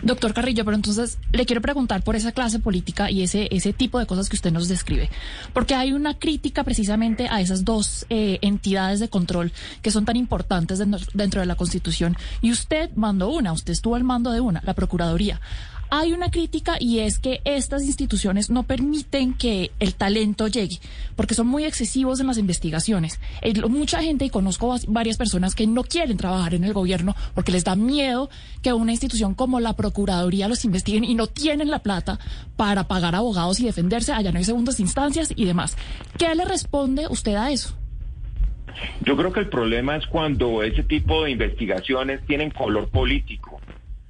Doctor 0.02 0.34
Carrillo, 0.34 0.66
pero 0.66 0.76
entonces 0.76 1.18
le 1.32 1.46
quiero 1.46 1.62
preguntar 1.62 2.04
por 2.04 2.16
esa 2.16 2.32
clase 2.32 2.60
política 2.60 3.10
y 3.12 3.24
ese, 3.24 3.48
ese 3.52 3.74
tipo 3.74 4.00
de 4.00 4.06
cosas 4.06 4.30
que 4.30 4.36
usted 4.36 4.52
nos 4.52 4.68
describe, 4.68 5.10
porque 5.54 5.76
hay 5.76 5.92
una 5.92 6.18
crítica 6.18 6.64
precisamente 6.64 7.28
a 7.30 7.42
esas 7.42 7.66
dos 7.66 8.06
eh, 8.10 8.40
entidades 8.42 9.00
de 9.00 9.10
control 9.10 9.52
que 9.82 9.92
son 9.92 10.06
tan 10.06 10.16
importantes 10.16 10.80
dentro, 10.80 11.00
dentro 11.14 11.42
de 11.42 11.48
la 11.48 11.56
Constitución 11.56 12.18
y 12.42 12.52
usted 12.52 12.90
mandó 12.96 13.30
una, 13.30 13.54
usted 13.54 13.74
estuvo 13.74 13.96
al 13.96 14.04
mando 14.04 14.32
de 14.32 14.42
una, 14.42 14.62
la 14.64 14.74
Procuraduría. 14.74 15.40
Hay 15.90 16.14
una 16.14 16.32
crítica 16.32 16.78
y 16.80 17.00
es 17.00 17.20
que 17.20 17.42
estas 17.46 17.84
instituciones 17.84 18.50
no 18.50 18.64
permiten 18.64 19.34
que 19.34 19.72
el 19.80 19.96
talento 19.96 20.48
llegue, 20.48 20.80
porque 21.16 21.36
son 21.36 21.48
muy 21.48 21.64
excesivos 21.64 22.20
en 22.20 22.28
las 22.28 22.38
investigaciones. 22.38 23.20
Eh, 23.42 23.54
mucha 23.68 24.02
gente, 24.02 24.26
y 24.26 24.30
conozco 24.30 24.76
varias 24.88 25.18
personas 25.18 25.56
que 25.56 25.68
no 25.68 25.84
quieren 25.84 26.18
trabajar 26.18 26.56
en 26.56 26.64
el 26.64 26.74
gobierno 26.74 27.16
porque 27.34 27.52
les 27.52 27.64
da 27.64 27.76
miedo 27.76 28.30
que 28.62 28.74
una 28.74 28.92
institución 28.92 29.36
como 29.36 29.60
la 29.60 29.74
Procuraduría 29.74 30.48
los 30.48 30.66
investiguen 30.66 31.04
y 31.04 31.14
no 31.14 31.28
tienen 31.28 31.70
la 31.70 31.80
plata 31.80 32.20
para 32.56 32.88
pagar 32.88 33.16
abogados 33.16 33.60
y 33.60 33.66
defenderse, 33.66 34.14
allá 34.14 34.32
no 34.32 34.40
hay 34.40 34.46
segundas 34.46 34.80
instancias 34.80 35.34
y 35.36 35.46
demás. 35.46 35.78
¿Qué 36.18 36.34
le 36.34 36.46
responde 36.46 37.08
usted 37.10 37.36
a 37.36 37.52
eso? 37.52 37.76
Yo 39.02 39.16
creo 39.16 39.32
que 39.32 39.40
el 39.40 39.50
problema 39.50 39.96
es 39.96 40.06
cuando 40.08 40.64
ese 40.64 40.84
tipo 40.84 41.24
de 41.24 41.32
investigaciones 41.32 42.26
tienen 42.26 42.52
color 42.52 42.90
político 42.90 43.55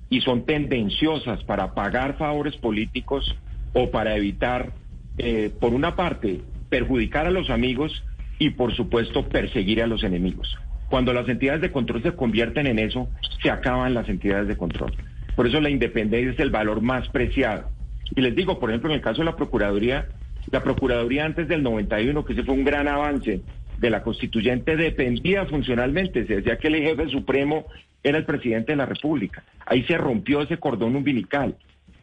y 0.09 0.21
son 0.21 0.45
tendenciosas 0.45 1.43
para 1.43 1.73
pagar 1.73 2.17
favores 2.17 2.55
políticos 2.57 3.35
o 3.73 3.89
para 3.91 4.15
evitar, 4.15 4.73
eh, 5.17 5.51
por 5.59 5.73
una 5.73 5.95
parte, 5.95 6.41
perjudicar 6.69 7.27
a 7.27 7.31
los 7.31 7.49
amigos 7.49 8.03
y, 8.39 8.51
por 8.51 8.75
supuesto, 8.75 9.27
perseguir 9.27 9.81
a 9.81 9.87
los 9.87 10.03
enemigos. 10.03 10.57
Cuando 10.89 11.13
las 11.13 11.27
entidades 11.27 11.61
de 11.61 11.71
control 11.71 12.03
se 12.03 12.13
convierten 12.13 12.67
en 12.67 12.79
eso, 12.79 13.09
se 13.41 13.49
acaban 13.49 13.93
las 13.93 14.07
entidades 14.07 14.47
de 14.47 14.57
control. 14.57 14.93
Por 15.35 15.47
eso 15.47 15.59
la 15.59 15.69
independencia 15.69 16.31
es 16.31 16.39
el 16.39 16.51
valor 16.51 16.81
más 16.81 17.09
preciado. 17.09 17.69
Y 18.15 18.21
les 18.21 18.35
digo, 18.35 18.59
por 18.59 18.69
ejemplo, 18.69 18.89
en 18.89 18.95
el 18.95 19.01
caso 19.01 19.19
de 19.19 19.25
la 19.25 19.35
Procuraduría, 19.35 20.07
la 20.51 20.63
Procuraduría 20.63 21.25
antes 21.25 21.47
del 21.47 21.63
91, 21.63 22.23
que 22.23 22.33
ese 22.33 22.43
fue 22.43 22.53
un 22.53 22.63
gran 22.63 22.87
avance 22.87 23.41
de 23.79 23.89
la 23.89 24.03
constituyente, 24.03 24.77
dependía 24.77 25.45
funcionalmente. 25.45 26.25
Se 26.27 26.37
decía 26.37 26.57
que 26.57 26.67
el 26.67 26.75
jefe 26.75 27.09
supremo 27.09 27.65
era 28.05 28.19
el 28.19 28.25
presidente 28.25 28.71
de 28.71 28.75
la 28.75 28.85
República. 28.85 29.43
Ahí 29.65 29.83
se 29.83 29.97
rompió 29.97 30.41
ese 30.41 30.57
cordón 30.57 30.95
umbilical. 30.95 31.55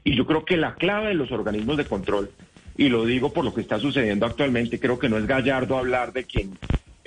Y 0.03 0.17
yo 0.17 0.27
creo 0.27 0.45
que 0.45 0.57
la 0.57 0.75
clave 0.75 1.09
de 1.09 1.15
los 1.15 1.31
organismos 1.31 1.77
de 1.77 1.85
control, 1.85 2.31
y 2.77 2.89
lo 2.89 3.07
digo 3.07 3.33
por 3.33 3.45
lo 3.45 3.55
que 3.55 3.61
está 3.61 3.79
sucediendo 3.79 4.27
actualmente, 4.27 4.81
creo 4.81 4.99
que 4.99 5.09
no 5.09 5.17
es 5.17 5.29
gallardo 5.29 5.79
hablar 5.79 6.13
de 6.13 6.25
quien 6.25 6.59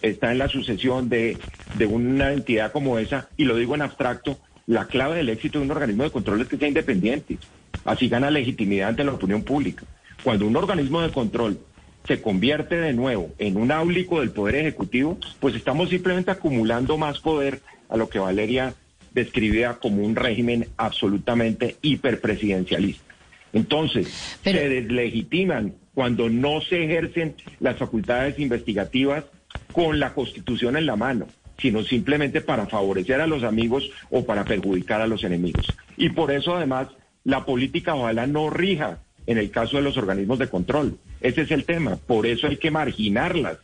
está 0.01 0.31
en 0.31 0.37
la 0.37 0.47
sucesión 0.47 1.09
de, 1.09 1.37
de 1.77 1.85
una 1.85 2.31
entidad 2.31 2.71
como 2.71 2.97
esa, 2.97 3.27
y 3.35 3.43
lo 3.43 3.57
digo 3.57 3.75
en 3.75 3.81
abstracto, 3.81 4.39
la 4.65 4.87
clave 4.87 5.17
del 5.17 5.29
éxito 5.29 5.59
de 5.59 5.65
un 5.65 5.71
organismo 5.71 6.03
de 6.03 6.11
control 6.11 6.41
es 6.41 6.47
que 6.47 6.57
sea 6.57 6.69
independiente. 6.69 7.37
Así 7.83 8.07
gana 8.07 8.31
legitimidad 8.31 8.89
ante 8.89 9.03
la 9.03 9.11
opinión 9.11 9.43
pública. 9.43 9.83
Cuando 10.23 10.47
un 10.47 10.55
organismo 10.55 11.01
de 11.01 11.11
control 11.11 11.59
se 12.07 12.21
convierte 12.21 12.77
de 12.77 12.93
nuevo 12.93 13.33
en 13.39 13.57
un 13.57 13.71
áulico 13.71 14.21
del 14.21 14.31
Poder 14.31 14.55
Ejecutivo, 14.55 15.17
pues 15.41 15.53
estamos 15.53 15.89
simplemente 15.89 16.31
acumulando 16.31 16.97
más 16.97 17.19
poder 17.19 17.59
a 17.89 17.97
lo 17.97 18.09
que 18.09 18.19
Valeria 18.19 18.73
describía 19.15 19.75
como 19.75 20.03
un 20.03 20.15
régimen 20.15 20.67
absolutamente 20.75 21.77
hiperpresidencialista. 21.81 23.15
Entonces, 23.53 24.39
se 24.43 24.51
deslegitiman 24.51 25.73
cuando 25.93 26.29
no 26.29 26.59
se 26.59 26.83
ejercen 26.83 27.35
las 27.61 27.77
facultades 27.77 28.37
investigativas 28.37 29.23
con 29.71 30.01
la 30.01 30.13
Constitución 30.13 30.75
en 30.75 30.85
la 30.85 30.97
mano, 30.97 31.27
sino 31.57 31.83
simplemente 31.83 32.41
para 32.41 32.65
favorecer 32.65 33.21
a 33.21 33.27
los 33.27 33.43
amigos 33.43 33.89
o 34.09 34.25
para 34.25 34.43
perjudicar 34.43 34.99
a 34.99 35.07
los 35.07 35.23
enemigos. 35.23 35.65
Y 35.95 36.09
por 36.09 36.31
eso, 36.31 36.57
además, 36.57 36.89
la 37.23 37.45
política 37.45 37.95
ojalá 37.95 38.27
no 38.27 38.49
rija 38.49 38.99
en 39.25 39.37
el 39.37 39.49
caso 39.49 39.77
de 39.77 39.83
los 39.83 39.95
organismos 39.95 40.39
de 40.39 40.49
control. 40.49 40.97
Ese 41.21 41.43
es 41.43 41.51
el 41.51 41.63
tema. 41.63 41.95
Por 41.95 42.25
eso 42.25 42.47
hay 42.47 42.57
que 42.57 42.69
marginarlas 42.71 43.59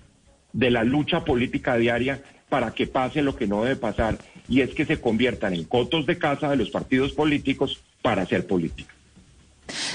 de 0.54 0.72
la 0.72 0.86
lucha 0.86 1.26
política 1.26 1.76
diaria 1.76 2.24
para 2.47 2.72
que 2.72 2.88
pase 2.88 3.22
lo 3.22 3.36
que 3.36 3.47
no 3.47 3.64
debe 3.64 3.76
pasar 3.76 4.18
y 4.52 4.60
es 4.60 4.72
que 4.76 4.86
se 4.86 4.99
conviertan 4.99 5.54
en 5.54 5.64
cotos 5.64 6.06
de 6.06 6.18
casa 6.18 6.49
de 6.49 6.58
los 6.58 6.70
partidos 6.70 7.14
políticos 7.14 7.80
para 8.02 8.24
hacer 8.24 8.45
política. 8.45 8.91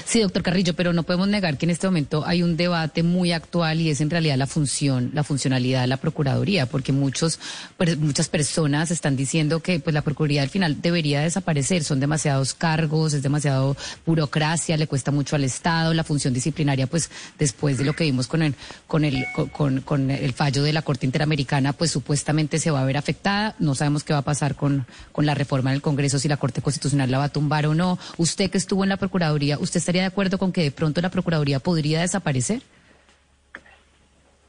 Sí, 0.05 0.21
doctor 0.21 0.43
Carrillo, 0.43 0.73
pero 0.73 0.93
no 0.93 1.03
podemos 1.03 1.27
negar 1.27 1.57
que 1.57 1.65
en 1.65 1.71
este 1.71 1.87
momento 1.87 2.25
hay 2.25 2.43
un 2.43 2.57
debate 2.57 3.03
muy 3.03 3.31
actual 3.31 3.81
y 3.81 3.89
es 3.89 4.01
en 4.01 4.09
realidad 4.09 4.37
la 4.37 4.47
función, 4.47 5.11
la 5.13 5.23
funcionalidad 5.23 5.81
de 5.81 5.87
la 5.87 5.97
Procuraduría, 5.97 6.65
porque 6.65 6.91
muchos, 6.91 7.39
pues, 7.77 7.97
muchas 7.97 8.29
personas 8.29 8.91
están 8.91 9.15
diciendo 9.15 9.61
que 9.61 9.79
pues 9.79 9.93
la 9.93 10.01
Procuraduría 10.01 10.41
al 10.41 10.49
final 10.49 10.81
debería 10.81 11.21
desaparecer, 11.21 11.83
son 11.83 11.99
demasiados 11.99 12.53
cargos, 12.53 13.13
es 13.13 13.23
demasiado 13.23 13.75
burocracia, 14.05 14.77
le 14.77 14.87
cuesta 14.87 15.11
mucho 15.11 15.35
al 15.35 15.43
Estado, 15.43 15.93
la 15.93 16.03
función 16.03 16.33
disciplinaria, 16.33 16.87
pues 16.87 17.09
después 17.37 17.77
de 17.77 17.85
lo 17.85 17.93
que 17.93 18.03
vimos 18.03 18.27
con 18.27 18.41
el, 18.41 18.55
con 18.87 19.05
el, 19.05 19.25
con, 19.51 19.81
con 19.81 20.11
el 20.11 20.33
fallo 20.33 20.63
de 20.63 20.73
la 20.73 20.81
Corte 20.81 21.05
Interamericana, 21.05 21.73
pues 21.73 21.91
supuestamente 21.91 22.59
se 22.59 22.71
va 22.71 22.81
a 22.81 22.85
ver 22.85 22.97
afectada. 22.97 23.55
No 23.59 23.75
sabemos 23.75 24.03
qué 24.03 24.13
va 24.13 24.19
a 24.19 24.23
pasar 24.23 24.55
con, 24.55 24.85
con 25.11 25.25
la 25.25 25.33
reforma 25.33 25.69
en 25.71 25.75
el 25.75 25.81
Congreso, 25.81 26.19
si 26.19 26.27
la 26.27 26.37
Corte 26.37 26.61
Constitucional 26.61 27.09
la 27.11 27.17
va 27.17 27.25
a 27.25 27.29
tumbar 27.29 27.67
o 27.67 27.75
no. 27.75 27.97
Usted 28.17 28.49
que 28.49 28.57
estuvo 28.57 28.83
en 28.83 28.89
la 28.89 28.97
Procuraduría, 28.97 29.57
¿usted 29.67 29.79
estaría 29.79 30.01
de 30.01 30.07
acuerdo 30.07 30.37
con 30.37 30.53
que 30.53 30.63
de 30.63 30.71
pronto 30.71 31.01
la 31.01 31.11
Procuraduría 31.11 31.59
podría 31.59 31.99
desaparecer? 32.01 32.61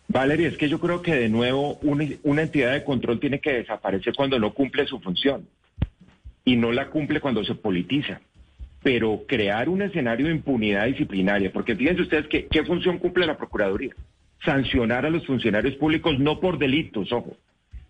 Valeria, 0.06 0.48
es 0.48 0.56
que 0.56 0.68
yo 0.68 0.78
creo 0.78 1.02
que 1.02 1.14
de 1.14 1.28
nuevo 1.28 1.78
una, 1.82 2.42
entidad 2.42 2.72
de 2.72 2.84
control 2.84 3.20
tiene 3.20 3.40
que 3.40 3.52
desaparecer 3.52 4.14
cuando 4.14 4.38
no 4.38 4.54
cumple 4.54 4.86
su 4.86 5.00
función 5.00 5.46
y 6.44 6.56
no 6.56 6.72
la 6.72 6.88
cumple 6.88 7.20
cuando 7.20 7.44
se 7.44 7.54
politiza. 7.54 8.20
Pero 8.82 9.24
crear 9.26 9.68
un 9.68 9.82
escenario 9.82 10.26
de 10.26 10.34
impunidad 10.34 10.86
disciplinaria, 10.86 11.52
porque 11.52 11.74
fíjense 11.74 12.02
ustedes 12.02 12.28
que, 12.28 12.46
qué 12.46 12.64
función 12.64 12.98
cumple 12.98 13.26
la 13.26 13.36
Procuraduría. 13.36 13.94
Sancionar 14.44 15.04
a 15.04 15.10
los 15.10 15.26
funcionarios 15.26 15.74
públicos 15.74 16.18
no 16.18 16.38
por 16.38 16.58
delitos, 16.58 17.12
ojo, 17.12 17.36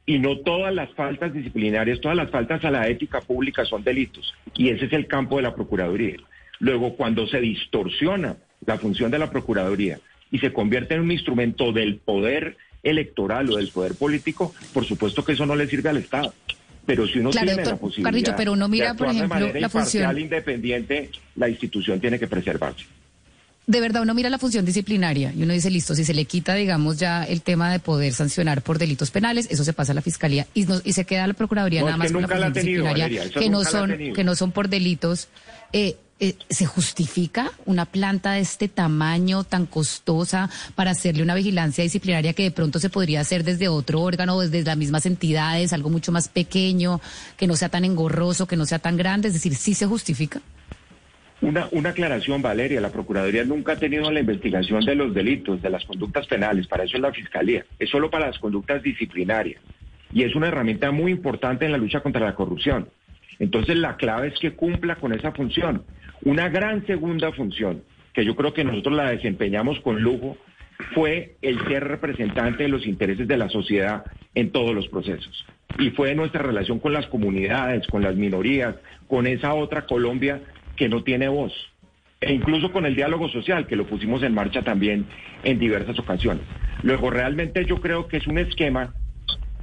y 0.07 0.19
no 0.19 0.39
todas 0.39 0.75
las 0.75 0.91
faltas 0.95 1.35
disciplinarias, 1.35 2.01
todas 2.01 2.17
las 2.17 2.31
faltas 2.31 2.65
a 2.65 2.71
la 2.71 2.89
ética 2.89 3.21
pública 3.21 3.67
son 3.67 3.85
delitos. 3.85 4.35
Y 4.55 4.71
ese 4.71 4.87
es 4.87 4.93
el 4.95 5.07
campo 5.07 5.37
de 5.37 5.43
la 5.43 5.55
Procuraduría. 5.55 6.17
Luego, 6.61 6.97
cuando 6.97 7.27
se 7.27 7.41
distorsiona 7.41 8.37
la 8.67 8.79
función 8.79 9.11
de 9.11 9.19
la 9.19 9.31
Procuraduría 9.31 10.01
y 10.31 10.39
se 10.39 10.53
convierte 10.53 10.95
en 10.95 11.01
un 11.01 11.13
instrumento 11.13 11.73
del 11.73 11.97
poder 11.97 12.57
electoral 12.83 13.51
o 13.51 13.57
del 13.57 13.69
poder 13.69 13.95
político, 13.95 14.55
por 14.73 14.85
supuesto 14.85 15.25
que 15.25 15.33
eso 15.33 15.47
no 15.47 15.57
le 15.57 15.69
sirve 15.69 15.89
al 15.89 15.99
Estado. 15.99 16.35
Pero 16.87 17.07
si 17.07 17.19
uno 17.19 17.31
tiene 17.31 17.57
la 17.57 17.77
posibilidad 17.77 18.35
pero 18.37 18.53
uno 18.53 18.67
mira, 18.67 18.95
por 18.95 19.09
ejemplo, 19.09 19.53
la 19.53 19.69
función 19.69 20.19
independiente, 20.19 21.11
la 21.37 21.49
institución 21.49 22.01
tiene 22.01 22.19
que 22.19 22.27
preservarse 22.27 22.87
de 23.69 23.83
verdad 23.83 24.03
uno 24.03 24.15
mira 24.15 24.31
la 24.31 24.39
función 24.39 24.65
disciplinaria 24.65 25.31
y 25.37 25.43
uno 25.43 25.53
dice, 25.53 25.71
listo, 25.71 25.95
si 25.95 26.03
se 26.03 26.15
le 26.15 26.25
quita, 26.25 26.55
digamos, 26.55 26.99
ya 26.99 27.23
el 27.23 27.43
tema 27.43 27.71
de 27.71 27.79
poder 27.79 28.15
sancionar 28.15 28.63
por 28.63 28.79
delitos 28.79 29.11
penales, 29.11 29.47
eso 29.51 29.63
se 29.63 29.75
pasa 29.75 29.93
a 29.93 29.95
la 29.95 30.01
fiscalía 30.01 30.47
y, 30.55 30.67
y 30.85 30.95
se 30.95 31.05
queda 31.05 31.27
la 31.27 31.35
procuraduría 31.35 31.83
nada 31.83 31.99
más 31.99 32.11
con 32.11 32.23
la 32.23 32.29
función 32.29 32.53
disciplinaria, 32.55 33.29
que 33.29 33.51
no 33.51 33.65
son, 33.65 33.95
que 34.15 34.25
no 34.25 34.35
son 34.35 34.53
por 34.53 34.71
delitos. 34.71 35.29
Eh, 35.75 35.97
eh, 36.21 36.35
¿Se 36.51 36.67
justifica 36.67 37.53
una 37.65 37.85
planta 37.85 38.33
de 38.33 38.41
este 38.41 38.67
tamaño 38.67 39.45
tan 39.45 39.67
costosa 39.67 40.51
para 40.75 40.91
hacerle 40.91 41.23
una 41.23 41.37
vigilancia 41.37 41.85
disciplinaria 41.85 42.33
que 42.33 42.43
de 42.43 42.51
pronto 42.51 42.81
se 42.81 42.91
podría 42.91 43.21
hacer 43.21 43.45
desde 43.45 43.69
otro 43.69 44.01
órgano, 44.01 44.41
desde 44.41 44.65
las 44.65 44.77
mismas 44.77 45.07
entidades, 45.07 45.73
algo 45.73 45.91
mucho 45.91 46.11
más 46.11 46.29
pequeño, 46.29 47.01
que 47.37 47.47
no 47.47 47.55
sea 47.55 47.69
tan 47.69 47.85
engorroso, 47.85 48.49
que 48.49 48.57
no 48.57 48.67
sea 48.67 48.81
tan 48.81 48.97
grande? 48.97 49.29
Es 49.29 49.35
decir, 49.35 49.55
¿sí 49.55 49.75
se 49.75 49.87
justifica? 49.87 50.41
Una, 51.41 51.69
una 51.71 51.91
aclaración, 51.91 52.43
Valeria. 52.43 52.81
La 52.81 52.91
Procuraduría 52.91 53.45
nunca 53.45 53.75
ha 53.75 53.77
tenido 53.77 54.11
la 54.11 54.19
investigación 54.19 54.85
de 54.85 54.97
los 54.97 55.15
delitos, 55.15 55.63
de 55.63 55.71
las 55.71 55.85
conductas 55.85 56.27
penales. 56.27 56.67
Para 56.67 56.83
eso 56.83 56.97
es 56.97 57.03
la 57.03 57.13
Fiscalía. 57.13 57.65
Es 57.79 57.91
solo 57.91 58.11
para 58.11 58.27
las 58.27 58.41
conductas 58.41 58.83
disciplinarias. 58.83 59.63
Y 60.13 60.25
es 60.25 60.35
una 60.35 60.49
herramienta 60.49 60.91
muy 60.91 61.13
importante 61.13 61.65
en 61.65 61.71
la 61.71 61.79
lucha 61.79 62.01
contra 62.01 62.25
la 62.25 62.35
corrupción. 62.35 62.89
Entonces, 63.39 63.77
la 63.77 63.97
clave 63.97 64.29
es 64.29 64.39
que 64.41 64.55
cumpla 64.55 64.97
con 64.97 65.13
esa 65.13 65.31
función. 65.31 65.85
Una 66.23 66.49
gran 66.49 66.87
segunda 66.87 67.33
función, 67.33 67.83
que 68.13 68.25
yo 68.25 68.35
creo 68.35 68.53
que 68.53 68.65
nosotros 68.65 68.97
la 68.97 69.11
desempeñamos 69.11 69.81
con 69.81 70.03
lujo, 70.03 70.37
fue 70.95 71.37
el 71.43 71.59
ser 71.67 71.85
representante 71.85 72.65
de 72.65 72.69
los 72.69 72.87
intereses 72.87 73.27
de 73.27 73.37
la 73.37 73.49
sociedad 73.49 74.05
en 74.35 74.51
todos 74.51 74.75
los 74.75 74.89
procesos. 74.89 75.45
Y 75.79 75.91
fue 75.91 76.15
nuestra 76.15 76.43
relación 76.43 76.79
con 76.79 76.93
las 76.93 77.07
comunidades, 77.07 77.87
con 77.87 78.03
las 78.03 78.17
minorías, 78.17 78.77
con 79.07 79.27
esa 79.27 79.55
otra 79.55 79.87
Colombia 79.87 80.41
que 80.77 80.89
no 80.89 81.03
tiene 81.03 81.29
voz. 81.29 81.53
E 82.21 82.33
incluso 82.33 82.73
con 82.73 82.85
el 82.85 82.97
diálogo 82.97 83.29
social, 83.29 83.67
que 83.67 83.77
lo 83.77 83.87
pusimos 83.87 84.23
en 84.23 84.35
marcha 84.35 84.63
también 84.63 85.07
en 85.45 85.59
diversas 85.59 85.99
ocasiones. 85.99 86.45
Luego, 86.83 87.11
realmente 87.11 87.65
yo 87.65 87.81
creo 87.81 88.09
que 88.09 88.17
es 88.17 88.27
un 88.27 88.39
esquema 88.39 88.95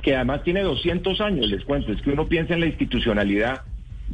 que 0.01 0.15
además 0.15 0.43
tiene 0.43 0.61
200 0.61 1.19
años, 1.21 1.49
les 1.49 1.63
cuento, 1.65 1.91
es 1.91 2.01
que 2.01 2.11
uno 2.11 2.27
piensa 2.27 2.53
en 2.53 2.59
la 2.61 2.67
institucionalidad 2.67 3.63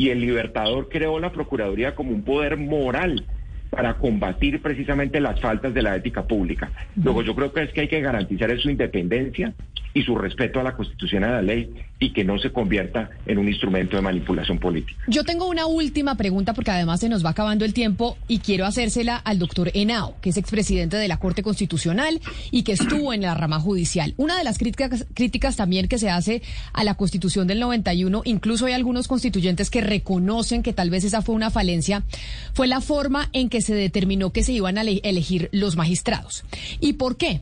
y 0.02 0.10
el 0.10 0.20
Libertador 0.20 0.90
creó 0.90 1.20
la 1.20 1.32
Procuraduría 1.32 1.94
como 1.94 2.10
un 2.10 2.24
poder 2.24 2.58
moral 2.58 3.24
para 3.70 4.00
combatir 4.00 4.60
precisamente 4.60 5.20
las 5.20 5.40
faltas 5.40 5.76
de 5.76 5.84
la 5.84 5.96
ética 5.96 6.24
pública. 6.24 6.72
Luego 6.96 7.22
yo 7.22 7.36
creo 7.36 7.54
que 7.54 7.62
es 7.62 7.72
que 7.72 7.82
hay 7.82 7.88
que 7.88 8.02
garantizar 8.02 8.50
su 8.60 8.72
independencia 8.72 9.54
y 9.94 10.04
su 10.04 10.16
respeto 10.16 10.60
a 10.60 10.64
la 10.64 10.76
Constitución 10.76 11.24
y 11.24 11.26
a 11.26 11.32
la 11.32 11.42
ley 11.42 11.74
y 12.00 12.14
que 12.14 12.24
no 12.24 12.40
se 12.40 12.52
convierta 12.52 13.10
en 13.26 13.38
un 13.38 13.48
instrumento 13.48 13.96
de 13.96 14.02
manipulación 14.02 14.58
política. 14.58 15.04
Yo 15.08 15.24
tengo 15.24 15.48
una 15.48 15.66
última 15.66 16.16
pregunta 16.16 16.54
porque 16.54 16.72
además 16.72 17.00
se 17.00 17.10
nos 17.10 17.24
va 17.24 17.32
acabando 17.32 17.66
el 17.66 17.74
tiempo 17.74 18.18
y 18.28 18.40
quiero 18.40 18.66
hacérsela 18.66 19.18
al 19.18 19.40
doctor 19.40 19.72
Henao, 19.74 20.16
que 20.22 20.32
es 20.32 20.38
expresidente 20.38 20.98
de 20.98 21.08
la 21.08 21.18
Corte 21.18 21.44
Constitucional 21.44 22.20
y 22.50 22.64
que 22.64 22.72
estuvo 22.72 23.14
en 23.14 23.22
la 23.22 23.36
rama 23.36 23.60
judicial. 23.60 24.14
Una 24.18 24.38
de 24.38 24.44
las 24.44 24.58
críticas, 24.58 25.06
críticas 25.14 25.56
también 25.56 25.88
que 25.88 26.00
se 26.00 26.10
hace 26.10 26.42
a 26.74 26.84
la 26.84 26.96
Constitución 26.96 27.48
del 27.48 27.60
91, 27.60 28.22
incluso 28.26 28.66
hay 28.66 28.74
algunos 28.74 29.08
constituyentes 29.08 29.70
que 29.70 29.82
reconocen 29.82 30.64
que 30.64 30.74
tal 30.74 30.90
vez 30.90 31.04
esa 31.04 31.22
fue 31.22 31.36
una 31.36 31.52
falencia, 31.52 32.04
fue 32.54 32.68
la 32.68 32.82
forma 32.82 33.30
en 33.34 33.50
que 33.50 33.62
se 33.62 33.76
determinó 33.76 34.32
que 34.32 34.44
se 34.44 34.54
iban 34.54 34.78
a 34.78 34.82
elegir 34.82 35.50
los 35.52 35.76
magistrados. 35.76 36.44
¿Y 36.80 36.94
por 36.94 37.18
qué? 37.18 37.42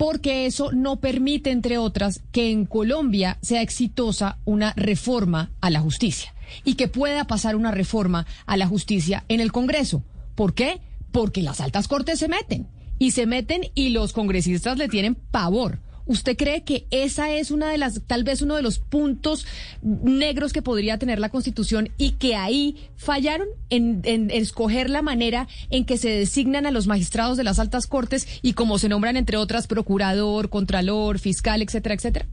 Porque 0.00 0.46
eso 0.46 0.72
no 0.72 0.98
permite, 0.98 1.50
entre 1.50 1.76
otras, 1.76 2.22
que 2.32 2.50
en 2.50 2.64
Colombia 2.64 3.36
sea 3.42 3.60
exitosa 3.60 4.38
una 4.46 4.72
reforma 4.72 5.50
a 5.60 5.68
la 5.68 5.80
justicia 5.80 6.34
y 6.64 6.76
que 6.76 6.88
pueda 6.88 7.26
pasar 7.26 7.54
una 7.54 7.70
reforma 7.70 8.24
a 8.46 8.56
la 8.56 8.66
justicia 8.66 9.26
en 9.28 9.40
el 9.40 9.52
Congreso. 9.52 10.02
¿Por 10.36 10.54
qué? 10.54 10.80
Porque 11.12 11.42
las 11.42 11.60
altas 11.60 11.86
cortes 11.86 12.18
se 12.18 12.28
meten 12.28 12.66
y 12.98 13.10
se 13.10 13.26
meten 13.26 13.60
y 13.74 13.90
los 13.90 14.14
congresistas 14.14 14.78
le 14.78 14.88
tienen 14.88 15.16
pavor. 15.16 15.80
¿Usted 16.06 16.36
cree 16.36 16.64
que 16.64 16.86
esa 16.90 17.32
es 17.32 17.50
una 17.50 17.70
de 17.70 17.78
las, 17.78 18.02
tal 18.06 18.24
vez 18.24 18.42
uno 18.42 18.56
de 18.56 18.62
los 18.62 18.78
puntos 18.78 19.46
negros 19.82 20.52
que 20.52 20.62
podría 20.62 20.98
tener 20.98 21.18
la 21.18 21.28
Constitución 21.28 21.90
y 21.96 22.12
que 22.12 22.36
ahí 22.36 22.76
fallaron 22.96 23.48
en, 23.68 24.02
escoger 24.30 24.90
la 24.90 25.02
manera 25.02 25.48
en 25.70 25.84
que 25.84 25.96
se 25.96 26.10
designan 26.10 26.66
a 26.66 26.70
los 26.70 26.86
magistrados 26.86 27.36
de 27.36 27.44
las 27.44 27.58
altas 27.58 27.86
cortes 27.86 28.40
y 28.42 28.54
cómo 28.54 28.78
se 28.78 28.88
nombran, 28.88 29.16
entre 29.16 29.36
otras, 29.36 29.66
procurador, 29.66 30.48
contralor, 30.48 31.18
fiscal, 31.18 31.62
etcétera, 31.62 31.94
etcétera? 31.94 32.26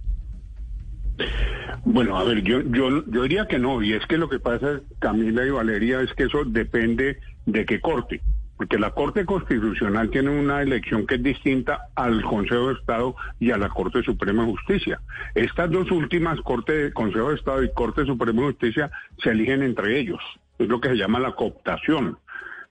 Bueno, 1.85 2.17
a 2.17 2.23
ver, 2.23 2.43
yo, 2.43 2.61
yo, 2.61 3.05
yo 3.05 3.23
diría 3.23 3.47
que 3.47 3.59
no, 3.59 3.81
y 3.81 3.93
es 3.93 4.05
que 4.07 4.17
lo 4.17 4.29
que 4.29 4.39
pasa, 4.39 4.81
Camila 4.99 5.45
y 5.45 5.49
Valeria, 5.49 6.01
es 6.01 6.13
que 6.13 6.23
eso 6.23 6.43
depende 6.45 7.19
de 7.45 7.65
qué 7.65 7.79
corte 7.79 8.21
porque 8.57 8.79
la 8.79 8.91
Corte 8.91 9.23
Constitucional 9.23 10.09
tiene 10.09 10.31
una 10.31 10.61
elección 10.61 11.05
que 11.05 11.15
es 11.15 11.23
distinta 11.23 11.89
al 11.95 12.23
Consejo 12.23 12.69
de 12.69 12.73
Estado 12.73 13.15
y 13.39 13.51
a 13.51 13.57
la 13.57 13.69
Corte 13.69 14.01
Suprema 14.01 14.43
de 14.43 14.51
Justicia. 14.51 14.99
Estas 15.35 15.69
dos 15.69 15.91
últimas, 15.91 16.41
Corte, 16.41 16.91
Consejo 16.91 17.29
de 17.29 17.35
Estado 17.35 17.63
y 17.63 17.71
Corte 17.73 18.05
Suprema 18.05 18.41
de 18.41 18.47
Justicia, 18.47 18.91
se 19.21 19.29
eligen 19.29 19.61
entre 19.61 19.99
ellos. 19.99 20.19
Es 20.57 20.67
lo 20.67 20.81
que 20.81 20.89
se 20.89 20.97
llama 20.97 21.19
la 21.19 21.33
cooptación. 21.33 22.17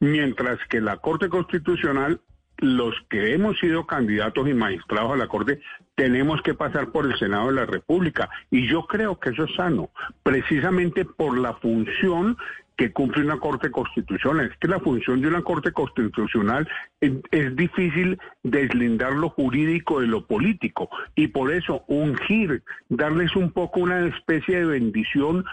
Mientras 0.00 0.58
que 0.68 0.80
la 0.80 0.96
Corte 0.96 1.28
Constitucional, 1.28 2.20
los 2.58 2.94
que 3.08 3.32
hemos 3.32 3.58
sido 3.60 3.86
candidatos 3.86 4.48
y 4.48 4.54
magistrados 4.54 5.12
a 5.12 5.16
la 5.16 5.28
Corte, 5.28 5.60
tenemos 5.94 6.42
que 6.42 6.54
pasar 6.54 6.90
por 6.90 7.06
el 7.06 7.16
Senado 7.18 7.46
de 7.46 7.54
la 7.54 7.66
República. 7.66 8.28
Y 8.50 8.68
yo 8.68 8.86
creo 8.86 9.20
que 9.20 9.30
eso 9.30 9.44
es 9.44 9.54
sano, 9.54 9.90
precisamente 10.24 11.04
por 11.04 11.38
la 11.38 11.54
función 11.54 12.36
que 12.76 12.92
cumple 12.92 13.24
una 13.24 13.38
Corte 13.38 13.70
Constitucional. 13.70 14.50
Es 14.50 14.58
que 14.58 14.68
la 14.68 14.80
función 14.80 15.20
de 15.20 15.28
una 15.28 15.42
Corte 15.42 15.72
Constitucional 15.72 16.68
es, 17.00 17.56
difícil 17.56 18.18
deslindar 18.42 19.12
lo 19.12 19.30
jurídico 19.30 20.00
de 20.00 20.06
lo 20.06 20.26
político 20.26 20.90
y 21.14 21.28
por 21.28 21.52
eso 21.52 21.84
ungir, 21.86 22.62
darles 22.88 23.34
un 23.34 23.50
poco 23.50 23.80
una 23.80 24.06
especie 24.06 24.58
de 24.58 24.66
bendición 24.66 25.44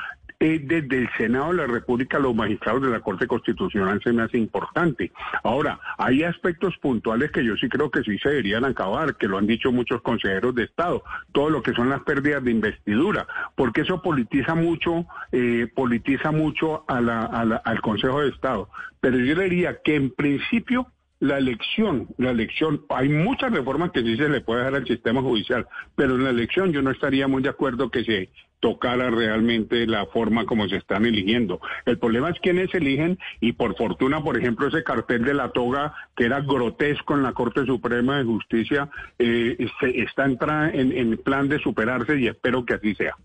desde 0.43 0.97
el 0.97 1.09
Senado 1.17 1.51
de 1.51 1.57
la 1.57 1.67
República 1.67 2.19
los 2.19 2.35
magistrados 2.35 2.81
de 2.81 2.89
la 2.89 2.99
Corte 2.99 3.27
Constitucional 3.27 4.01
se 4.03 4.11
me 4.11 4.23
hace 4.23 4.37
importante. 4.37 5.11
Ahora, 5.43 5.79
hay 5.97 6.23
aspectos 6.23 6.77
puntuales 6.77 7.31
que 7.31 7.45
yo 7.45 7.55
sí 7.55 7.69
creo 7.69 7.89
que 7.89 8.03
sí 8.03 8.17
se 8.19 8.29
deberían 8.29 8.65
acabar, 8.65 9.15
que 9.15 9.27
lo 9.27 9.37
han 9.37 9.47
dicho 9.47 9.71
muchos 9.71 10.01
consejeros 10.01 10.53
de 10.55 10.63
Estado, 10.63 11.03
todo 11.31 11.49
lo 11.49 11.61
que 11.61 11.73
son 11.73 11.89
las 11.89 12.01
pérdidas 12.03 12.43
de 12.43 12.51
investidura, 12.51 13.25
porque 13.55 13.81
eso 13.81 14.01
politiza 14.01 14.53
mucho, 14.55 15.05
eh, 15.31 15.67
politiza 15.73 16.31
mucho 16.31 16.83
al 16.87 17.81
Consejo 17.81 18.21
de 18.21 18.29
Estado. 18.29 18.69
Pero 18.99 19.17
yo 19.17 19.35
diría 19.35 19.81
que 19.83 19.95
en 19.95 20.11
principio 20.11 20.87
la 21.23 21.37
elección, 21.37 22.09
la 22.17 22.31
elección, 22.31 22.85
hay 22.89 23.07
muchas 23.07 23.53
reformas 23.53 23.91
que 23.91 24.01
sí 24.01 24.17
se 24.17 24.27
le 24.27 24.41
puede 24.41 24.63
dar 24.63 24.75
al 24.75 24.85
sistema 24.85 25.21
judicial, 25.21 25.65
pero 25.95 26.15
en 26.15 26.25
la 26.25 26.31
elección 26.31 26.73
yo 26.73 26.81
no 26.81 26.91
estaría 26.91 27.29
muy 27.29 27.41
de 27.41 27.47
acuerdo 27.47 27.89
que 27.89 28.03
se 28.03 28.29
tocara 28.59 29.09
realmente 29.09 29.87
la 29.87 30.05
forma 30.07 30.45
como 30.45 30.67
se 30.67 30.75
están 30.75 31.05
eligiendo. 31.05 31.61
El 31.85 31.97
problema 31.97 32.29
es 32.29 32.39
quiénes 32.41 32.75
eligen 32.75 33.19
y 33.39 33.53
por 33.53 33.77
fortuna, 33.77 34.21
por 34.21 34.37
ejemplo, 34.37 34.67
ese 34.67 34.83
cartel 34.83 35.23
de 35.23 35.33
la 35.33 35.51
toga 35.51 35.93
que 36.13 36.25
era 36.25 36.41
grotesco 36.41 37.13
en 37.13 37.23
la 37.23 37.31
Corte 37.31 37.65
Suprema 37.65 38.17
de 38.17 38.25
Justicia 38.25 38.89
eh, 39.17 39.55
está 39.81 40.25
en, 40.25 40.91
en 40.91 41.17
plan 41.19 41.47
de 41.47 41.59
superarse 41.59 42.19
y 42.19 42.27
espero 42.27 42.65
que 42.65 42.73
así 42.73 42.95
sea. 42.95 43.15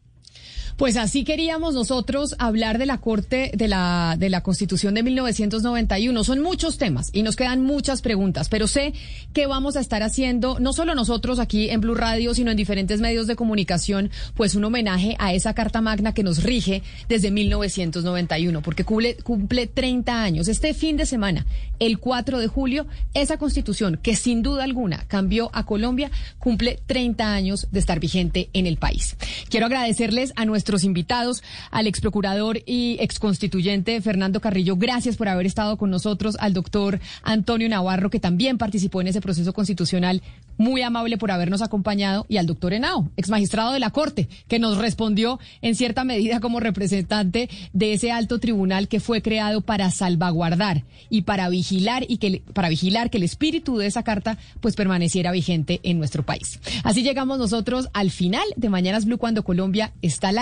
Pues 0.79 0.97
así 0.97 1.25
queríamos 1.25 1.75
nosotros 1.75 2.37
hablar 2.39 2.79
de 2.79 2.87
la 2.87 2.99
Corte 2.99 3.51
de 3.53 3.67
la, 3.67 4.15
de 4.17 4.31
la 4.31 4.45
Constitución 4.45 4.95
de 4.95 5.03
1991. 5.03 6.23
Son 6.23 6.39
muchos 6.41 6.79
temas 6.79 7.11
y 7.13 7.25
nos 7.25 7.35
quedan 7.35 7.63
muchas 7.63 8.01
preguntas, 8.01 8.49
pero 8.49 8.69
sé 8.69 8.95
que 9.33 9.49
vamos 9.49 9.75
a 9.75 9.81
estar 9.81 10.05
haciendo, 10.05 10.61
no 10.61 10.73
solo 10.73 10.95
nosotros 10.95 11.41
aquí 11.41 11.69
en 11.69 11.81
Blue 11.81 11.97
Radio, 11.97 12.33
sino 12.33 12.53
en 12.53 12.57
diferentes 12.57 13.01
medios 13.01 13.27
de 13.27 13.35
comunicación, 13.35 14.13
pues 14.37 14.55
un 14.55 14.67
homenaje 14.67 15.17
a 15.19 15.35
esa 15.35 15.53
Carta 15.53 15.81
Magna 15.81 16.15
que 16.15 16.23
nos 16.23 16.45
rige 16.45 16.85
desde 17.09 17.33
1991, 17.33 18.63
porque 18.63 18.85
cumple, 18.85 19.17
cumple 19.17 19.67
30 19.67 20.23
años. 20.23 20.47
Este 20.47 20.75
fin 20.75 20.97
de 20.97 21.07
semana, 21.07 21.45
el 21.81 21.99
4 21.99 22.39
de 22.39 22.47
julio, 22.47 22.87
esa 23.15 23.37
Constitución 23.37 23.99
que 24.01 24.15
sin 24.15 24.45
duda 24.45 24.63
alguna 24.63 25.05
cambió 25.09 25.51
a 25.53 25.67
Colombia, 25.67 26.13
cumple 26.39 26.79
30 26.87 27.35
años 27.35 27.67
de 27.73 27.81
estar 27.81 27.99
vigente 27.99 28.49
en 28.53 28.69
el 28.69 28.77
país. 28.77 29.17
Quiero 29.51 29.67
agradecerles 29.67 30.33
a 30.37 30.45
nuestro 30.45 30.68
nuestros 30.69 30.85
invitados, 30.85 31.43
al 31.71 31.87
ex 31.87 31.99
procurador 32.01 32.61
y 32.67 32.99
ex 33.01 33.19
constituyente 33.19 34.03
Fernando 34.03 34.41
Carrillo. 34.41 34.77
Gracias 34.77 35.17
por 35.17 35.29
haber 35.29 35.47
estado 35.47 35.79
con 35.79 35.91
nosotros, 35.91 36.37
al 36.41 36.53
doctor 36.53 37.01
Antonio 37.23 37.67
Navarro, 37.71 38.11
que 38.11 38.21
también 38.21 38.59
participó 38.59 39.01
en 39.01 39.07
ese 39.07 39.23
proceso 39.23 39.55
constitucional. 39.55 40.21
Muy 40.59 40.83
amable 40.83 41.17
por 41.17 41.31
habernos 41.31 41.63
acompañado, 41.63 42.27
y 42.29 42.37
al 42.37 42.47
doctor 42.47 42.75
Henao, 42.75 43.09
ex 43.17 43.31
magistrado 43.31 43.73
de 43.73 43.79
la 43.79 43.91
Corte, 43.91 44.29
que 44.47 44.59
nos 44.59 44.77
respondió 44.77 45.39
en 45.63 45.75
cierta 45.75 46.05
medida 46.05 46.41
como 46.41 46.61
representante 46.61 47.49
de 47.73 47.95
ese 47.95 48.11
alto 48.11 48.39
tribunal 48.39 48.89
que 48.89 49.01
fue 49.01 49.23
creado 49.23 49.63
para 49.63 49.91
salvaguardar 49.91 50.85
y 51.09 51.23
para 51.23 51.49
vigilar 51.49 52.05
y 52.09 52.19
que 52.19 52.43
para 52.53 52.69
vigilar 52.69 53.09
que 53.09 53.17
el 53.17 53.23
espíritu 53.23 53.79
de 53.79 53.87
esa 53.87 54.03
carta 54.03 54.37
pues 54.61 54.77
permaneciera 54.77 55.33
vigente 55.33 55.81
en 55.83 55.99
nuestro 55.99 56.25
país. 56.25 56.61
Así 56.83 57.03
llegamos 57.03 57.39
nosotros 57.39 57.89
al 57.95 58.11
final 58.11 58.45
de 58.57 58.69
Mañanas 58.69 59.07
Blue 59.07 59.17
cuando 59.17 59.45
Colombia 59.45 59.93
está 60.03 60.29
al 60.29 60.39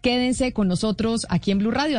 Quédense 0.00 0.52
con 0.52 0.68
nosotros 0.68 1.26
aquí 1.28 1.50
en 1.50 1.58
Blue 1.58 1.70
Radio. 1.70 1.98